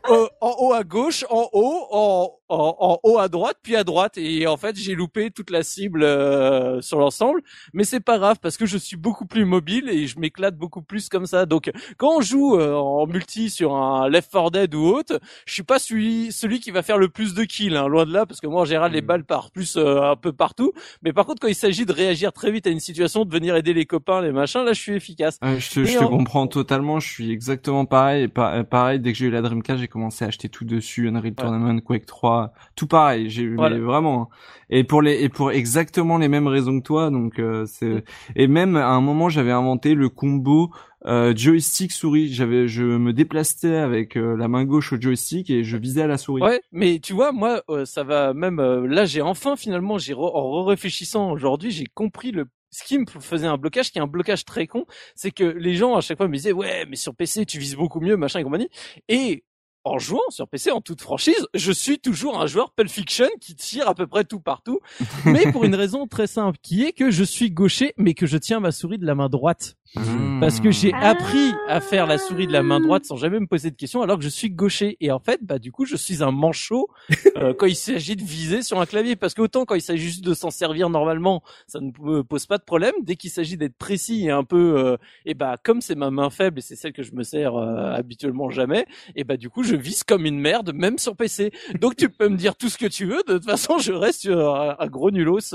[0.07, 2.44] en haut à gauche en haut, ¡Oh, oh!
[2.49, 4.17] En, en, haut à droite, puis à droite.
[4.17, 7.41] Et en fait, j'ai loupé toute la cible euh, sur l'ensemble.
[7.73, 10.81] Mais c'est pas grave parce que je suis beaucoup plus mobile et je m'éclate beaucoup
[10.81, 11.45] plus comme ça.
[11.45, 15.53] Donc, quand on joue euh, en multi sur un Left 4 Dead ou autre, je
[15.53, 18.25] suis pas celui, celui qui va faire le plus de kills, hein, loin de là,
[18.25, 19.05] parce que moi, en général, les mm.
[19.05, 20.73] balles partent plus euh, un peu partout.
[21.01, 23.55] Mais par contre, quand il s'agit de réagir très vite à une situation, de venir
[23.55, 25.39] aider les copains, les machins, là, je suis efficace.
[25.41, 26.99] je te, je te comprends totalement.
[26.99, 28.27] Je suis exactement pareil.
[28.27, 31.79] pareil, dès que j'ai eu la Dreamcast, j'ai commencé à acheter tout dessus, Unreal Tournament,
[31.81, 32.34] Quake 3,
[32.75, 33.29] tout pareil.
[33.29, 34.23] J'ai vraiment.
[34.23, 34.27] Hein.
[34.69, 38.01] Et pour les et pour exactement les mêmes raisons que toi, donc euh, c'est mm.
[38.35, 40.71] et même à un moment j'avais inventé le combo
[41.05, 42.33] euh, joystick souris.
[42.33, 46.07] J'avais, je me déplaçais avec euh, la main gauche au joystick et je visais à
[46.07, 46.41] la souris.
[46.41, 48.59] Ouais, mais tu vois, moi, ça va même.
[48.85, 53.47] là, j'ai enfin finalement, j'ai en réfléchissant aujourd'hui, j'ai compris le ce qui me faisait
[53.47, 56.27] un blocage, qui est un blocage très con, c'est que les gens à chaque fois
[56.27, 58.69] me disaient ouais, mais sur PC tu vises beaucoup mieux, machin et compagnie.
[59.07, 59.45] Et
[59.85, 63.55] en jouant sur PC en toute franchise, je suis toujours un joueur Pulp Fiction qui
[63.55, 64.79] tire à peu près tout partout,
[65.25, 68.37] mais pour une raison très simple, qui est que je suis gaucher, mais que je
[68.37, 69.77] tiens ma souris de la main droite.
[69.93, 70.39] Mmh.
[70.41, 73.47] Parce que j'ai appris à faire la souris de la main droite sans jamais me
[73.47, 74.97] poser de questions alors que je suis gaucher.
[74.99, 76.89] Et en fait, bah du coup, je suis un manchot
[77.37, 79.15] euh, quand il s'agit de viser sur un clavier.
[79.15, 82.57] Parce qu'autant quand il s'agit juste de s'en servir normalement, ça ne me pose pas
[82.57, 82.93] de problème.
[83.03, 84.77] Dès qu'il s'agit d'être précis et un peu...
[84.77, 87.55] Euh, et bah comme c'est ma main faible et c'est celle que je me sers
[87.55, 88.85] euh, habituellement jamais,
[89.15, 91.51] et bah du coup, je vise comme une merde, même sur PC.
[91.79, 93.23] Donc tu peux me dire tout ce que tu veux.
[93.27, 95.53] De toute façon, je reste sur un, gros nulos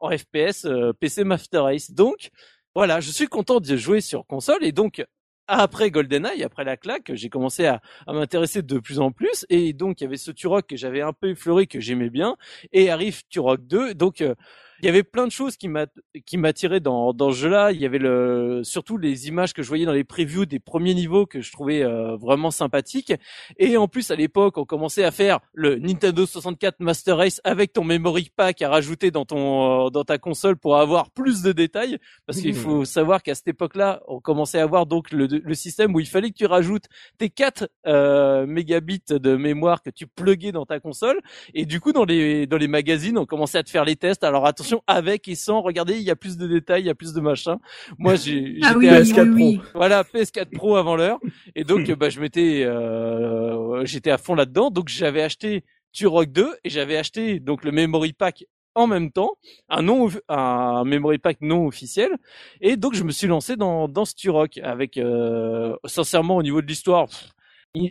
[0.00, 0.66] en FPS
[0.98, 1.90] PC Master Race.
[1.90, 2.30] Donc
[2.76, 5.02] voilà, je suis content de jouer sur console et donc
[5.46, 10.02] après GoldenEye, après la claque, j'ai commencé à, m'intéresser de plus en plus et donc
[10.02, 12.36] il y avait ce Turok que j'avais un peu effleuré que j'aimais bien
[12.72, 14.34] et arrive Turok 2 donc euh,
[14.82, 15.86] il y avait plein de choses qui m'a
[16.26, 17.72] qui m'attiraient dans dans ce jeu-là.
[17.72, 20.94] Il y avait le surtout les images que je voyais dans les previews des premiers
[20.94, 23.14] niveaux que je trouvais euh, vraiment sympathiques.
[23.58, 27.72] Et en plus à l'époque, on commençait à faire le Nintendo 64 Master Race avec
[27.72, 31.52] ton memory pack à rajouter dans ton euh, dans ta console pour avoir plus de
[31.52, 31.98] détails.
[32.26, 35.94] Parce qu'il faut savoir qu'à cette époque-là, on commençait à avoir donc le, le système
[35.94, 36.86] où il fallait que tu rajoutes
[37.18, 41.20] tes 4 euh, mégabits de mémoire que tu pluguais dans ta console.
[41.54, 44.24] Et du coup, dans les dans les magazines, on commençait à te faire les tests.
[44.24, 45.60] Alors attention avec et sans.
[45.60, 47.58] Regardez, il y a plus de détails, il y a plus de machin.
[47.98, 49.62] Moi, j'ai ah à PS4 Pro.
[49.74, 51.18] Voilà, PS4 Pro avant l'heure.
[51.54, 54.70] Et donc, bah, je m'étais, euh, j'étais à fond là-dedans.
[54.70, 58.44] Donc, j'avais acheté Turok 2 et j'avais acheté donc le memory pack
[58.74, 59.38] en même temps,
[59.70, 62.10] un non, un memory pack non officiel,
[62.60, 66.60] et donc je me suis lancé dans dans ce Turok avec, euh, sincèrement au niveau
[66.60, 67.08] de l'histoire,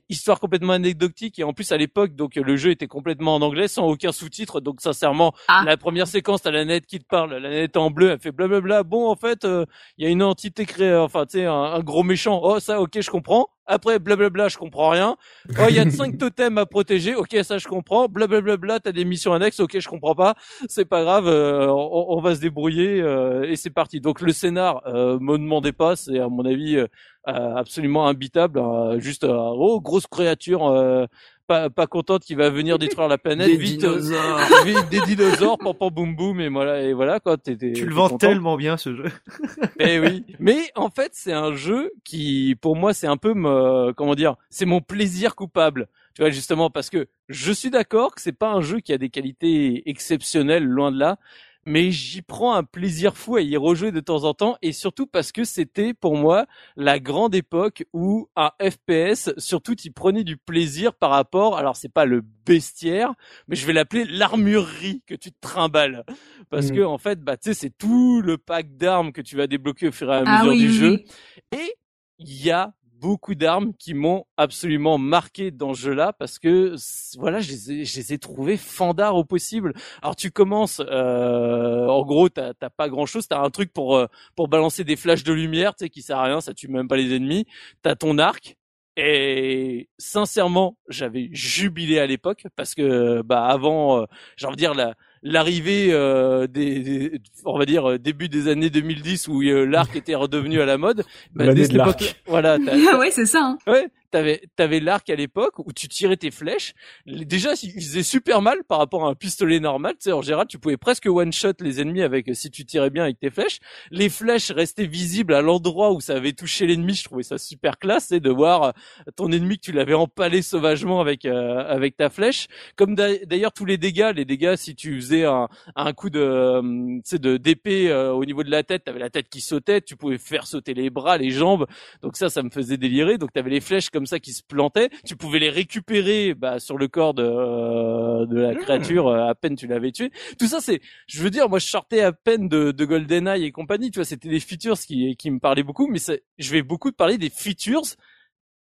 [0.10, 3.68] histoire complètement anecdotique et en plus à l'époque donc le jeu était complètement en anglais
[3.68, 4.60] sans aucun sous-titre.
[4.60, 5.64] Donc sincèrement ah.
[5.66, 8.32] la première séquence t'as la nette qui te parle la nette en bleu elle fait
[8.32, 8.84] blablabla.
[8.84, 9.66] Bon en fait euh,
[9.98, 12.40] il y a une entité créée enfin tu sais un, gros méchant.
[12.44, 15.18] Oh ça ok je comprends après, blablabla, je comprends rien.
[15.60, 17.16] Oh, il y a cinq totems à protéger.
[17.16, 18.08] Ok, ça je comprends.
[18.08, 19.60] Blablabla, t'as des missions annexes.
[19.60, 20.36] Ok, je comprends pas.
[20.68, 21.28] C'est pas grave.
[21.28, 24.02] Euh, on, va se débrouiller euh, et c'est parti.
[24.02, 25.96] Donc le scénar, euh, me demandez pas.
[25.96, 26.88] C'est à mon avis euh,
[27.26, 28.62] absolument imbitable.
[29.00, 31.08] juste, oh, grosse créature
[31.48, 33.48] pas, pas contente qui va venir détruire la planète.
[33.48, 34.40] Des vite, dinosaures.
[34.66, 37.38] vite, des dinosaures, pam pam boum boum et voilà et voilà quoi.
[37.38, 39.12] tu le vends tellement bien ce jeu.
[39.80, 40.26] eh oui.
[40.40, 44.36] Mais en fait c'est un jeu qui pour moi c'est un peu me, comment dire,
[44.50, 45.88] c'est mon plaisir coupable.
[46.14, 48.98] Tu vois justement parce que je suis d'accord que c'est pas un jeu qui a
[48.98, 51.18] des qualités exceptionnelles loin de là,
[51.66, 55.08] mais j'y prends un plaisir fou à y rejouer de temps en temps et surtout
[55.08, 60.38] parce que c'était pour moi la grande époque où un FPS surtout y prenait du
[60.38, 63.14] plaisir par rapport alors c'est pas le bestiaire
[63.48, 66.04] mais je vais l'appeler l'armurerie que tu te trimbales.
[66.50, 66.76] Parce mmh.
[66.76, 69.88] que en fait bah tu sais c'est tout le pack d'armes que tu vas débloquer
[69.88, 71.04] au fur et à ah mesure du jeu.
[71.52, 71.76] et
[72.20, 72.74] il y a
[73.06, 76.76] beaucoup d'armes qui m'ont absolument marqué dans ce jeu-là parce que
[77.20, 79.74] voilà, je les ai, je les ai fandards au possible.
[80.02, 84.48] Alors tu commences, euh, en gros, t'as pas grand-chose, t'as un truc pour euh, pour
[84.48, 86.98] balancer des flashs de lumière, tu sais, qui sert à rien, ça tue même pas
[86.98, 87.46] les ennemis.
[87.84, 88.58] T'as ton arc.
[88.98, 94.06] Et sincèrement, j'avais jubilé à l'époque parce que bah avant, euh,
[94.38, 94.96] j'ai envie de dire la
[95.26, 100.16] l'arrivée euh, des, on va dire euh, début des années 2010 où euh, l'arc était
[100.16, 101.04] redevenu à la mode.
[101.34, 102.58] Bah, dès cette époque voilà
[103.00, 103.58] ouais c'est ça hein.
[103.68, 106.74] ouais t'avais t'avais l'arc à l'époque où tu tirais tes flèches.
[107.06, 109.94] Déjà, il faisait super mal par rapport à un pistolet normal.
[109.96, 112.90] Tu sais, en général, tu pouvais presque one shot les ennemis avec si tu tirais
[112.90, 113.60] bien avec tes flèches.
[113.92, 116.94] Les flèches restaient visibles à l'endroit où ça avait touché l'ennemi.
[116.94, 118.74] Je trouvais ça super classe, c'est de voir
[119.18, 122.48] ton ennemi que tu l'avais empalé sauvagement avec euh, avec ta flèche.
[122.78, 127.18] Comme d'ailleurs tous les dégâts, les dégâts si tu faisais un, un coup de euh,
[127.18, 130.18] de d'épée euh, au niveau de la tête, t'avais la tête qui sautait, tu pouvais
[130.18, 131.66] faire sauter les bras, les jambes.
[132.02, 133.18] Donc ça, ça me faisait délirer.
[133.18, 134.90] Donc t'avais les flèches comme ça qui se plantaient.
[135.06, 138.58] Tu pouvais les récupérer bah, sur le corps de, euh, de la mmh.
[138.58, 140.12] créature euh, à peine tu l'avais tué.
[140.40, 143.52] Tout ça, c'est, je veux dire, moi je sortais à peine de, de GoldenEye et
[143.52, 143.92] compagnie.
[143.92, 146.00] Tu vois, c'était des features qui, qui me parlaient beaucoup, mais
[146.38, 147.84] je vais beaucoup te parler des features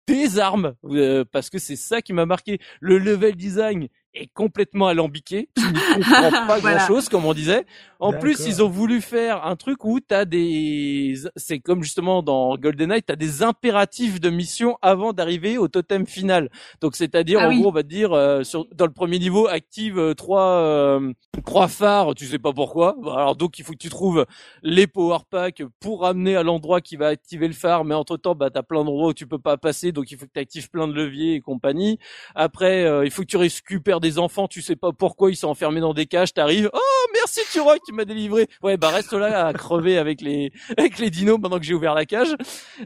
[0.08, 2.60] des armes euh, parce que c'est ça qui m'a marqué.
[2.80, 5.50] Le level design est complètement alambiqué.
[5.56, 7.66] Tu n'y comprends pas grand chose, comme on disait.
[8.00, 12.56] En plus, ils ont voulu faire un truc où t'as des, c'est comme justement dans
[12.58, 16.50] GoldenEye, t'as des impératifs de mission avant d'arriver au totem final.
[16.82, 19.48] Donc, c'est-à-dire, ah en gros, on va te dire, euh, sur, dans le premier niveau,
[19.48, 21.12] active euh, trois, euh,
[21.44, 22.96] trois phares, tu sais pas pourquoi.
[23.04, 24.26] Alors, donc, il faut que tu trouves
[24.62, 27.84] les power packs pour ramener à l'endroit qui va activer le phare.
[27.84, 29.92] Mais entre temps, bah, t'as plein d'endroits où tu peux pas passer.
[29.92, 31.98] Donc, il faut que tu actives plein de leviers et compagnie.
[32.36, 35.80] Après, il faut que tu récupères des enfants, tu sais pas pourquoi ils sont enfermés
[35.80, 38.48] dans des cages, t'arrives, oh merci Turok, tu m'as délivré.
[38.64, 41.94] Ouais bah reste là à crever avec les avec les dinos pendant que j'ai ouvert
[41.94, 42.36] la cage.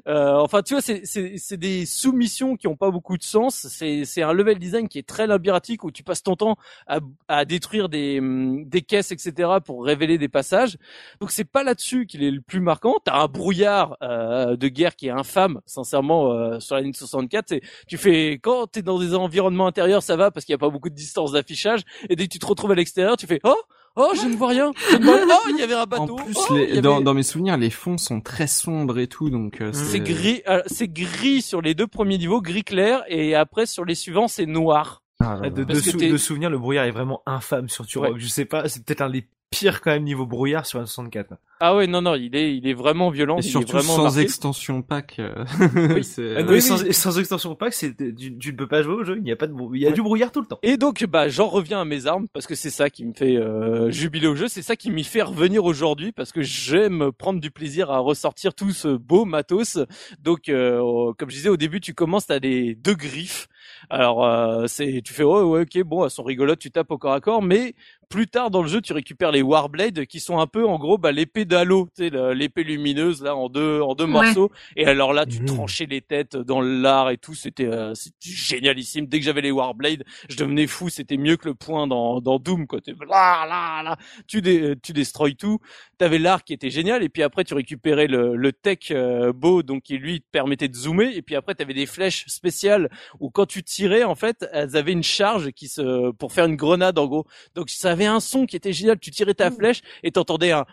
[0.07, 3.67] Euh, enfin tu vois c'est des soumissions qui ont pas beaucoup de sens.
[3.69, 6.57] C'est un level design qui est très labyrinthique où tu passes ton temps
[6.87, 8.19] à à détruire des
[8.65, 10.77] des caisses etc pour révéler des passages.
[11.19, 12.95] Donc c'est pas là-dessus qu'il est le plus marquant.
[13.03, 17.55] T'as un brouillard euh, de guerre qui est infâme sincèrement euh, sur la ligne 64.
[17.87, 20.69] Tu fais quand t'es dans des environnements intérieurs ça va parce qu'il y a pas
[20.69, 23.61] beaucoup de distance d'affichage et dès que tu te retrouves à l'extérieur tu fais oh
[23.97, 24.71] Oh, je ne vois rien.
[24.93, 26.17] Oh, il y avait un bateau.
[26.17, 29.59] En plus, oh, dans, dans, mes souvenirs, les fonds sont très sombres et tout, donc
[29.59, 30.41] euh, c'est gris.
[30.47, 34.29] Euh, c'est gris sur les deux premiers niveaux, gris clair, et après sur les suivants,
[34.29, 35.03] c'est noir.
[35.19, 38.17] Ah, de, de, souvenir, le brouillard est vraiment infâme sur Turok.
[38.17, 41.35] Je sais pas, c'est peut-être un des pire quand même niveau brouillard sur un 64.
[41.59, 43.37] Ah ouais, non, non, il est, il est vraiment violent.
[43.37, 45.17] Et surtout vraiment sans extension pack.
[45.19, 45.45] Euh,
[45.75, 46.01] oui,
[46.37, 49.17] ah sans, extension pack, c'est, tu, ne peux pas jouer au jeu.
[49.17, 50.57] Il n'y a pas de, il y a du brouillard tout le temps.
[50.63, 53.35] Et donc, bah, j'en reviens à mes armes parce que c'est ça qui me fait
[53.35, 54.47] euh, jubiler au jeu.
[54.47, 58.55] C'est ça qui m'y fait revenir aujourd'hui parce que j'aime prendre du plaisir à ressortir
[58.55, 59.77] tout ce beau matos.
[60.23, 63.49] Donc, euh, comme je disais au début, tu commences à des deux griffes.
[63.89, 66.97] Alors, euh, c'est, tu fais oh ouais, ok, bon, elles sont rigolotes, tu tapes au
[66.97, 67.75] corps à corps, mais
[68.11, 70.97] plus tard dans le jeu, tu récupères les Warblades qui sont un peu en gros
[70.97, 74.51] bah, l'épée d'Halo, tu sais, l'épée lumineuse là en deux en deux morceaux.
[74.75, 75.45] Et alors là, tu mmh.
[75.45, 79.07] tranchais les têtes dans l'art et tout, c'était euh, génialissime.
[79.07, 80.89] Dès que j'avais les Warblades, je devenais fou.
[80.89, 82.79] C'était mieux que le point dans, dans Doom quoi.
[82.85, 83.97] Là, là, là,
[84.27, 85.59] tu dé, tu destroy tout.
[85.97, 89.63] T'avais l'art qui était génial et puis après tu récupérais le, le tech euh, beau
[89.63, 92.89] donc qui lui te permettait de zoomer et puis après tu avais des flèches spéciales
[93.19, 96.57] où quand tu tirais en fait elles avaient une charge qui se pour faire une
[96.57, 97.25] grenade en gros.
[97.55, 98.99] Donc ça avait un son qui était génial.
[98.99, 99.55] Tu tirais ta mmh.
[99.55, 100.65] flèche et t'entendais un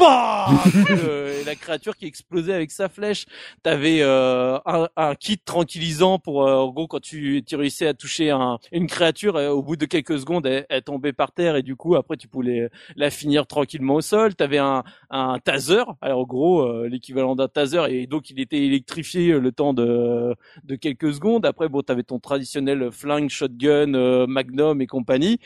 [0.00, 3.26] et la créature qui explosait avec sa flèche.
[3.62, 7.94] T'avais euh, un, un, kit tranquillisant pour euh, en gros quand tu, tu réussissais à
[7.94, 11.56] toucher un, une créature euh, au bout de quelques secondes elle, elle, tombait par terre
[11.56, 14.34] et du coup après tu pouvais la finir tranquillement au sol.
[14.34, 18.64] T'avais un, un taser, alors en gros euh, l'équivalent d'un taser et donc il était
[18.64, 20.34] électrifié le temps de,
[20.64, 21.46] de quelques secondes.
[21.46, 25.38] Après bon t'avais ton traditionnel flingue, shotgun, magnum et compagnie.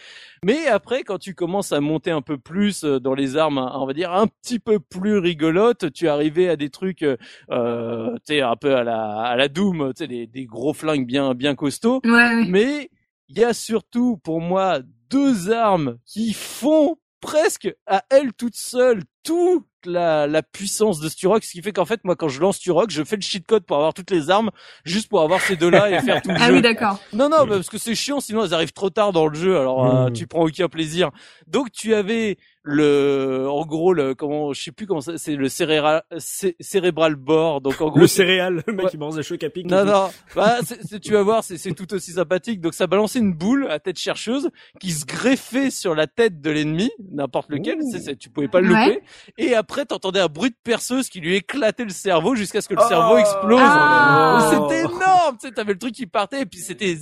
[0.44, 3.92] Mais après quand tu commences à monter un peu plus dans les armes, on va
[3.92, 5.92] dire un petit peu plus rigolote.
[5.92, 7.16] Tu arrivais à des trucs, euh,
[7.50, 10.72] euh tu sais, un peu à la, à la Doom, tu sais, des, des gros
[10.72, 12.00] flingues bien, bien costauds.
[12.04, 12.90] Mais
[13.28, 19.02] il y a surtout, pour moi, deux armes qui font presque à elles toutes seules
[19.24, 22.56] toute la, la puissance de Sturok, ce qui fait qu'en fait, moi, quand je lance
[22.56, 24.50] Sturok, je fais le cheat code pour avoir toutes les armes,
[24.84, 26.52] juste pour avoir ces deux-là et faire tout le ah jeu.
[26.52, 27.00] Ah oui, d'accord.
[27.12, 29.84] Non, non, parce que c'est chiant, sinon elles arrivent trop tard dans le jeu, alors
[29.84, 30.12] euh, hmm.
[30.12, 31.10] tu prends aucun plaisir.
[31.46, 36.02] Donc tu avais le en gros le comment je sais plus comment c'est le cérébral
[36.18, 37.60] cérébral bord.
[37.60, 40.10] Donc en gros le céréal le mec qui mange des cheveux capiques non non.
[40.34, 40.58] Bah
[41.02, 42.60] tu vas voir c'est tout aussi sympathique.
[42.60, 46.50] Donc ça balançait une boule à tête chercheuse qui se greffait sur la tête de
[46.50, 47.78] l'ennemi n'importe lequel.
[47.90, 49.02] C'est tu pouvais pas le louper.
[49.38, 52.74] Et après t'entendais un bruit de perceuse qui lui éclatait le cerveau jusqu'à ce que
[52.74, 53.18] le cerveau oh.
[53.18, 53.60] explose.
[53.62, 54.50] Ah.
[54.50, 56.96] c'était énorme tu sais t'avais le truc qui partait et puis c'était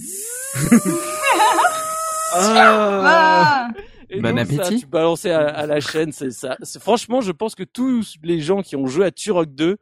[2.34, 3.68] ah.
[4.10, 4.80] Et bon appétit.
[4.80, 6.56] tu balançais à, à la chaîne, c'est ça.
[6.80, 9.76] Franchement, je pense que tous les gens qui ont joué à Turok 2,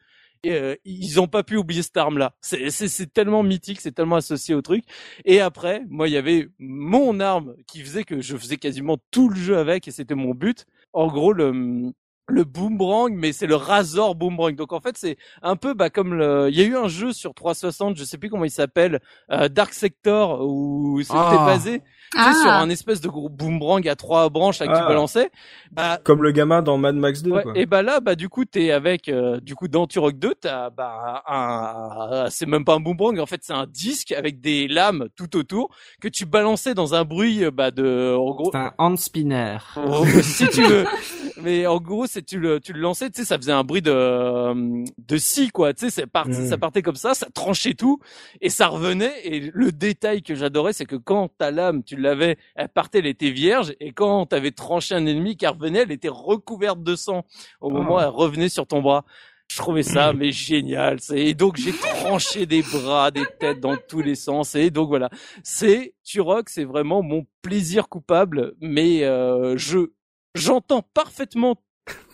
[0.47, 2.35] euh, ils ont pas pu oublier cette arme-là.
[2.41, 4.85] C'est tellement mythique, c'est tellement associé au truc.
[5.25, 9.29] Et après, moi, il y avait mon arme qui faisait que je faisais quasiment tout
[9.29, 10.67] le jeu avec, et c'était mon but.
[10.93, 11.93] En gros, le
[12.27, 14.55] le boomerang, mais c'est le Razor boomerang.
[14.57, 16.49] Donc en fait, c'est un peu bah, comme le.
[16.51, 19.49] Il y a eu un jeu sur 360, je sais plus comment il s'appelle, euh,
[19.49, 21.45] Dark Sector, où c'était Ah.
[21.47, 21.83] basé
[22.13, 22.35] tu sais, Ah.
[22.43, 24.87] sur un espèce de gros boomerang à trois branches là, que tu Ah.
[24.89, 25.31] balançais.
[25.73, 27.53] Bah, Comme le gamin dans Mad Max 2, Ouais, quoi.
[27.57, 30.71] et bah là, bah du coup, t'es avec, euh, du coup, dans Turok 2, t'as
[30.71, 35.09] bah un, c'est même pas un boomerang, en fait, c'est un disque avec des lames
[35.17, 38.73] tout autour que tu balançais dans un bruit, euh, bah de, en gros, C'est un
[38.79, 39.59] hand spinner.
[39.77, 40.85] Oh, si tu veux.
[41.43, 43.83] Mais en gros, c'est tu le tu le lançais, tu sais, ça faisait un bruit
[43.83, 45.75] de euh, de scie quoi.
[45.75, 46.49] Tu sais, ça partait, Mm.
[46.49, 47.99] ça partait comme ça, ça tranchait tout
[48.41, 49.13] et ça revenait.
[49.25, 53.07] Et le détail que j'adorais, c'est que quand ta lame, tu l'avais, elle partait, elle
[53.07, 57.25] était vierge, et quand t'avais tranché un ennemi qui revenait, elle était recouverte de sang.
[57.61, 59.05] Au moment où elle revenait sur ton bras.
[59.51, 60.99] Je trouvais ça mais génial.
[61.13, 64.55] Et donc j'ai tranché des bras, des têtes dans tous les sens.
[64.55, 65.11] Et donc voilà,
[65.43, 68.55] c'est Turok, c'est vraiment mon plaisir coupable.
[68.61, 69.91] Mais euh, je
[70.35, 71.57] j'entends parfaitement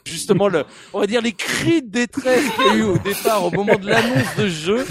[0.05, 3.45] justement le, on va dire les cris de détresse qu'il y a eu au départ
[3.45, 4.87] au moment de l'annonce de jeu,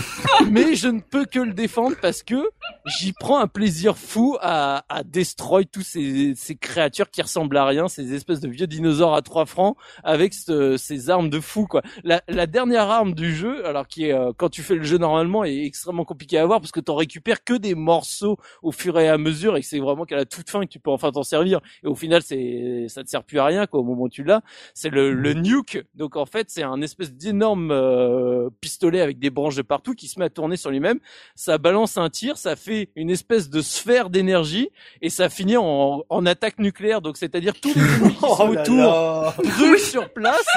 [0.49, 2.49] mais je ne peux que le défendre parce que
[2.85, 7.65] j'y prends un plaisir fou à, à destroy tous ces, ces créatures qui ressemblent à
[7.65, 11.65] rien, ces espèces de vieux dinosaures à trois francs avec ce- ces armes de fou
[11.67, 11.81] quoi.
[12.03, 14.97] La, la dernière arme du jeu, alors qui est euh, quand tu fais le jeu
[14.97, 18.99] normalement est extrêmement compliqué à avoir parce que t'en récupères que des morceaux au fur
[18.99, 21.11] et à mesure et que c'est vraiment qu'à la toute fin que tu peux enfin
[21.11, 21.59] t'en servir.
[21.83, 24.23] Et au final c'est ça te sert plus à rien quoi au moment où tu
[24.23, 24.41] l'as.
[24.73, 25.83] C'est le, le nuke.
[25.95, 30.07] Donc en fait, c'est un espèce d'énorme euh, pistolet avec des branches de partout qui
[30.07, 30.99] se met à tourner sur lui-même.
[31.35, 34.69] Ça balance un tir, ça fait une espèce de sphère d'énergie
[35.01, 37.01] et ça finit en, en attaque nucléaire.
[37.01, 40.47] Donc c'est-à-dire tous les ennemis qui sont autour brûlent sur place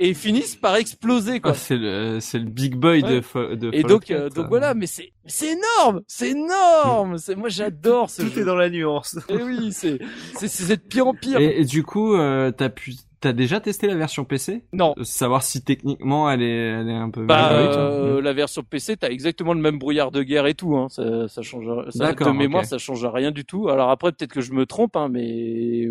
[0.00, 1.52] et finissent par exploser quoi.
[1.52, 3.22] Ah, c'est le, c'est le big boy de, Ouais.
[3.22, 7.18] Fa- de Et donc, 4, euh, donc voilà, mais c'est c'est énorme, c'est énorme.
[7.18, 8.42] C'est moi j'adore ce Tout jeu.
[8.42, 9.18] est dans la nuance.
[9.28, 9.98] Et oui, c'est
[10.36, 11.38] c'est c'est de pire en pire.
[11.40, 14.94] Et, et du coup, euh, t'as pu, t'as déjà testé la version PC Non.
[14.98, 16.46] Euh, Savoir si techniquement elle est,
[16.80, 17.24] elle est un peu.
[17.24, 20.76] Bah, euh, la version PC, t'as exactement le même brouillard de guerre et tout.
[20.76, 20.88] Hein.
[20.88, 21.66] Ça, ça change.
[21.90, 23.68] Ça, de mémoire, ça change rien du tout.
[23.68, 25.86] Alors après, peut-être que je me trompe, hein, mais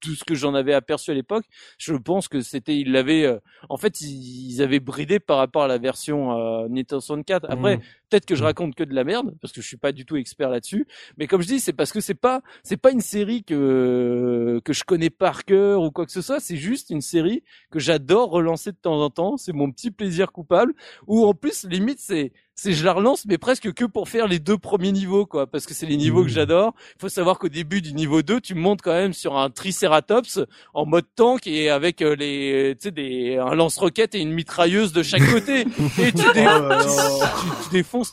[0.00, 1.44] tout ce que j'en avais aperçu à l'époque,
[1.78, 3.24] je pense que c'était, ils l'avaient.
[3.24, 3.38] euh,
[3.70, 7.46] en fait, ils, ils avaient bridé par rapport à la version euh, Nintendo 64.
[7.48, 7.80] Après, Mm.
[8.10, 10.16] Peut-être que je raconte que de la merde parce que je suis pas du tout
[10.16, 10.86] expert là-dessus.
[11.18, 14.72] Mais comme je dis, c'est parce que c'est pas, c'est pas une série que que
[14.72, 16.40] je connais par cœur ou quoi que ce soit.
[16.40, 19.36] C'est juste une série que j'adore relancer de temps en temps.
[19.36, 20.74] C'est mon petit plaisir coupable.
[21.06, 24.38] Ou en plus, limite, c'est c'est je la relance, mais presque que pour faire les
[24.38, 26.72] deux premiers niveaux, quoi, parce que c'est les niveaux que j'adore.
[26.96, 30.38] Il faut savoir qu'au début du niveau 2, tu montes quand même sur un Triceratops
[30.72, 34.92] en mode tank et avec euh, les, tu sais, des un lance-roquette et une mitrailleuse
[34.92, 35.62] de chaque côté.
[35.98, 37.24] et tu, dé- Oh
[37.64, 38.03] tu défonces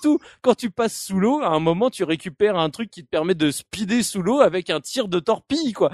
[0.41, 3.35] Quand tu passes sous l'eau, à un moment, tu récupères un truc qui te permet
[3.35, 5.91] de speeder sous l'eau avec un tir de torpille, quoi.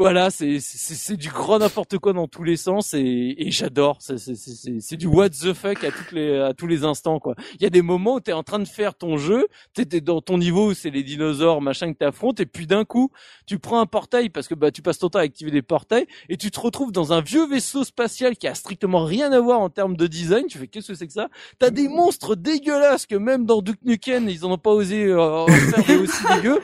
[0.00, 3.98] Voilà, c'est du grand n'importe quoi dans tous les sens et, et j'adore.
[4.00, 7.34] C'est du what the fuck à toutes les à tous les instants quoi.
[7.56, 10.22] Il y a des moments où t'es en train de faire ton jeu, t'es dans
[10.22, 13.10] ton niveau où c'est les dinosaures machin que t'affrontes et puis d'un coup
[13.44, 16.06] tu prends un portail parce que bah tu passes ton temps à activer des portails
[16.30, 19.60] et tu te retrouves dans un vieux vaisseau spatial qui a strictement rien à voir
[19.60, 20.46] en termes de design.
[20.46, 21.28] Tu fais qu'est-ce que c'est que ça?
[21.58, 25.44] T'as des monstres dégueulasses que même dans Duke Nukem ils en ont pas osé euh,
[25.86, 26.60] des aussi dégueux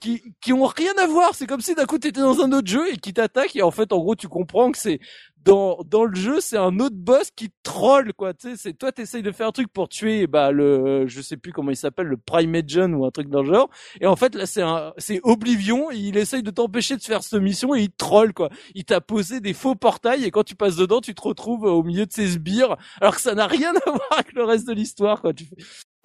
[0.00, 1.34] qui qui ont rien à voir.
[1.34, 3.70] C'est comme si d'un coup t'étais dans un autre jeu et qui t'attaque et en
[3.70, 5.00] fait en gros tu comprends que c'est
[5.46, 8.34] dans dans le jeu c'est un autre boss qui troll quoi.
[8.34, 11.36] Tu sais c'est toi t'essayes de faire un truc pour tuer bah le je sais
[11.36, 12.54] plus comment il s'appelle le Prime
[12.94, 13.70] ou un truc dans le genre
[14.00, 17.40] et en fait là c'est un c'est Oblivion il essaye de t'empêcher de faire cette
[17.40, 18.50] mission et il troll quoi.
[18.74, 21.82] Il t'a posé des faux portails et quand tu passes dedans tu te retrouves au
[21.82, 24.72] milieu de ces sbires alors que ça n'a rien à voir avec le reste de
[24.72, 25.32] l'histoire quoi.
[25.32, 25.56] Tu fais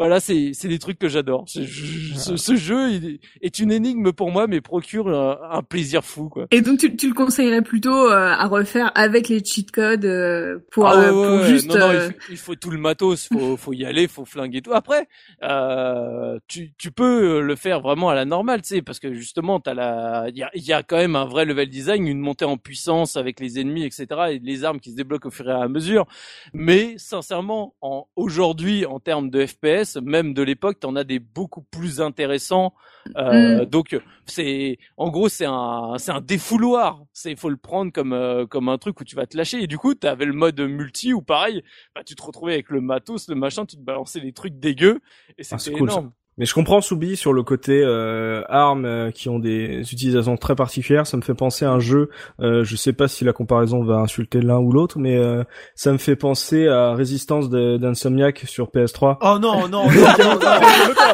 [0.01, 1.43] voilà, c'est c'est des trucs que j'adore.
[1.47, 5.61] Ce, je- ce, ce jeu il est- une énigme pour moi, mais procure un, un
[5.61, 6.47] plaisir fou, quoi.
[6.51, 10.59] Et donc tu, tu le conseillerais plutôt euh, à refaire avec les cheat codes euh,
[10.71, 11.47] pour, Ah ouais, euh, pour ouais.
[11.47, 11.67] juste.
[11.67, 14.25] non, non, euh, il, faut, il faut tout le matos, faut, faut y aller, faut
[14.25, 14.73] flinguer tout.
[14.73, 15.07] Après,
[15.43, 19.59] euh, tu, tu peux le faire vraiment à la normale, tu sais, parce que justement,
[19.59, 22.45] t'as la, il y a, y a quand même un vrai level design, une montée
[22.45, 25.53] en puissance avec les ennemis, etc., et les armes qui se débloquent au fur et
[25.53, 26.05] à mesure.
[26.53, 31.61] Mais sincèrement, en aujourd'hui, en termes de FPS, même de l'époque, t'en as des beaucoup
[31.61, 32.73] plus intéressants.
[33.17, 37.03] Euh, Donc, c'est, en gros, c'est un, c'est un défouloir.
[37.13, 39.63] C'est, faut le prendre comme, euh, comme un truc où tu vas te lâcher.
[39.63, 41.63] Et du coup, t'avais le mode multi où pareil,
[41.95, 45.01] bah, tu te retrouvais avec le matos, le machin, tu te balançais des trucs dégueux
[45.37, 46.03] et Ah, c'était c'est cool, ça.
[46.41, 50.55] Mais je comprends Soubi sur le côté euh, armes euh, qui ont des utilisations très
[50.55, 51.05] particulières.
[51.05, 52.09] Ça me fait penser à un jeu.
[52.41, 55.43] Euh, je sais pas si la comparaison va insulter l'un ou l'autre, mais euh,
[55.75, 59.17] ça me fait penser à Résistance d'Insomniac sur PS3.
[59.21, 59.91] Oh non, non, non,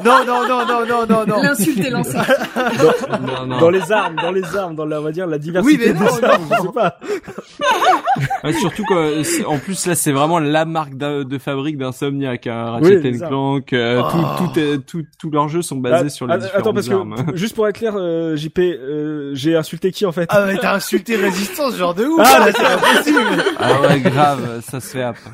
[0.06, 1.42] non, non, non, non, non, non, non.
[1.44, 2.18] L'insulte est lancée.
[3.22, 3.60] Non, non.
[3.60, 6.00] Dans les armes, dans les armes, dans la, on va dire la diversité Oui, mais
[6.00, 6.44] non, des armes.
[6.58, 7.00] Je sais pas.
[8.46, 12.96] Ouais, surtout que, en plus là, c'est vraiment la marque de fabrique d'Insomniac, hein, Oui,
[12.96, 13.28] Ratchet armes.
[13.30, 14.10] Clank, euh, Oh.
[14.38, 16.90] tout, tout, tout, tous leurs jeux sont basés Ah, sur les ah, différentes Attends, parce
[16.90, 17.16] armes.
[17.32, 20.28] que juste pour être clair, euh, JP, euh, j'ai insulté qui en fait?
[20.32, 22.22] Ah mais t'as insulté résistance, genre de ouf.
[22.24, 23.44] Ah, là, c'est impossible.
[23.60, 25.32] Ah ouais, grave, ça se fait après.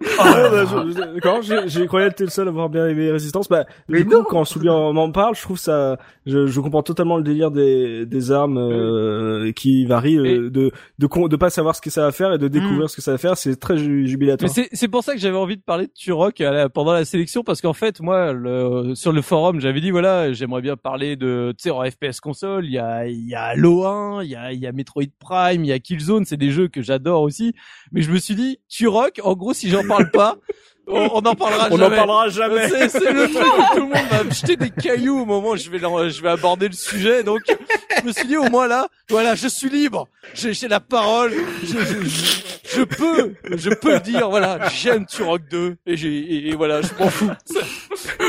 [0.00, 3.48] Je- D'accord, j'ai croyais être le seul à avoir bien aimé Résistance.
[3.48, 6.82] Bah, Mais du coup, quand Soubi en m'en parle, je trouve ça, je, je comprends
[6.82, 11.50] totalement le délire des, des armes euh, qui varient, euh, de de con- de pas
[11.50, 13.36] savoir ce que ça va faire et de découvrir ce que ça va faire.
[13.36, 14.50] C'est très ju- Mais jubilatoire.
[14.50, 16.42] c'est c'est pour ça que j'avais envie de parler de Turok
[16.74, 20.62] pendant la sélection parce qu'en fait moi le, sur le forum j'avais dit voilà j'aimerais
[20.62, 23.84] bien parler de tu sais en FPS console il y a il y a Halo
[23.84, 26.50] 1 il y a il y a Metroid Prime il y a Killzone c'est des
[26.50, 27.54] jeux que j'adore aussi
[27.92, 30.36] mais je me suis dit Turok en gros si j'en parle pas
[30.86, 31.96] on, on en parlera On n'en jamais.
[31.96, 32.68] parlera jamais.
[32.68, 35.50] C'est, c'est le truc où tout le monde va me jeter des cailloux au moment
[35.50, 37.22] où je vais, leur- je vais aborder le sujet.
[37.22, 37.40] Donc,
[38.00, 40.08] je me suis dit, au moins là, voilà, je suis libre.
[40.34, 41.32] J'ai, j'ai la parole.
[41.62, 44.28] Je, je, je, je peux, je peux le dire.
[44.28, 45.76] Voilà, j'aime Turok 2.
[45.86, 47.30] Et j'ai, et, et voilà, je m'en fous.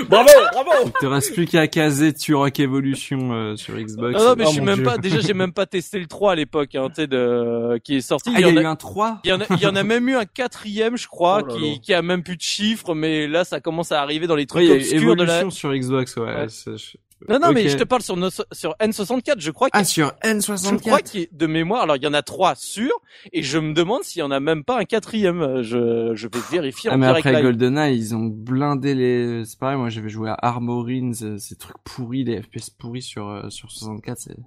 [0.09, 0.71] Bravo, bravo.
[0.85, 4.17] Il te reste plus qu'à caser Turok Evolution euh, sur Xbox.
[4.17, 4.83] Non, non, mais Oh je suis même Dieu.
[4.83, 7.97] pas, déjà, j'ai même pas testé le 3 à l'époque, hein, tu sais, de, qui
[7.97, 8.29] est sorti.
[8.33, 9.75] Ah, il y a en eu un 3 Il y en a, il y en
[9.75, 11.75] a même eu un quatrième, je crois, Oh là qui, là.
[11.81, 14.63] qui a même de chiffres, mais là, ça commence à arriver dans les Ouais, trucs
[14.63, 15.49] il y a eu obscurs de la.
[15.51, 16.23] Sur Xbox, ouais.
[16.23, 16.47] Ouais.
[16.49, 16.97] je-
[17.27, 20.29] Non, non, mais je te parle sur, nos- sur N64, je crois Ah, sur Je
[20.29, 20.79] N64.
[20.81, 22.93] crois qu'il y a- de mémoire, alors il y en a trois sûrs,
[23.33, 25.63] et je me demande s'il y en a même pas un quatrième.
[25.63, 27.41] Je, je vais vérifier Ah, en mais après live.
[27.43, 31.77] GoldenEye, ils ont blindé les, c'est pareil, moi j'avais joué à Armorines, euh, ces trucs
[31.83, 34.37] pourris, les FPS pourris sur, euh, sur 64, c'est,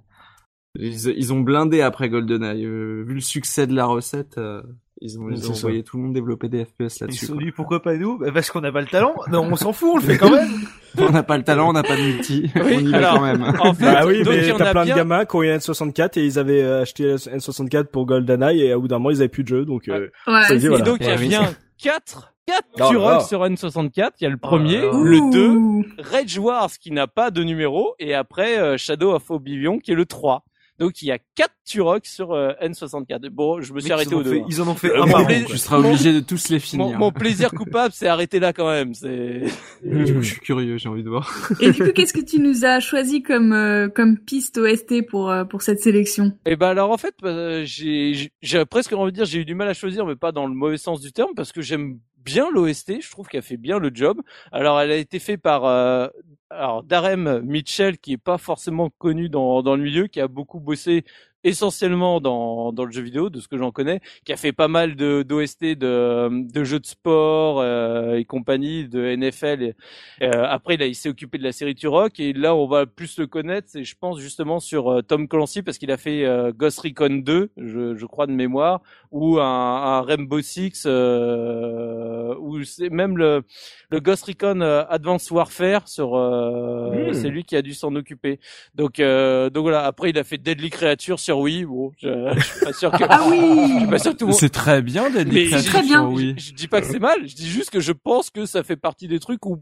[0.75, 4.61] ils, ils ont blindé après GoldenEye, euh, vu le succès de la recette, euh,
[5.01, 5.65] ils ont, ils ont ça.
[5.65, 7.19] envoyé tout le monde développer des FPS Ils là-dessus.
[7.25, 8.17] se sont dit pourquoi pas nous?
[8.19, 9.15] Bah, Parce qu'on n'a pas le talent.
[9.31, 10.49] Non, on s'en fout, on le fait quand même.
[10.97, 13.21] on n'a pas le talent, on n'a pas de multi, on y va alors- quand
[13.21, 13.43] même.
[13.59, 14.93] En fait, Bah oui, donc mais t'as a plein bien.
[14.95, 18.61] de gamins qui ont eu N64 et ils avaient euh, acheté la N64 pour GoldenEye
[18.61, 20.57] et à bout d'un moment ils avaient plus de jeu donc euh, Ouais, Ça y
[20.57, 20.83] est, c'est- voilà.
[20.83, 21.49] Et donc il y a oui, bien
[21.81, 23.19] quatre, quatre Oh là Turok là.
[23.21, 24.11] sur N64.
[24.19, 24.91] Il y a le premier, là là.
[25.03, 25.85] le 2, Ouh.
[25.97, 29.95] Rage Wars qui n'a pas de numéro, et après euh, Shadow of Oblivion qui est
[29.95, 30.43] le 3.
[30.81, 33.29] Donc il y a quatre Turok sur euh, N64.
[33.29, 34.31] Bon, je me suis Mec, arrêté ils en au ont 2.
[34.31, 35.27] fait- Ils en ont fait Euh, un par an.
[35.47, 36.97] Tu seras obligé de tous les finir.
[36.97, 38.93] mon plaisir coupable, c'est arrêté là quand même.
[38.95, 39.43] C'est
[39.85, 41.31] Du coup, je suis curieux, j'ai envie de voir.
[41.61, 45.29] Et du coup, qu'est-ce que tu nous as choisi comme euh, comme piste OST pour
[45.29, 46.33] euh, pour cette sélection?
[46.47, 49.45] Eh ben alors en fait, euh, j'ai j'ai- j'ai presque envie de dire j'ai eu
[49.45, 51.99] du mal à choisir, mais pas dans le mauvais sens du terme, parce que j'aime
[52.17, 53.01] bien l'OST.
[53.01, 54.19] Je trouve qu'elle fait bien le job.
[54.51, 56.07] Alors elle a été faite par euh,
[56.51, 60.59] alors Darem Mitchell, qui est pas forcément connu dans dans le milieu, qui a beaucoup
[60.59, 61.03] bossé
[61.43, 64.67] essentiellement dans dans le jeu vidéo, de ce que j'en connais, qui a fait pas
[64.67, 69.63] mal de d'OST de de jeux de sport euh, et compagnie, de NFL.
[69.63, 69.75] Et,
[70.23, 73.27] euh, après, il, s'est occupé de la série Turok et là, on va plus le
[73.27, 73.67] connaître.
[73.71, 77.21] C'est, je pense, justement sur euh, Tom Clancy parce qu'il a fait euh, Ghost Recon
[77.23, 78.81] 2, je, je crois de mémoire,
[79.11, 83.43] ou un, un Rainbow Six, euh, ou c'est même le,
[83.89, 86.15] le Ghost Recon euh, Advanced Warfare sur.
[86.15, 87.13] Euh, Hmm.
[87.13, 88.39] C'est lui qui a dû s'en occuper.
[88.75, 89.85] Donc, euh, donc voilà.
[89.85, 91.65] Après, il a fait Deadly Creature sur Wii.
[91.65, 93.03] Bon, je, je suis pas sûr que.
[93.09, 93.39] Ah Je suis
[93.83, 96.01] oui pas sûr que tout le monde- C'est très bien d'être c'est très bien.
[96.01, 96.35] sur Wii.
[96.37, 98.63] je, je dis pas que c'est mal, je dis juste que je pense que ça
[98.63, 99.61] fait partie des trucs où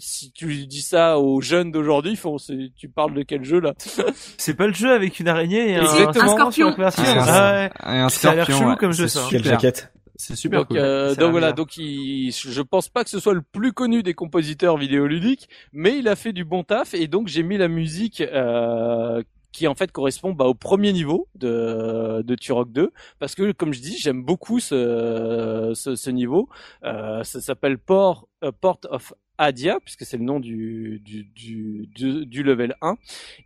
[0.00, 3.60] si tu dis ça aux jeunes d'aujourd'hui, ils font, c'est- tu parles de quel jeu
[3.60, 3.74] là
[4.36, 6.24] C'est pas le jeu avec une araignée et un, Exactement.
[6.24, 6.72] Un scorpion.
[6.74, 6.84] sur.
[6.84, 7.94] Ah, Ah ouais.
[7.94, 9.26] Et un Ça a l'air scorpion, chelou ouais, comme jeu, c'est ça.
[9.30, 9.60] quelle super.
[9.60, 9.92] jaquette.
[10.20, 10.78] C'est super Donc, cool.
[10.78, 14.14] euh, donc voilà, donc il, je pense pas que ce soit le plus connu des
[14.14, 18.20] compositeurs vidéoludiques, mais il a fait du bon taf et donc j'ai mis la musique
[18.20, 19.22] euh,
[19.58, 23.72] qui en fait correspond bah, au premier niveau de, de Turok 2 parce que comme
[23.72, 26.48] je dis j'aime beaucoup ce, ce, ce niveau.
[26.84, 31.88] Euh, ça s'appelle Port, euh, Port of Adia puisque c'est le nom du, du, du,
[31.94, 32.96] du, du level 1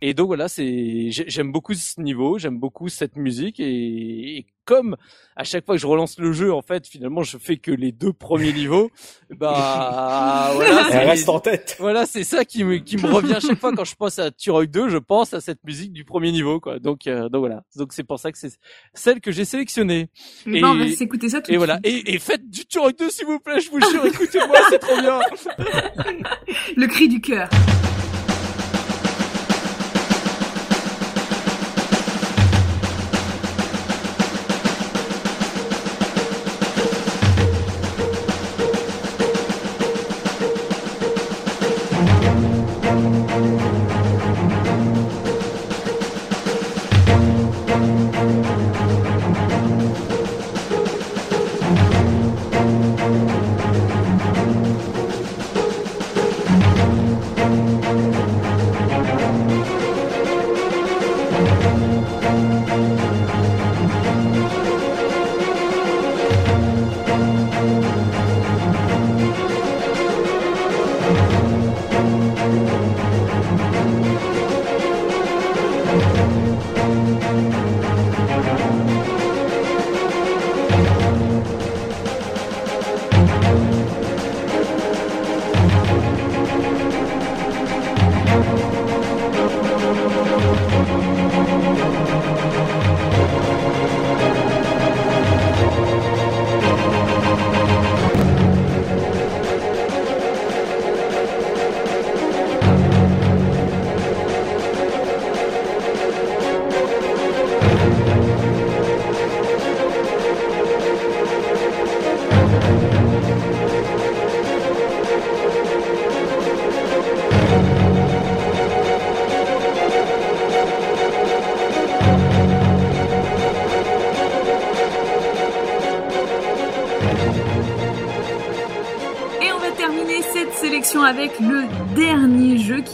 [0.01, 3.59] et donc voilà c'est j'ai- j'aime beaucoup ce niveau j'aime beaucoup cette musique.
[3.59, 4.95] Et, et comme
[5.35, 7.91] à chaque fois que je relance le jeu en fait finalement je fais que les
[7.91, 8.91] deux premiers niveaux
[9.31, 11.75] bah voilà Elle reste en tête.
[11.79, 14.31] voilà, c'est ça qui me, qui me revient à chaque fois quand je pense à
[14.31, 16.79] Turok 2, je pense à cette musique du premier niveau, quoi.
[16.79, 17.63] Donc, euh, donc voilà.
[17.75, 18.51] Donc c'est pour ça que c'est
[18.93, 20.09] celle que j'ai sélectionnée.
[20.45, 21.79] On va Et- s'écouter ça tout Et voilà.
[21.83, 24.99] Et, et faites du Turok 2 s'il vous plaît, je vous jure, écoutez-moi, c'est trop
[25.01, 25.19] bien.
[26.77, 27.49] Le cri du cœur.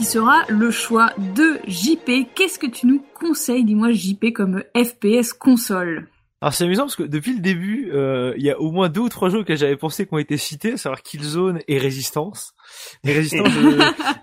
[0.10, 2.34] Sera le choix de JP.
[2.34, 6.07] Qu'est-ce que tu nous conseilles, dis-moi JP, comme FPS console?
[6.41, 9.02] Alors c'est amusant parce que depuis le début, euh, il y a au moins deux
[9.02, 12.56] ou trois jeux que j'avais pensé qui ont été cités, à savoir Killzone et Résistance.
[13.03, 13.49] Les Résistance,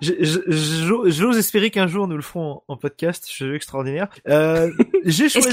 [1.07, 4.09] j'ose espérer qu'un jour nous le ferons en, podcast, jeu extraordinaire.
[4.29, 4.71] Euh,
[5.05, 5.49] j'ai choisi...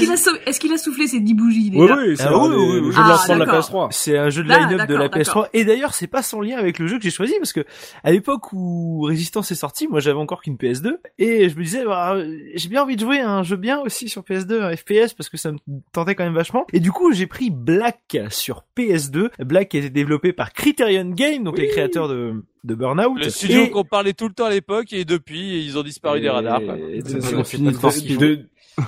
[0.46, 2.90] Est-ce qu'il a, soufflé ses dix bougies déjà Oui, oui, c'est ah, oui, oui, oui,
[2.90, 3.88] de la PS3.
[3.90, 5.48] C'est un jeu de ah, line-up de la PS3.
[5.52, 7.64] Et d'ailleurs, c'est pas sans lien avec le jeu que j'ai choisi parce que
[8.02, 11.84] à l'époque où Résistance est sorti, moi j'avais encore qu'une PS2 et je me disais,
[11.84, 12.16] bah,
[12.54, 15.36] j'ai bien envie de jouer un jeu bien aussi sur PS2, un FPS parce que
[15.36, 15.58] ça me
[15.92, 19.30] tentait quand même vachement et du coup, j'ai pris Black sur PS2.
[19.40, 23.16] Black qui a été développé par Criterion Game, donc les créateurs de de Burnout.
[23.18, 26.30] Le studio qu'on parlait tout le temps à l'époque et depuis ils ont disparu des
[26.30, 26.60] radars.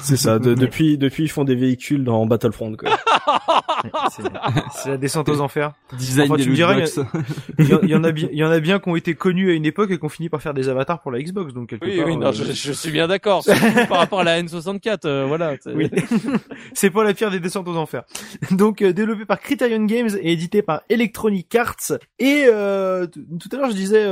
[0.01, 0.39] C'est ça.
[0.39, 2.77] depuis, depuis, ils font des véhicules dans Battlefront.
[4.73, 5.73] c'est la descente aux enfers.
[5.97, 6.65] Design des il, y,
[7.95, 9.91] en a bien, il y en a bien qui ont été connus à une époque
[9.91, 11.53] et qui ont fini par faire des avatars pour la Xbox.
[11.53, 13.45] Donc quelque oui, part, oui, non, euh, je, suis bien d'accord.
[13.89, 15.55] par rapport à la N64, euh, voilà.
[15.67, 15.91] Oui.
[16.75, 18.05] c'est pas la pire des descentes aux enfers.
[18.51, 21.99] Donc euh, développé par Criterion Games et édité par Electronic Arts.
[22.19, 24.05] Et tout à l'heure, je disais,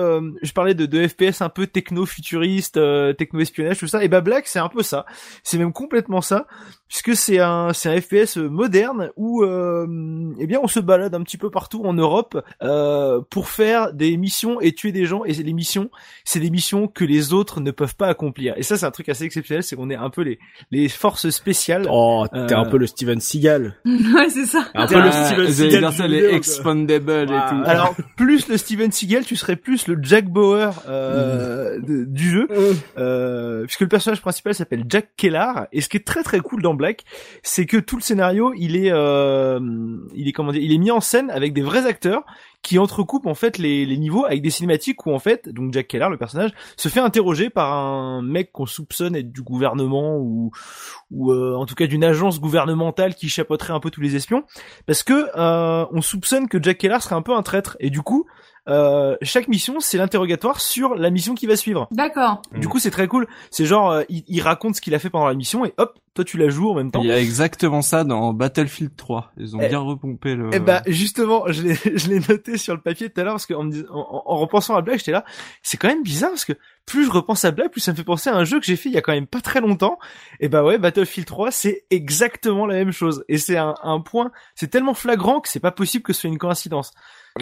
[0.43, 2.79] je parlais de, de FPS un peu techno-futuriste,
[3.17, 4.05] techno-espionnage, tout ça.
[4.05, 5.07] Et bah Black, c'est un peu ça.
[5.43, 6.47] C'est complètement ça,
[6.89, 9.86] puisque c'est un c'est un FPS moderne où euh,
[10.39, 14.16] eh bien on se balade un petit peu partout en Europe euh, pour faire des
[14.16, 15.24] missions et tuer des gens.
[15.24, 15.91] Et les missions
[16.24, 18.55] c'est des missions que les autres ne peuvent pas accomplir.
[18.57, 20.39] Et ça c'est un truc assez exceptionnel c'est qu'on est un peu les
[20.70, 21.86] les forces spéciales.
[21.91, 23.77] Oh t'es un peu le Steven Seagal.
[24.15, 24.66] Ouais c'est ça.
[24.74, 27.62] Un peu le Steven Seagal les expandable et tout.
[27.65, 32.49] Alors plus le Steven Seagal tu serais plus le Jack Bauer euh, du jeu.
[32.99, 36.62] Euh, puisque le personnage principal s'appelle Jack Kellar et ce qui est très très cool
[36.62, 37.05] dans Black,
[37.43, 39.60] c'est que tout le scénario, il est, euh,
[40.14, 42.24] il est comment dire, il est mis en scène avec des vrais acteurs
[42.62, 45.86] qui entrecoupent en fait les, les niveaux avec des cinématiques où en fait, donc Jack
[45.89, 50.51] Keller, le personnage, se fait interroger par un mec qu'on soupçonne être du gouvernement ou,
[51.10, 54.44] ou euh, en tout cas d'une agence gouvernementale qui chapeauterait un peu tous les espions,
[54.86, 57.76] parce que euh, on soupçonne que Jack Keller serait un peu un traître.
[57.81, 58.26] Et du coup
[58.66, 61.86] euh, chaque mission c'est l'interrogatoire sur la mission qui va suivre.
[61.91, 62.41] D'accord.
[62.57, 63.27] Du coup c'est très cool.
[63.51, 66.24] C'est genre euh, il, raconte ce qu'il a fait pendant la mission et hop toi
[66.24, 67.03] tu la joues en même temps.
[67.03, 69.32] Il y a exactement ça dans Battlefield 3.
[69.36, 70.49] Ils ont eh, bien repompé le.
[70.55, 73.47] Eh bah justement je l'ai je l'ai noté sur le papier tout à l'heure parce
[73.47, 75.24] qu'en en, en, repensant à Black j'étais là
[75.62, 76.55] c'est quand même bizarre parce que
[76.86, 78.77] plus je repense à Black plus ça me fait penser à un jeu que j'ai
[78.77, 79.99] fait il y a quand même pas très longtemps.
[80.41, 84.32] Et bah ouais Battlefield 3 c'est exactement la même chose et c'est un, un point
[84.55, 86.93] c'est tellement flagrant que c'est pas possible que ce soit une coïncidence.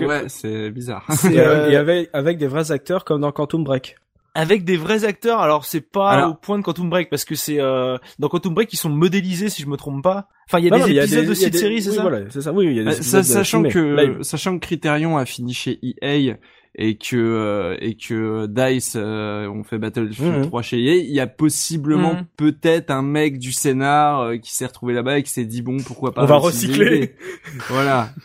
[0.01, 1.07] Ouais, c'est bizarre.
[1.25, 3.97] Euh, et avec, avec des vrais acteurs comme dans Quantum Break
[4.35, 5.41] avec des vrais acteurs.
[5.41, 8.73] Alors c'est pas au point de Quantum Break parce que c'est euh, dans Quantum Break
[8.73, 10.29] ils sont modélisés si je me trompe pas.
[10.49, 12.03] Enfin il y a des épisodes de cette série, c'est oui, ça.
[12.03, 12.53] Voilà, c'est ça.
[12.53, 16.37] Oui, il y a des bah, sachant que sachant que Criterion a fini chez EA
[16.75, 20.65] et que euh, et que Dice euh, ont fait Battlefield 3 mhm.
[20.65, 22.27] chez EA, il y a possiblement mhm.
[22.37, 25.77] peut-être un mec du scénar euh, qui s'est retrouvé là-bas et qui s'est dit bon
[25.79, 27.15] pourquoi pas on va recycler.
[27.69, 28.11] voilà.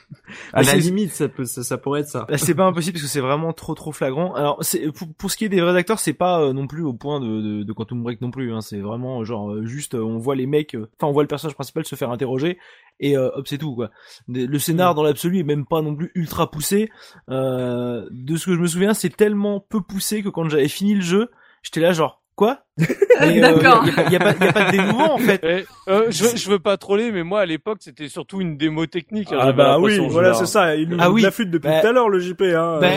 [0.52, 2.26] À la limite ça peut ça, ça pourrait être ça.
[2.28, 4.34] Bah, c'est pas impossible parce que c'est vraiment trop trop flagrant.
[4.36, 6.92] Alors c'est pour, pour ce qui est des vrais acteurs, c'est pas non plus au
[6.92, 8.60] point de, de, de Quantum Break non plus hein.
[8.60, 11.96] c'est vraiment genre juste on voit les mecs enfin on voit le personnage principal se
[11.96, 12.58] faire interroger
[13.00, 13.90] et hop c'est tout quoi.
[14.28, 16.90] Le scénar dans l'absolu est même pas non plus ultra poussé
[17.30, 18.06] euh,
[18.38, 21.02] de ce que je me souviens, c'est tellement peu poussé que quand j'avais fini le
[21.02, 21.32] jeu,
[21.64, 22.67] j'étais là genre quoi?
[23.20, 23.84] D'accord.
[24.08, 25.44] Il y, a, pas, y a pas de dénouement en fait.
[25.44, 29.32] euh, je, je veux pas troller, mais moi à l'époque c'était surtout une démo technique.
[29.32, 30.76] Hein, ah bah oui, voilà c'est ça.
[30.76, 31.22] Il nous ah oui.
[31.22, 32.42] la flûte depuis bah, tout à l'heure le JP.
[32.42, 32.80] Hein.
[32.80, 32.90] Bah,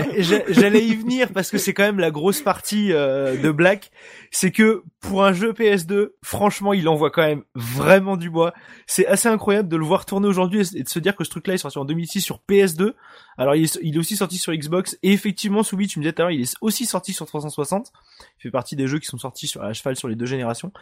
[0.49, 3.91] J'allais y venir parce que c'est quand même la grosse partie euh, de Black,
[4.31, 8.53] c'est que pour un jeu PS2, franchement il envoie quand même vraiment du bois.
[8.87, 11.55] C'est assez incroyable de le voir tourner aujourd'hui et de se dire que ce truc-là
[11.55, 12.93] est sorti en 2006 sur PS2.
[13.39, 16.13] Alors il est, il est aussi sorti sur Xbox et effectivement sous tu me disais
[16.13, 17.93] tout à l'heure, il est aussi sorti sur 360.
[18.39, 20.73] Il fait partie des jeux qui sont sortis sur à cheval sur les deux générations.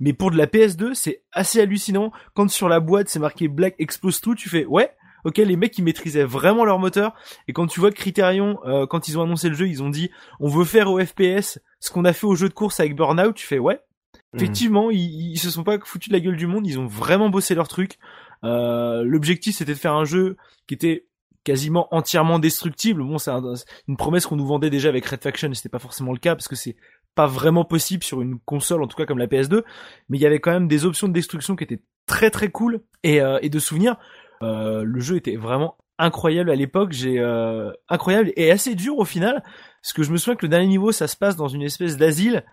[0.00, 2.12] Mais pour de la PS2, c'est assez hallucinant.
[2.34, 4.90] Quand sur la boîte c'est marqué Black Explose tout, tu fais ouais.
[5.24, 7.14] Ok, les mecs ils maîtrisaient vraiment leur moteur
[7.48, 10.10] et quand tu vois Criterion, euh, quand ils ont annoncé le jeu, ils ont dit
[10.40, 13.34] on veut faire au FPS ce qu'on a fait au jeu de course avec Burnout.
[13.34, 13.80] Tu fais ouais.
[14.32, 14.36] Hmm.
[14.36, 17.54] Effectivement, ils, se sont pas foutus de la gueule du monde, ils ont vraiment bossé
[17.54, 17.98] leur truc.
[18.44, 21.08] Euh, L'objectif c'était de faire un jeu qui était
[21.48, 23.02] quasiment entièrement destructible.
[23.02, 23.30] Bon, c'est
[23.88, 26.46] une promesse qu'on nous vendait déjà avec Red Faction, c'était pas forcément le cas parce
[26.46, 26.76] que c'est
[27.18, 29.64] pas vraiment possible sur une console, en tout cas comme la PS2,
[30.08, 32.80] mais il y avait quand même des options de destruction qui étaient très très cool
[33.02, 33.96] et, euh, de souvenirs.
[34.40, 39.04] Euh, le jeu était vraiment incroyable à l'époque, j'ai euh, incroyable et assez dur au
[39.04, 39.42] final,
[39.82, 41.96] parce que je me souviens que le dernier niveau ça se passe dans une espèce
[41.96, 42.44] d'asile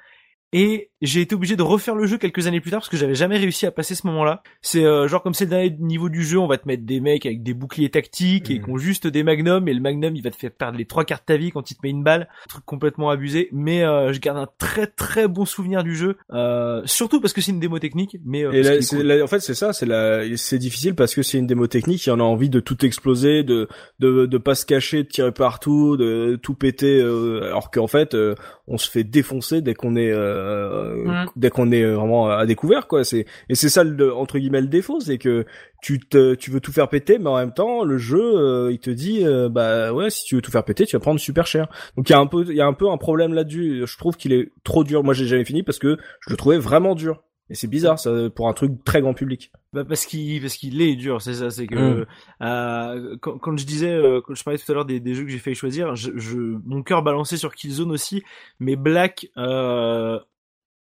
[0.54, 3.16] et j'ai été obligé de refaire le jeu quelques années plus tard parce que j'avais
[3.16, 4.42] jamais réussi à passer ce moment-là.
[4.62, 7.00] C'est euh, genre comme c'est le dernier niveau du jeu, on va te mettre des
[7.02, 8.64] mecs avec des boucliers tactiques et Mhm.
[8.64, 11.04] qui ont juste des magnums et le magnum il va te faire perdre les trois
[11.06, 13.50] quarts de ta vie quand il te met une balle, un truc complètement abusé.
[13.52, 17.42] Mais euh, je garde un très très bon souvenir du jeu, euh, surtout parce que
[17.42, 18.18] c'est une démo technique.
[18.26, 19.02] Mais euh, Et là, cool.
[19.02, 22.06] là, en fait, c'est ça, c'est la, c'est difficile parce que c'est une démo technique,
[22.06, 23.68] il y en a envie de tout exploser, de,
[24.00, 28.14] de, de pas se cacher, de tirer partout, de tout péter, euh, alors qu'en fait,
[28.16, 28.36] euh,
[28.68, 31.26] on se fait défoncer dès qu'on est, euh, Mm.
[31.36, 33.04] dès qu'on est vraiment à découvert, quoi.
[33.04, 35.46] C'est, et c'est ça le, entre guillemets le défaut, c'est que
[35.82, 38.80] tu te, tu veux tout faire péter, mais en même temps, le jeu, euh, il
[38.80, 41.46] te dit, euh, bah ouais, si tu veux tout faire péter, tu vas prendre super
[41.48, 41.68] cher.
[41.96, 43.84] Donc il y a un peu, il y a un peu un problème là-dessus.
[43.86, 45.04] Je trouve qu'il est trop dur.
[45.04, 47.22] Moi, j'ai jamais fini parce que je le trouvais vraiment dur.
[47.50, 49.52] Et c'est bizarre, ça, pour un truc très grand public.
[49.72, 52.06] Bah parce qu'il parce qu'il est dur, c'est ça, c'est que Mm.
[52.42, 55.26] euh, quand, quand je disais euh, quand je parlais tout à l'heure des, des jeux
[55.26, 58.24] que j'ai failli choisir, je, je mon cœur balançait sur Killzone aussi,
[58.60, 60.20] mais Black euh,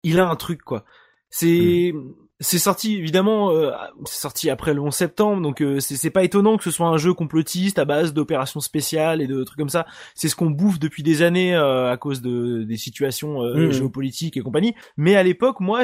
[0.03, 0.85] il a un truc quoi.
[1.29, 1.93] C'est
[2.41, 3.71] c'est sorti évidemment euh,
[4.05, 6.97] c'est sorti après le 11 septembre donc euh, c'est pas étonnant que ce soit un
[6.97, 9.85] jeu complotiste à base d'opérations spéciales et de trucs comme ça.
[10.15, 13.71] C'est ce qu'on bouffe depuis des années euh, à cause de des situations euh, Mhm.
[13.71, 14.75] géopolitiques et compagnie.
[14.97, 15.83] Mais à l'époque, moi,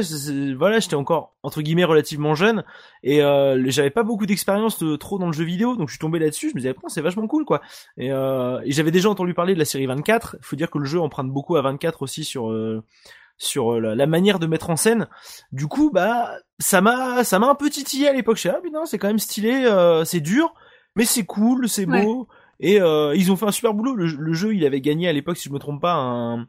[0.57, 2.63] voilà, j'étais encore entre guillemets relativement jeune
[3.03, 5.99] et euh, j'avais pas beaucoup d'expérience euh, trop dans le jeu vidéo, donc je suis
[5.99, 6.49] tombé là-dessus.
[6.49, 7.61] Je me disais, c'est vachement cool, quoi.
[7.97, 10.35] Et, euh, et j'avais déjà entendu parler de la série 24.
[10.39, 12.83] Il faut dire que le jeu emprunte beaucoup à 24 aussi sur euh,
[13.41, 15.07] sur euh, la, la manière de mettre en scène.
[15.51, 18.35] Du coup, bah, ça m'a ça m'a un peu titillé à l'époque.
[18.35, 20.53] Je suis ah putain, c'est quand même stylé, euh, c'est dur,
[20.95, 22.27] mais c'est cool, c'est beau.
[22.59, 23.95] Et euh, ils ont fait un super boulot.
[23.95, 26.41] Le, le jeu, il avait gagné à l'époque, si je me trompe pas, un,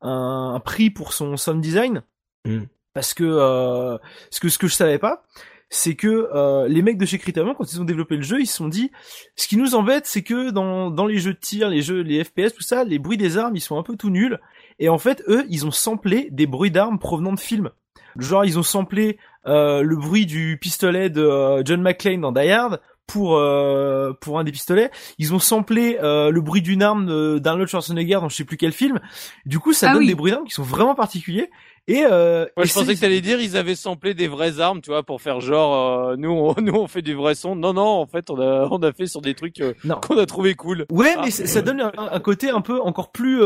[0.00, 2.02] un, un prix pour son sound design.
[2.46, 2.62] Mm.
[2.94, 3.98] Parce que, euh,
[4.30, 5.24] ce que ce que je savais pas,
[5.68, 8.46] c'est que euh, les mecs de chez Criterion, quand ils ont développé le jeu, ils
[8.46, 8.90] se sont dit,
[9.36, 12.24] ce qui nous embête, c'est que dans dans les jeux de tir, les jeux, les
[12.24, 14.40] FPS, tout ça, les bruits des armes, ils sont un peu tout nuls.
[14.80, 17.70] Et en fait, eux, ils ont samplé des bruits d'armes provenant de films.
[18.18, 22.48] Genre, ils ont samplé euh, le bruit du pistolet de euh, John McClane dans Die
[22.50, 24.90] Hard pour euh, pour un des pistolets.
[25.18, 28.72] Ils ont samplé euh, le bruit d'une arme d'Arnold Schwarzenegger dans je sais plus quel
[28.72, 29.00] film.
[29.46, 30.08] Du coup, ça Ah donne oui.
[30.08, 31.50] des bruits d'armes qui sont vraiment particuliers.
[31.88, 34.80] Et euh, Moi, et je pensais que t'allais dire ils avaient samplé des vraies armes,
[34.80, 37.54] tu vois, pour faire genre euh, nous on, nous on fait du vrai son.
[37.56, 39.72] Non non, en fait on a on a fait sur des trucs euh,
[40.06, 40.86] qu'on a trouvé cool.
[40.90, 41.22] Ouais, Ah.
[41.24, 43.40] mais ça ça donne un, un côté un peu encore plus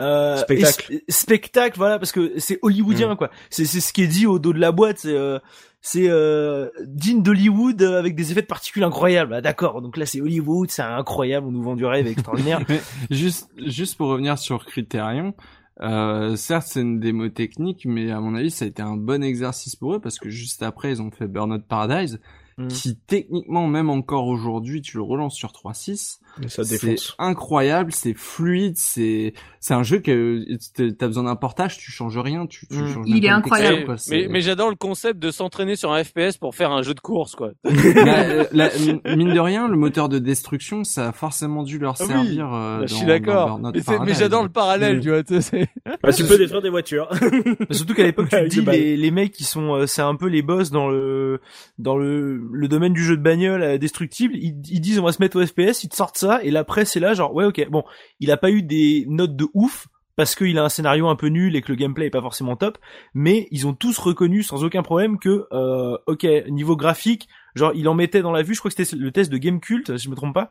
[0.00, 1.00] euh, Spectacle.
[1.08, 3.30] spectacle, voilà, parce que c'est hollywoodien, quoi.
[3.50, 4.98] C'est c'est ce qui est dit au dos de la boîte.
[4.98, 5.38] C'est euh,
[5.80, 9.34] c'est euh, digne d'Hollywood euh, avec des effets de particules incroyables.
[9.34, 12.60] Ah, D'accord, donc là c'est Hollywood, c'est incroyable, on nous vend du rêve extraordinaire.
[12.68, 15.34] Mais juste, juste pour revenir sur Criterion,
[15.82, 19.22] euh, certes c'est une démo technique, mais à mon avis ça a été un bon
[19.22, 22.18] exercice pour eux parce que juste après ils ont fait Burnout Paradise,
[22.58, 22.68] Mm.
[22.68, 26.16] qui techniquement même encore aujourd'hui tu le relances sur 3.6, Et ça
[26.48, 27.14] c'est défonce.
[27.18, 30.44] incroyable, c'est fluide, c'est c'est un jeu que
[30.92, 32.86] t'as- besoin d'un portage, tu changes rien, tu, tu Mm.
[32.94, 33.84] changes Il est incroyable.
[33.84, 36.94] quoi, mais mais j'adore le concept de s'entraîner sur un FPS pour faire un jeu
[36.94, 37.50] de course quoi.
[37.64, 41.94] La- euh, la- mine de rien, le moteur de destruction, ça a forcément dû leur
[42.00, 42.52] Ah oui, servir.
[42.54, 43.60] euh, je suis d'accord.
[44.04, 45.22] Mais, j'adore le parallèle, tu vois.
[45.22, 45.68] tu sais, c'est-
[46.02, 47.08] Bah, tu peux détruire des voitures.
[47.20, 50.14] Mais Surtout qu'à l'époque, tu te dis les, les mecs qui sont, euh, c'est un
[50.14, 51.40] peu les boss dans le
[51.78, 54.34] dans le, le domaine du jeu de bagnole euh, destructible.
[54.36, 56.64] Ils, ils disent on va se mettre au FPS, ils te sortent ça et la
[56.64, 57.84] presse est là genre ouais ok bon,
[58.20, 61.28] il a pas eu des notes de ouf parce qu'il a un scénario un peu
[61.28, 62.78] nul et que le gameplay est pas forcément top,
[63.14, 67.86] mais ils ont tous reconnu sans aucun problème que euh, ok niveau graphique, genre il
[67.88, 70.10] en mettait dans la vue, je crois que c'était le test de Gamecult, si je
[70.10, 70.50] me trompe pas,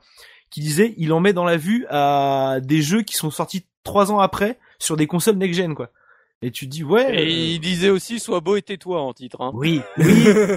[0.52, 4.12] qui disait il en met dans la vue à des jeux qui sont sortis trois
[4.12, 5.90] ans après sur des consoles next gen quoi.
[6.42, 7.16] Et tu dis ouais.
[7.16, 9.42] Et euh, il disait aussi sois beau et tais-toi en titre.
[9.42, 9.52] Hein.
[9.56, 10.06] oui, oui,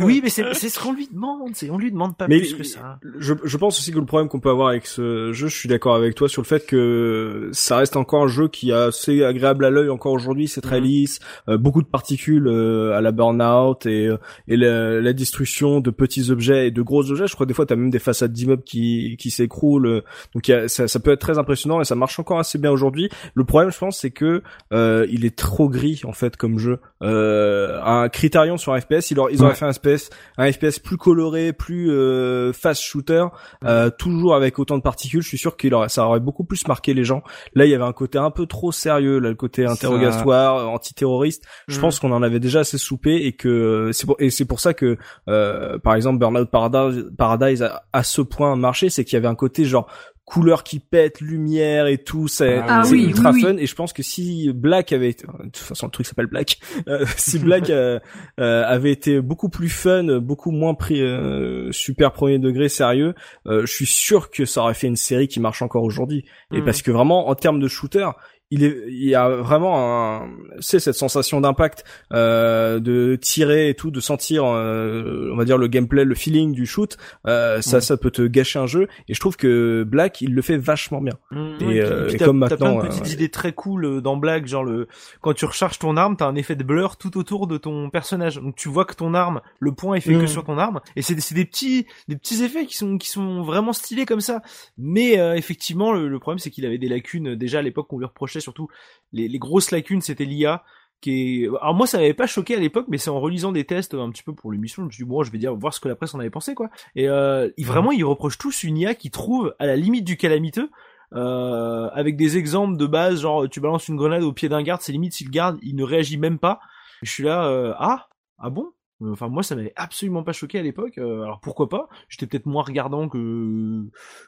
[0.03, 2.55] oui, mais c'est c'est ce qu'on lui demande, c'est on lui demande pas Mais plus
[2.55, 2.99] que ça.
[3.19, 5.69] je, je pense aussi que le problème qu'on peut avoir avec ce jeu, je suis
[5.69, 9.23] d'accord avec toi sur le fait que ça reste encore un jeu qui est assez
[9.25, 10.87] agréable à l'œil encore aujourd'hui, c'est très Mhm.
[10.87, 14.17] lisse, euh, beaucoup de particules euh, à la burn-out et, euh,
[14.49, 17.27] et la, la destruction de petits objets et de gros objets.
[17.29, 20.01] Je crois que des fois t'as même des façades d'immeubles qui, qui s'écroulent, euh,
[20.35, 22.59] donc il y a- ça, ça peut être très impressionnant et ça marche encore assez
[22.59, 23.09] bien aujourd'hui.
[23.35, 24.43] Le problème, je pense, c'est que
[24.73, 26.79] euh, il est trop gris en fait comme jeu.
[27.03, 29.55] Euh, un Criterion sur un FPS, ils, auraient- ils auraient Ouais.
[29.57, 33.25] fait un FPS, un FPS plus coloré, plus euh, fast shooter,
[33.65, 35.23] euh, toujours avec autant de particules.
[35.23, 37.23] Je suis sûr qu'il aurait, ça aurait beaucoup plus marqué les gens.
[37.55, 40.57] Là, il y avait un côté un peu trop sérieux, là, le côté Ça- interrogatoire,
[40.57, 41.45] euh, antiterroriste.
[41.69, 41.81] Je Mhm.
[41.83, 44.75] pense qu'on en avait déjà assez soupé et que c'est pour, et c'est pour ça
[44.75, 44.97] que,
[45.27, 49.35] par exemple, Burnout Paradise, Paradise a, à ce point marché, c'est qu'il y avait un
[49.35, 49.89] côté genre
[50.29, 53.43] couleur qui pète, lumière et tout, c'est Ah oui, ultra oui, oui.
[53.43, 56.27] fun et je pense que si Black avait été, de toute façon le truc s'appelle
[56.27, 57.99] Black, euh, si Black euh,
[58.39, 63.15] euh, avait été beaucoup plus fun, beaucoup moins pris euh, super premier degré sérieux,
[63.47, 66.59] euh, je suis sûr que ça aurait fait une série qui marche encore aujourd'hui et
[66.59, 66.65] Mhm.
[66.67, 68.09] parce que vraiment en termes de shooter
[68.51, 70.31] il est, il y a vraiment un,
[70.61, 71.85] c'est cette sensation d'impact,
[72.15, 76.53] euh, de tirer et tout, de sentir, euh, on va dire le gameplay, le feeling
[76.53, 76.97] du shoot.
[77.27, 78.89] Euh, ça, ça peut te gâcher un jeu.
[79.09, 81.15] Et je trouve que Black, il le fait vachement bien.
[81.31, 83.85] Mmh, Et, ouais, euh, et comme t'as plein maintenant, de petites euh, idées très cool
[83.85, 84.89] euh, dans Black, genre le
[85.21, 88.37] quand tu recharges ton arme, t'as un effet de blur tout autour de ton personnage.
[88.37, 90.27] Donc tu vois que ton arme, le point est fait que Mm.
[90.27, 93.09] sur ton arme, et c'est des- c'est des petits des petits effets qui sont qui
[93.09, 94.41] sont vraiment stylés comme ça.
[94.79, 97.99] Mais euh, effectivement, le, le problème c'est qu'il avait des lacunes déjà à l'époque qu'on
[97.99, 98.69] lui reprochait surtout
[99.13, 100.65] les, les grosses lacunes, c'était l'IA.
[101.01, 101.47] Qui est...
[101.47, 104.11] Alors moi ça m'avait pas choqué à l'époque, mais c'est en relisant des tests un
[104.11, 105.89] petit peu pour l'émission, je me suis dit bon je vais dire voir ce que
[105.89, 106.71] la presse en avait pensé quoi.
[106.97, 110.71] Et euh, vraiment ils reprochent tous une IA qui trouve à la limite du calamiteux,
[111.15, 114.81] euh, avec des exemples de base, genre tu balances une grenade au pied d'un garde,
[114.81, 116.59] c'est limite si le garde il ne réagit même pas.
[117.03, 118.09] Je suis là, euh, ah,
[118.39, 118.73] ah bon?
[119.05, 120.99] Enfin moi ça m'avait absolument pas choqué à l'époque.
[120.99, 121.89] euh, alors pourquoi pas?
[122.09, 123.85] J'étais peut-être moins regardant que.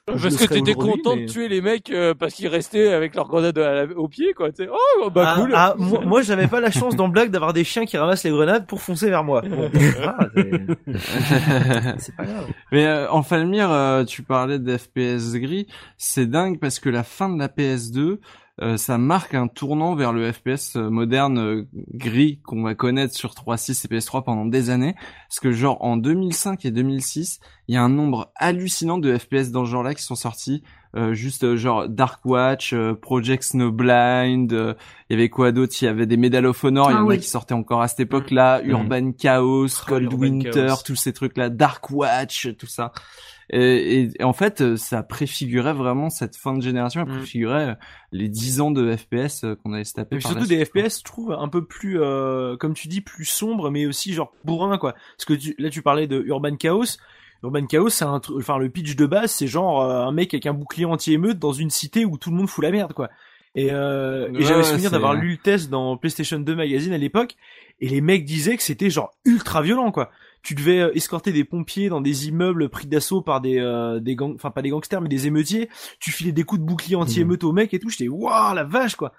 [0.07, 3.27] Parce que t'étais content mais- de tuer les mecs euh, parce qu'ils restaient avec leur
[3.27, 4.53] grenade à la- au pied, quoi.
[4.53, 4.71] Tu sais,
[5.03, 5.53] oh, bah ah, cool.
[5.55, 8.31] ah, moi, moi, j'avais pas la chance dans Black d'avoir des chiens qui ramassent les
[8.31, 9.43] grenades pour foncer vers moi.
[9.43, 10.77] Bon, voilà, c'est-
[11.99, 12.47] c'est pas grave.
[12.73, 15.67] Mais euh, en Falmir, euh, tu parlais de FPS gris,
[15.97, 18.19] c'est dingue parce que la fin de la PS2,
[18.63, 23.15] euh, ça marque un tournant vers le FPS euh, moderne euh, gris qu'on va connaître
[23.15, 24.95] sur 3.6 et PS3 pendant des années.
[25.29, 29.51] Parce que genre en 2005 et 2006, il y a un nombre hallucinant de FPS
[29.51, 30.63] dans ce genre-là qui sont sortis.
[30.97, 34.75] Euh, juste genre Dark Watch, euh, Project Snowblind, euh,
[35.09, 35.73] il y avait quoi d'autre?
[35.81, 37.81] Il y avait des Medal of Honor, il y Ah en a qui sortaient encore
[37.81, 40.77] à cette époque-là, Urban Chaos, Oh, Cold Urban Winter, Chaos.
[40.85, 42.93] tous ces trucs-là, Dark Watch, tout ça.
[43.53, 47.17] Et, et- en fait, euh, ça préfigurait vraiment cette fin de génération, ça Mm.
[47.19, 47.75] préfigurait euh,
[48.13, 50.17] les 10 ans de FPS euh, qu'on allait se taper.
[50.17, 50.65] Et puis par surtout des.
[50.65, 54.33] FPS, je trouve un peu plus, euh, comme tu dis, plus sombre, mais aussi genre
[54.45, 54.93] bourrin quoi.
[55.17, 56.85] Parce que tu, là tu parlais de Urban Chaos.
[57.43, 60.47] Urban Chaos, c'est un, enfin le pitch de base, c'est genre euh, un mec avec
[60.47, 63.09] un bouclier anti-émeute dans une cité où tout le monde fout la merde quoi.
[63.57, 67.35] Et, euh, et j'avais souvenir d'avoir lu le test dans PlayStation 2 magazine à l'époque,
[67.81, 70.11] et les mecs disaient que c'était genre ultra violent quoi.
[70.43, 74.17] Tu devais euh, escorter des pompiers dans des immeubles pris d'assaut par des euh, des
[74.17, 75.69] gangs, enfin pas des gangsters mais des émeutiers.
[75.99, 77.91] Tu filais des coups de bouclier anti-émeute aux mecs et tout.
[77.91, 79.13] J'étais waouh la vache quoi.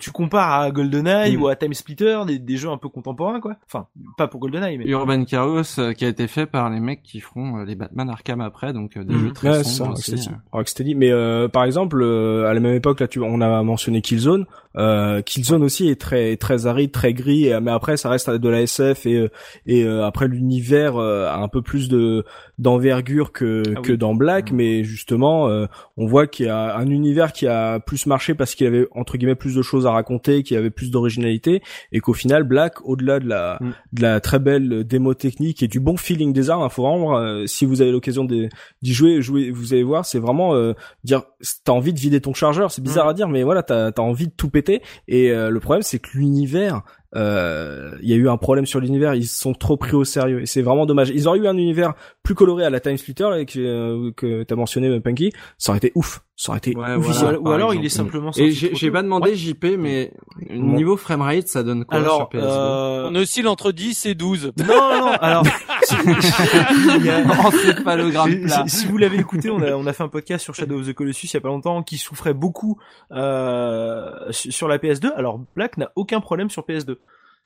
[0.00, 1.42] Tu compares à GoldenEye Mm.
[1.42, 3.56] ou à Time Splitter, des, des jeux un peu contemporains quoi.
[3.66, 4.84] Enfin pas pour GoldenEye mais.
[4.86, 8.08] Urban Chaos euh, qui a été fait par les mecs qui feront euh, les Batman
[8.08, 9.20] Arkham après, donc euh, des Mhm.
[9.20, 10.28] jeux très Ouais, sombres ça, aussi.
[10.52, 10.94] Rocksteady.
[10.94, 14.46] Mais euh, par exemple, euh, à la même époque, là, tu, on a mentionné Killzone.
[14.78, 17.50] Euh, Killzone aussi est très très aride, très gris.
[17.62, 19.28] mais après, ça reste de la SF et euh,
[19.66, 22.24] et euh, après l'univers euh, a un peu plus de
[22.58, 24.50] d'envergure que Ah que dans Black.
[24.50, 24.56] Mhm.
[24.56, 28.54] Mais justement, euh, on voit qu'il y a un univers qui a plus marché parce
[28.54, 32.12] qu'il avait entre guillemets plus de choses à raconter, qui avait plus d'originalité, et qu'au
[32.14, 33.70] final, Black, au-delà de la Mm.
[33.94, 37.18] de la très belle démo technique et du bon feeling des armes, il faut vraiment,
[37.18, 38.48] euh, si vous avez l'occasion d'y
[38.82, 40.74] jouer, jouer, vous allez voir, c'est vraiment euh,
[41.04, 41.22] dire,
[41.64, 43.10] t'as envie de vider ton chargeur, c'est bizarre Mm.
[43.10, 44.67] à dire, mais voilà, t'as as envie de tout péter.
[45.06, 46.82] Et euh, le problème, c'est que l'univers,
[47.16, 50.04] euh, il y a eu un problème sur l'univers, ils se sont trop pris au
[50.04, 51.10] sérieux, et c'est vraiment dommage.
[51.10, 54.42] Ils auraient eu un univers plus coloré à la Time Splitter là, que, euh, que
[54.42, 57.08] t'as mentionné, Punky, ça aurait été ouf, ça aurait été Ouais, ouf.
[57.08, 58.30] Ou voilà, alors- ou par alors il est simplement.
[58.36, 59.36] Et j'ai pas demandé Ouais.
[59.36, 60.12] JP, mais
[60.50, 60.74] Bon.
[60.74, 63.08] niveau framerate, ça donne quoi sur Alors, PS2 euh...
[63.10, 64.52] On oscille entre 10 et 12.
[64.58, 65.44] non, non, non, alors,
[66.04, 68.64] il y a- Encéphalogramme Si- plat.
[68.68, 70.86] Si, si vous l'avez écouté, on a, on a fait un podcast sur Shadow of
[70.86, 72.78] the Colossus il y a pas longtemps qui souffrait beaucoup
[73.12, 75.12] euh, su- sur la PS2.
[75.16, 76.96] Alors Black n'a aucun problème sur PS2.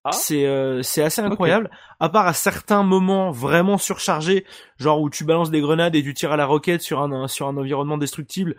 [0.04, 0.10] Ah.
[0.12, 1.70] c'est euh, c'est assez incroyable.
[2.00, 4.44] À part à certains moments vraiment surchargés,
[4.78, 7.46] genre où tu balances des grenades et tu tires à la roquette sur un sur
[7.46, 8.56] un environnement destructible.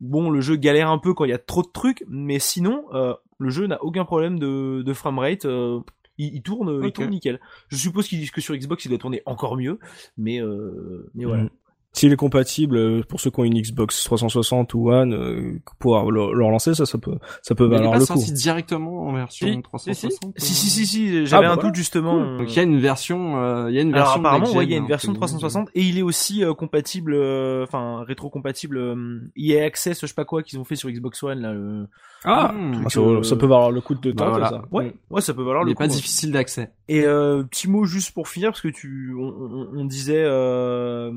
[0.00, 2.84] Bon, le jeu galère un peu quand il y a trop de trucs, mais sinon,
[2.92, 5.46] euh, le jeu n'a aucun problème de, de framerate.
[5.46, 5.80] euh,
[6.18, 7.40] il, il tourne, il tourne nickel.
[7.68, 9.78] Je suppose qu'ils disent que sur Xbox il doit tourner encore mieux,
[10.16, 11.44] mais euh, mais voilà.
[11.44, 11.50] Mm.
[11.96, 16.10] S'il est compatible euh, pour ceux qui ont une Xbox 360 ou One, euh, pouvoir
[16.10, 18.12] le, le relancer, ça, ça peut, ça peut il est valoir pas le coup.
[18.14, 20.34] sorti directement en version Si, 360.
[20.36, 21.68] Si si euh, si si, j'avais Ah, bah un voilà.
[21.70, 22.18] doute justement.
[22.18, 22.36] Cool.
[22.38, 24.20] Donc il y a une version, euh, il y a une Alors version.
[24.20, 27.14] apparemment, ouais, il y a une version que- 360 et il est aussi euh, compatible,
[27.14, 31.22] euh, enfin rétro-compatible euh, EA Access, je sais pas quoi qu'ils ont fait sur Xbox
[31.22, 31.52] One là.
[31.54, 31.86] le-
[32.24, 32.88] Ah, Hmm.
[32.90, 34.48] Ça, euh, ça peut valoir le coup de Bah temps, voilà.
[34.50, 34.62] ça.
[34.70, 35.78] Ouais, ouais, ça peut valoir Il le est coup.
[35.78, 35.94] pas ouais.
[35.94, 36.72] difficile d'accès.
[36.88, 41.10] Et euh, petit mot juste pour finir parce que tu, on, on- on disait euh,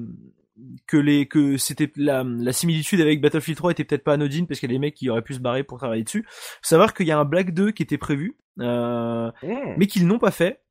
[0.88, 4.60] que les que c'était la, la similitude avec Battlefield 3 était peut-être pas anodine parce
[4.60, 6.26] qu'il y a des mecs qui auraient pu se barrer pour travailler dessus.
[6.28, 9.32] Faut savoir qu'il y a un Black 2 qui était prévu, euh,
[9.78, 10.62] mais qu'ils n'ont pas fait.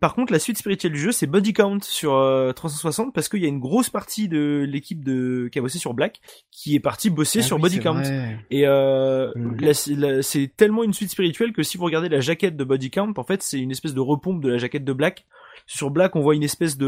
[0.00, 3.40] Par contre, la suite spirituelle du jeu, c'est Body Count sur euh, 360 parce qu'il
[3.42, 6.20] y a une grosse partie de l'équipe de qui a bossé sur Black
[6.52, 8.02] qui est partie bosser sur Body Count.
[8.50, 9.56] Et euh, Mm.
[9.98, 13.14] la- c'est tellement une suite spirituelle que si vous regardez la jaquette de Body Count,
[13.16, 15.26] en fait, c'est une espèce de repompe de la jaquette de Black.
[15.66, 16.86] Sur Black, on voit une espèce de,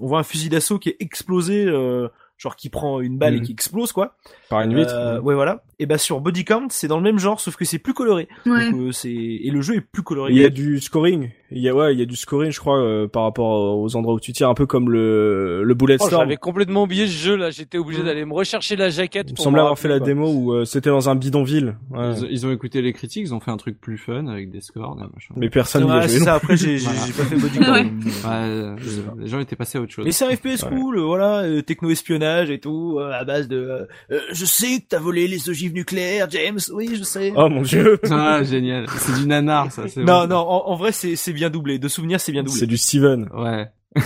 [0.00, 3.38] on voit un fusil d'assaut qui est explosé, euh, genre qui prend une balle et
[3.38, 3.44] Mhm.
[3.46, 4.16] qui explose quoi.
[4.48, 4.94] Par une vitre.
[4.94, 5.62] Euh, ouais voilà.
[5.78, 8.28] Et bah sur Body Count c'est dans le même genre sauf que c'est plus coloré.
[8.46, 8.70] Ouais.
[8.70, 10.32] Donc, euh, c'est et le jeu est plus coloré.
[10.32, 11.30] Il y a du scoring.
[11.52, 13.96] Il y a ouais, il y a du scoring, je crois, euh, par rapport aux
[13.96, 16.22] endroits où tu tires, un peu comme le le bullet Oh, storm.
[16.22, 17.50] J'avais complètement oublié ce jeu là.
[17.50, 19.26] J'étais obligé d'aller me rechercher la jaquette.
[19.28, 20.06] Il me pour semblait avoir fait la quoi.
[20.06, 21.76] démo où euh, c'était dans un bidonville.
[21.90, 22.12] Ouais.
[22.22, 24.60] Ils, ils ont écouté les critiques, ils ont fait un truc plus fun avec des
[24.60, 25.34] scores, des machins.
[25.36, 26.18] Mais personne n'y a joué.
[26.20, 26.34] ça.
[26.34, 27.00] Après j'ai j'ai Voilà.
[27.06, 27.58] j'ai pas fait Body.
[27.70, 27.84] Ouais.
[28.30, 28.76] Ouais,
[29.18, 30.04] les gens étaient passés à autre chose.
[30.04, 33.56] Mais c'est un FPS cool, euh, voilà, euh, techno-espionnage et tout, euh, à base de
[33.56, 37.32] euh, euh, je sais que t'as volé les ogives nucléaires, James, oui, je sais.
[37.36, 37.98] Oh mon dieu.
[38.10, 38.86] Ah, génial.
[38.88, 39.88] C'est du nanar, ça.
[39.88, 40.26] c'est non, bon.
[40.28, 41.78] non, en, en vrai, c'est c'est bien doublé.
[41.78, 42.60] De souvenirs, c'est bien doublé.
[42.60, 43.28] C'est du Steven.
[43.34, 43.68] Ouais.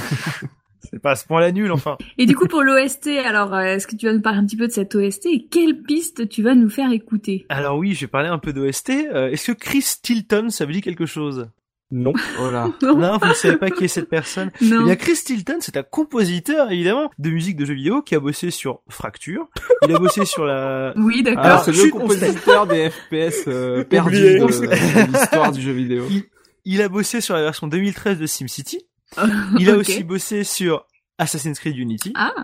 [0.91, 1.97] C'est pas à ce point-là nul, enfin.
[2.19, 4.57] Et du coup, pour l'OST, alors, euh, est-ce que tu vas nous parler un petit
[4.57, 7.47] peu de cette OST et quelle piste tu vas nous faire écouter?
[7.49, 8.91] Alors oui, je vais parler un peu d'OST.
[9.13, 11.49] Euh, Est-ce que Chris Tilton, ça vous dit quelque chose?
[11.91, 12.13] Non.
[12.41, 12.69] Oh là.
[12.83, 14.85] Non, Non, vous ne savez pas qui est cette personne Eh non.
[14.85, 18.51] bien, Chris Tilton, c'est un compositeur, évidemment, de musique de jeux vidéo qui a bossé
[18.51, 19.49] sur Fracture.
[19.89, 20.93] Il a bossé sur la...
[20.97, 21.45] Oui, d'accord.
[21.45, 26.05] Alors, c'est le compositeur des FPS euh, perdus de, de l'histoire du jeu vidéo.
[26.11, 26.25] Il
[26.83, 28.87] a bossé sur la version 2013 de SimCity.
[29.59, 30.87] Il a aussi bossé sur
[31.19, 32.13] Assassin's Creed Unity.
[32.17, 32.35] Ah,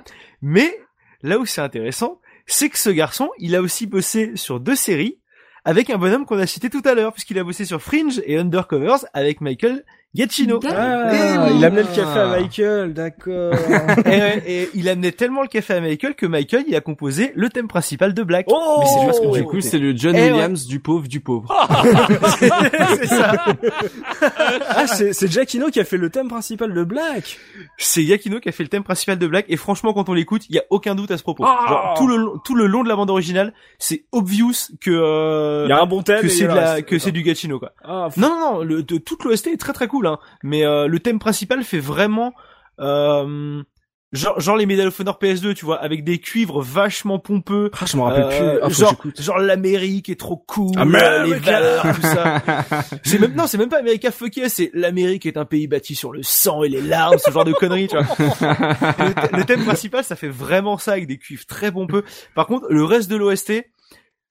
[0.43, 0.79] Mais
[1.23, 5.21] là où c'est intéressant, c'est que ce garçon, il a aussi bossé sur deux séries
[5.65, 8.39] avec un bonhomme qu'on a cité tout à l'heure, puisqu'il a bossé sur Fringe et
[8.39, 9.85] Undercovers avec Michael
[10.15, 10.59] Giacchino.
[10.59, 10.77] D'accord.
[10.81, 11.57] Ah, Eh oui.
[11.59, 13.55] il amenait le café à Michael, d'accord.
[14.05, 17.31] et, ouais, et il amenait tellement le café à Michael que Michael, il a composé
[17.37, 18.47] le thème principal de Black.
[18.49, 20.31] Oh Mais c'est parce que Du coup, c'est le John Eh ouais.
[20.33, 21.49] Williams du pauvre du pauvre.
[22.39, 23.45] c'est ça.
[24.69, 27.39] ah, c'est Giacchino qui a fait le thème principal de Black.
[27.79, 30.43] C'est Giacchino qui a fait le thème principal de Black et franchement quand on l'écoute,
[30.49, 31.45] il y a aucun doute à ce propos.
[31.47, 31.67] Ah.
[31.69, 35.67] Genre, tout le long- tout le long de la bande originale, c'est obvious que euh,
[35.67, 36.21] Il y a un bon thème.
[36.21, 37.73] que et c'est que c'est du Giacchino quoi.
[37.85, 40.65] Ah, f- Non non non, le de, toute l'OST est très très cool hein, mais
[40.65, 42.33] euh, le thème principal fait vraiment
[42.81, 43.63] euh,
[44.13, 47.71] genre genre les Medal of Honor PS2, tu vois, avec des cuivres vachement pompeux.
[47.81, 48.59] Ah, je me rappelle Euh, plus.
[48.63, 52.43] Ah, genre, genre l'Amérique est trop cool, America les valeurs, tout ça.
[53.05, 55.95] C'est même non, c'est même pas America fuck yeah, c'est l'Amérique est un pays bâti
[55.95, 58.17] sur le sang et les larmes, ce genre de conneries, tu vois.
[59.33, 62.05] Le thème principal, ça fait vraiment ça avec des cuivres très pompeux.
[62.35, 63.53] Par contre, le reste de l'OST,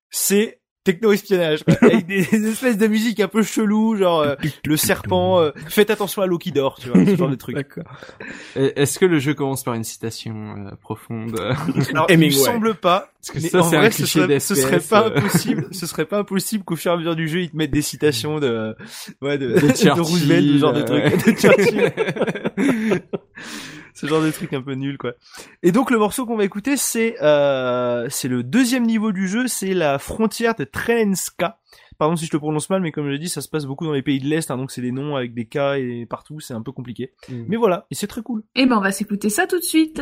[0.10, 4.36] c'est techno-espionnage, avec des, des espèces de musique un peu chelou, genre euh,
[4.66, 7.58] le serpent, euh, faites attention à l'eau qui dort, tu vois, ce genre de truc.
[8.56, 11.40] Est-ce que le jeu commence par une citation euh, profonde?
[11.92, 14.20] Alors, il me semble pas, Parce que mais ça, en c'est un vrai, ce cliché
[14.22, 15.18] serait, ce serait pas euh.
[15.18, 17.72] impossible, ce serait pas impossible qu'au fur et à mesure du jeu, ils te mettent
[17.72, 18.76] des citations de,
[19.22, 19.60] ouais, de, De
[19.96, 21.34] de Roosevelt, ce genre de euh, trucs, ouais.
[21.34, 23.02] de Churchill.
[24.00, 25.14] Ce genre de truc un peu nul, quoi.
[25.62, 29.48] Et donc, le morceau qu'on va écouter, c'est, euh, c'est le deuxième niveau du jeu,
[29.48, 31.60] c'est la frontière de Trenska.
[31.98, 33.86] Pardon si je le prononce mal, mais comme je l'ai dit, ça se passe beaucoup
[33.86, 36.40] dans les pays de l'Est, hein, donc c'est des noms avec des K et partout,
[36.40, 37.12] c'est un peu compliqué.
[37.28, 37.44] Mm.
[37.50, 38.44] Mais voilà, et c'est très cool.
[38.56, 40.02] Eh ben, on va s'écouter ça tout de suite.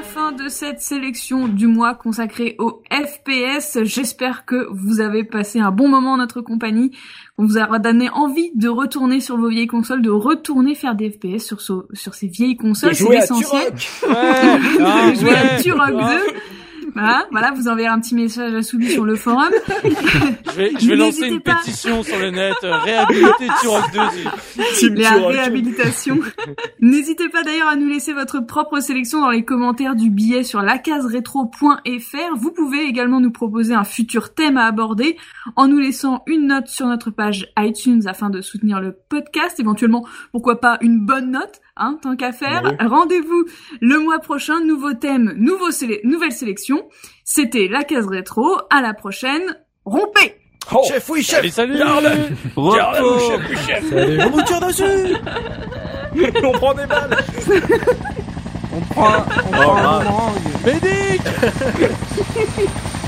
[0.00, 3.82] La fin de cette sélection du mois consacrée au FPS.
[3.82, 6.92] J'espère que vous avez passé un bon moment en notre compagnie.
[7.36, 11.10] On vous a donné envie de retourner sur vos vieilles consoles, de retourner faire des
[11.10, 12.94] FPS sur, sur ces vieilles consoles.
[12.94, 13.04] C'est.
[13.10, 13.16] Ouais,
[14.80, 15.62] ah, jouer à ouais.
[15.62, 15.96] Turok 2.
[16.94, 19.50] Voilà, voilà, vous enverrez un petit message à Soubi sur le forum.
[19.84, 21.54] Je vais, je vais lancer N'hésitez une pas.
[21.56, 24.00] pétition sur le net, euh, réhabiliter Turok 2.
[24.78, 25.32] Team La Turok.
[25.32, 26.18] réhabilitation.
[26.80, 30.62] N'hésitez pas d'ailleurs à nous laisser votre propre sélection dans les commentaires du billet sur
[30.62, 32.36] lacaseretro.fr.
[32.36, 35.16] Vous pouvez également nous proposer un futur thème à aborder
[35.56, 39.58] en nous laissant une note sur notre page iTunes afin de soutenir le podcast.
[39.60, 42.62] Éventuellement, pourquoi pas une bonne note, hein, tant qu'à faire.
[42.64, 42.86] Oui.
[42.86, 43.46] Rendez-vous
[43.80, 44.60] le mois prochain.
[44.60, 45.70] Nouveau thème, nouveau
[46.04, 46.88] nouvelle sélection.
[47.24, 48.58] C'était la case rétro.
[48.70, 49.42] À la prochaine.
[49.84, 50.36] Rompez!
[50.72, 51.38] Oh, Chef, oui, chef.
[51.40, 52.04] Allez, salut Garde.
[52.54, 53.18] Repos.
[53.18, 53.84] chef, oui, chef.
[54.26, 55.16] On vous tire dessus.
[56.44, 57.16] On prend des balles.
[58.72, 60.34] On prend, on prend un boomerang.
[60.64, 61.22] Médic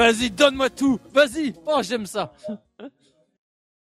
[0.00, 0.98] vas-y, donne-moi tout.
[1.12, 1.54] Vas-y.
[1.66, 2.32] Oh, j'aime ça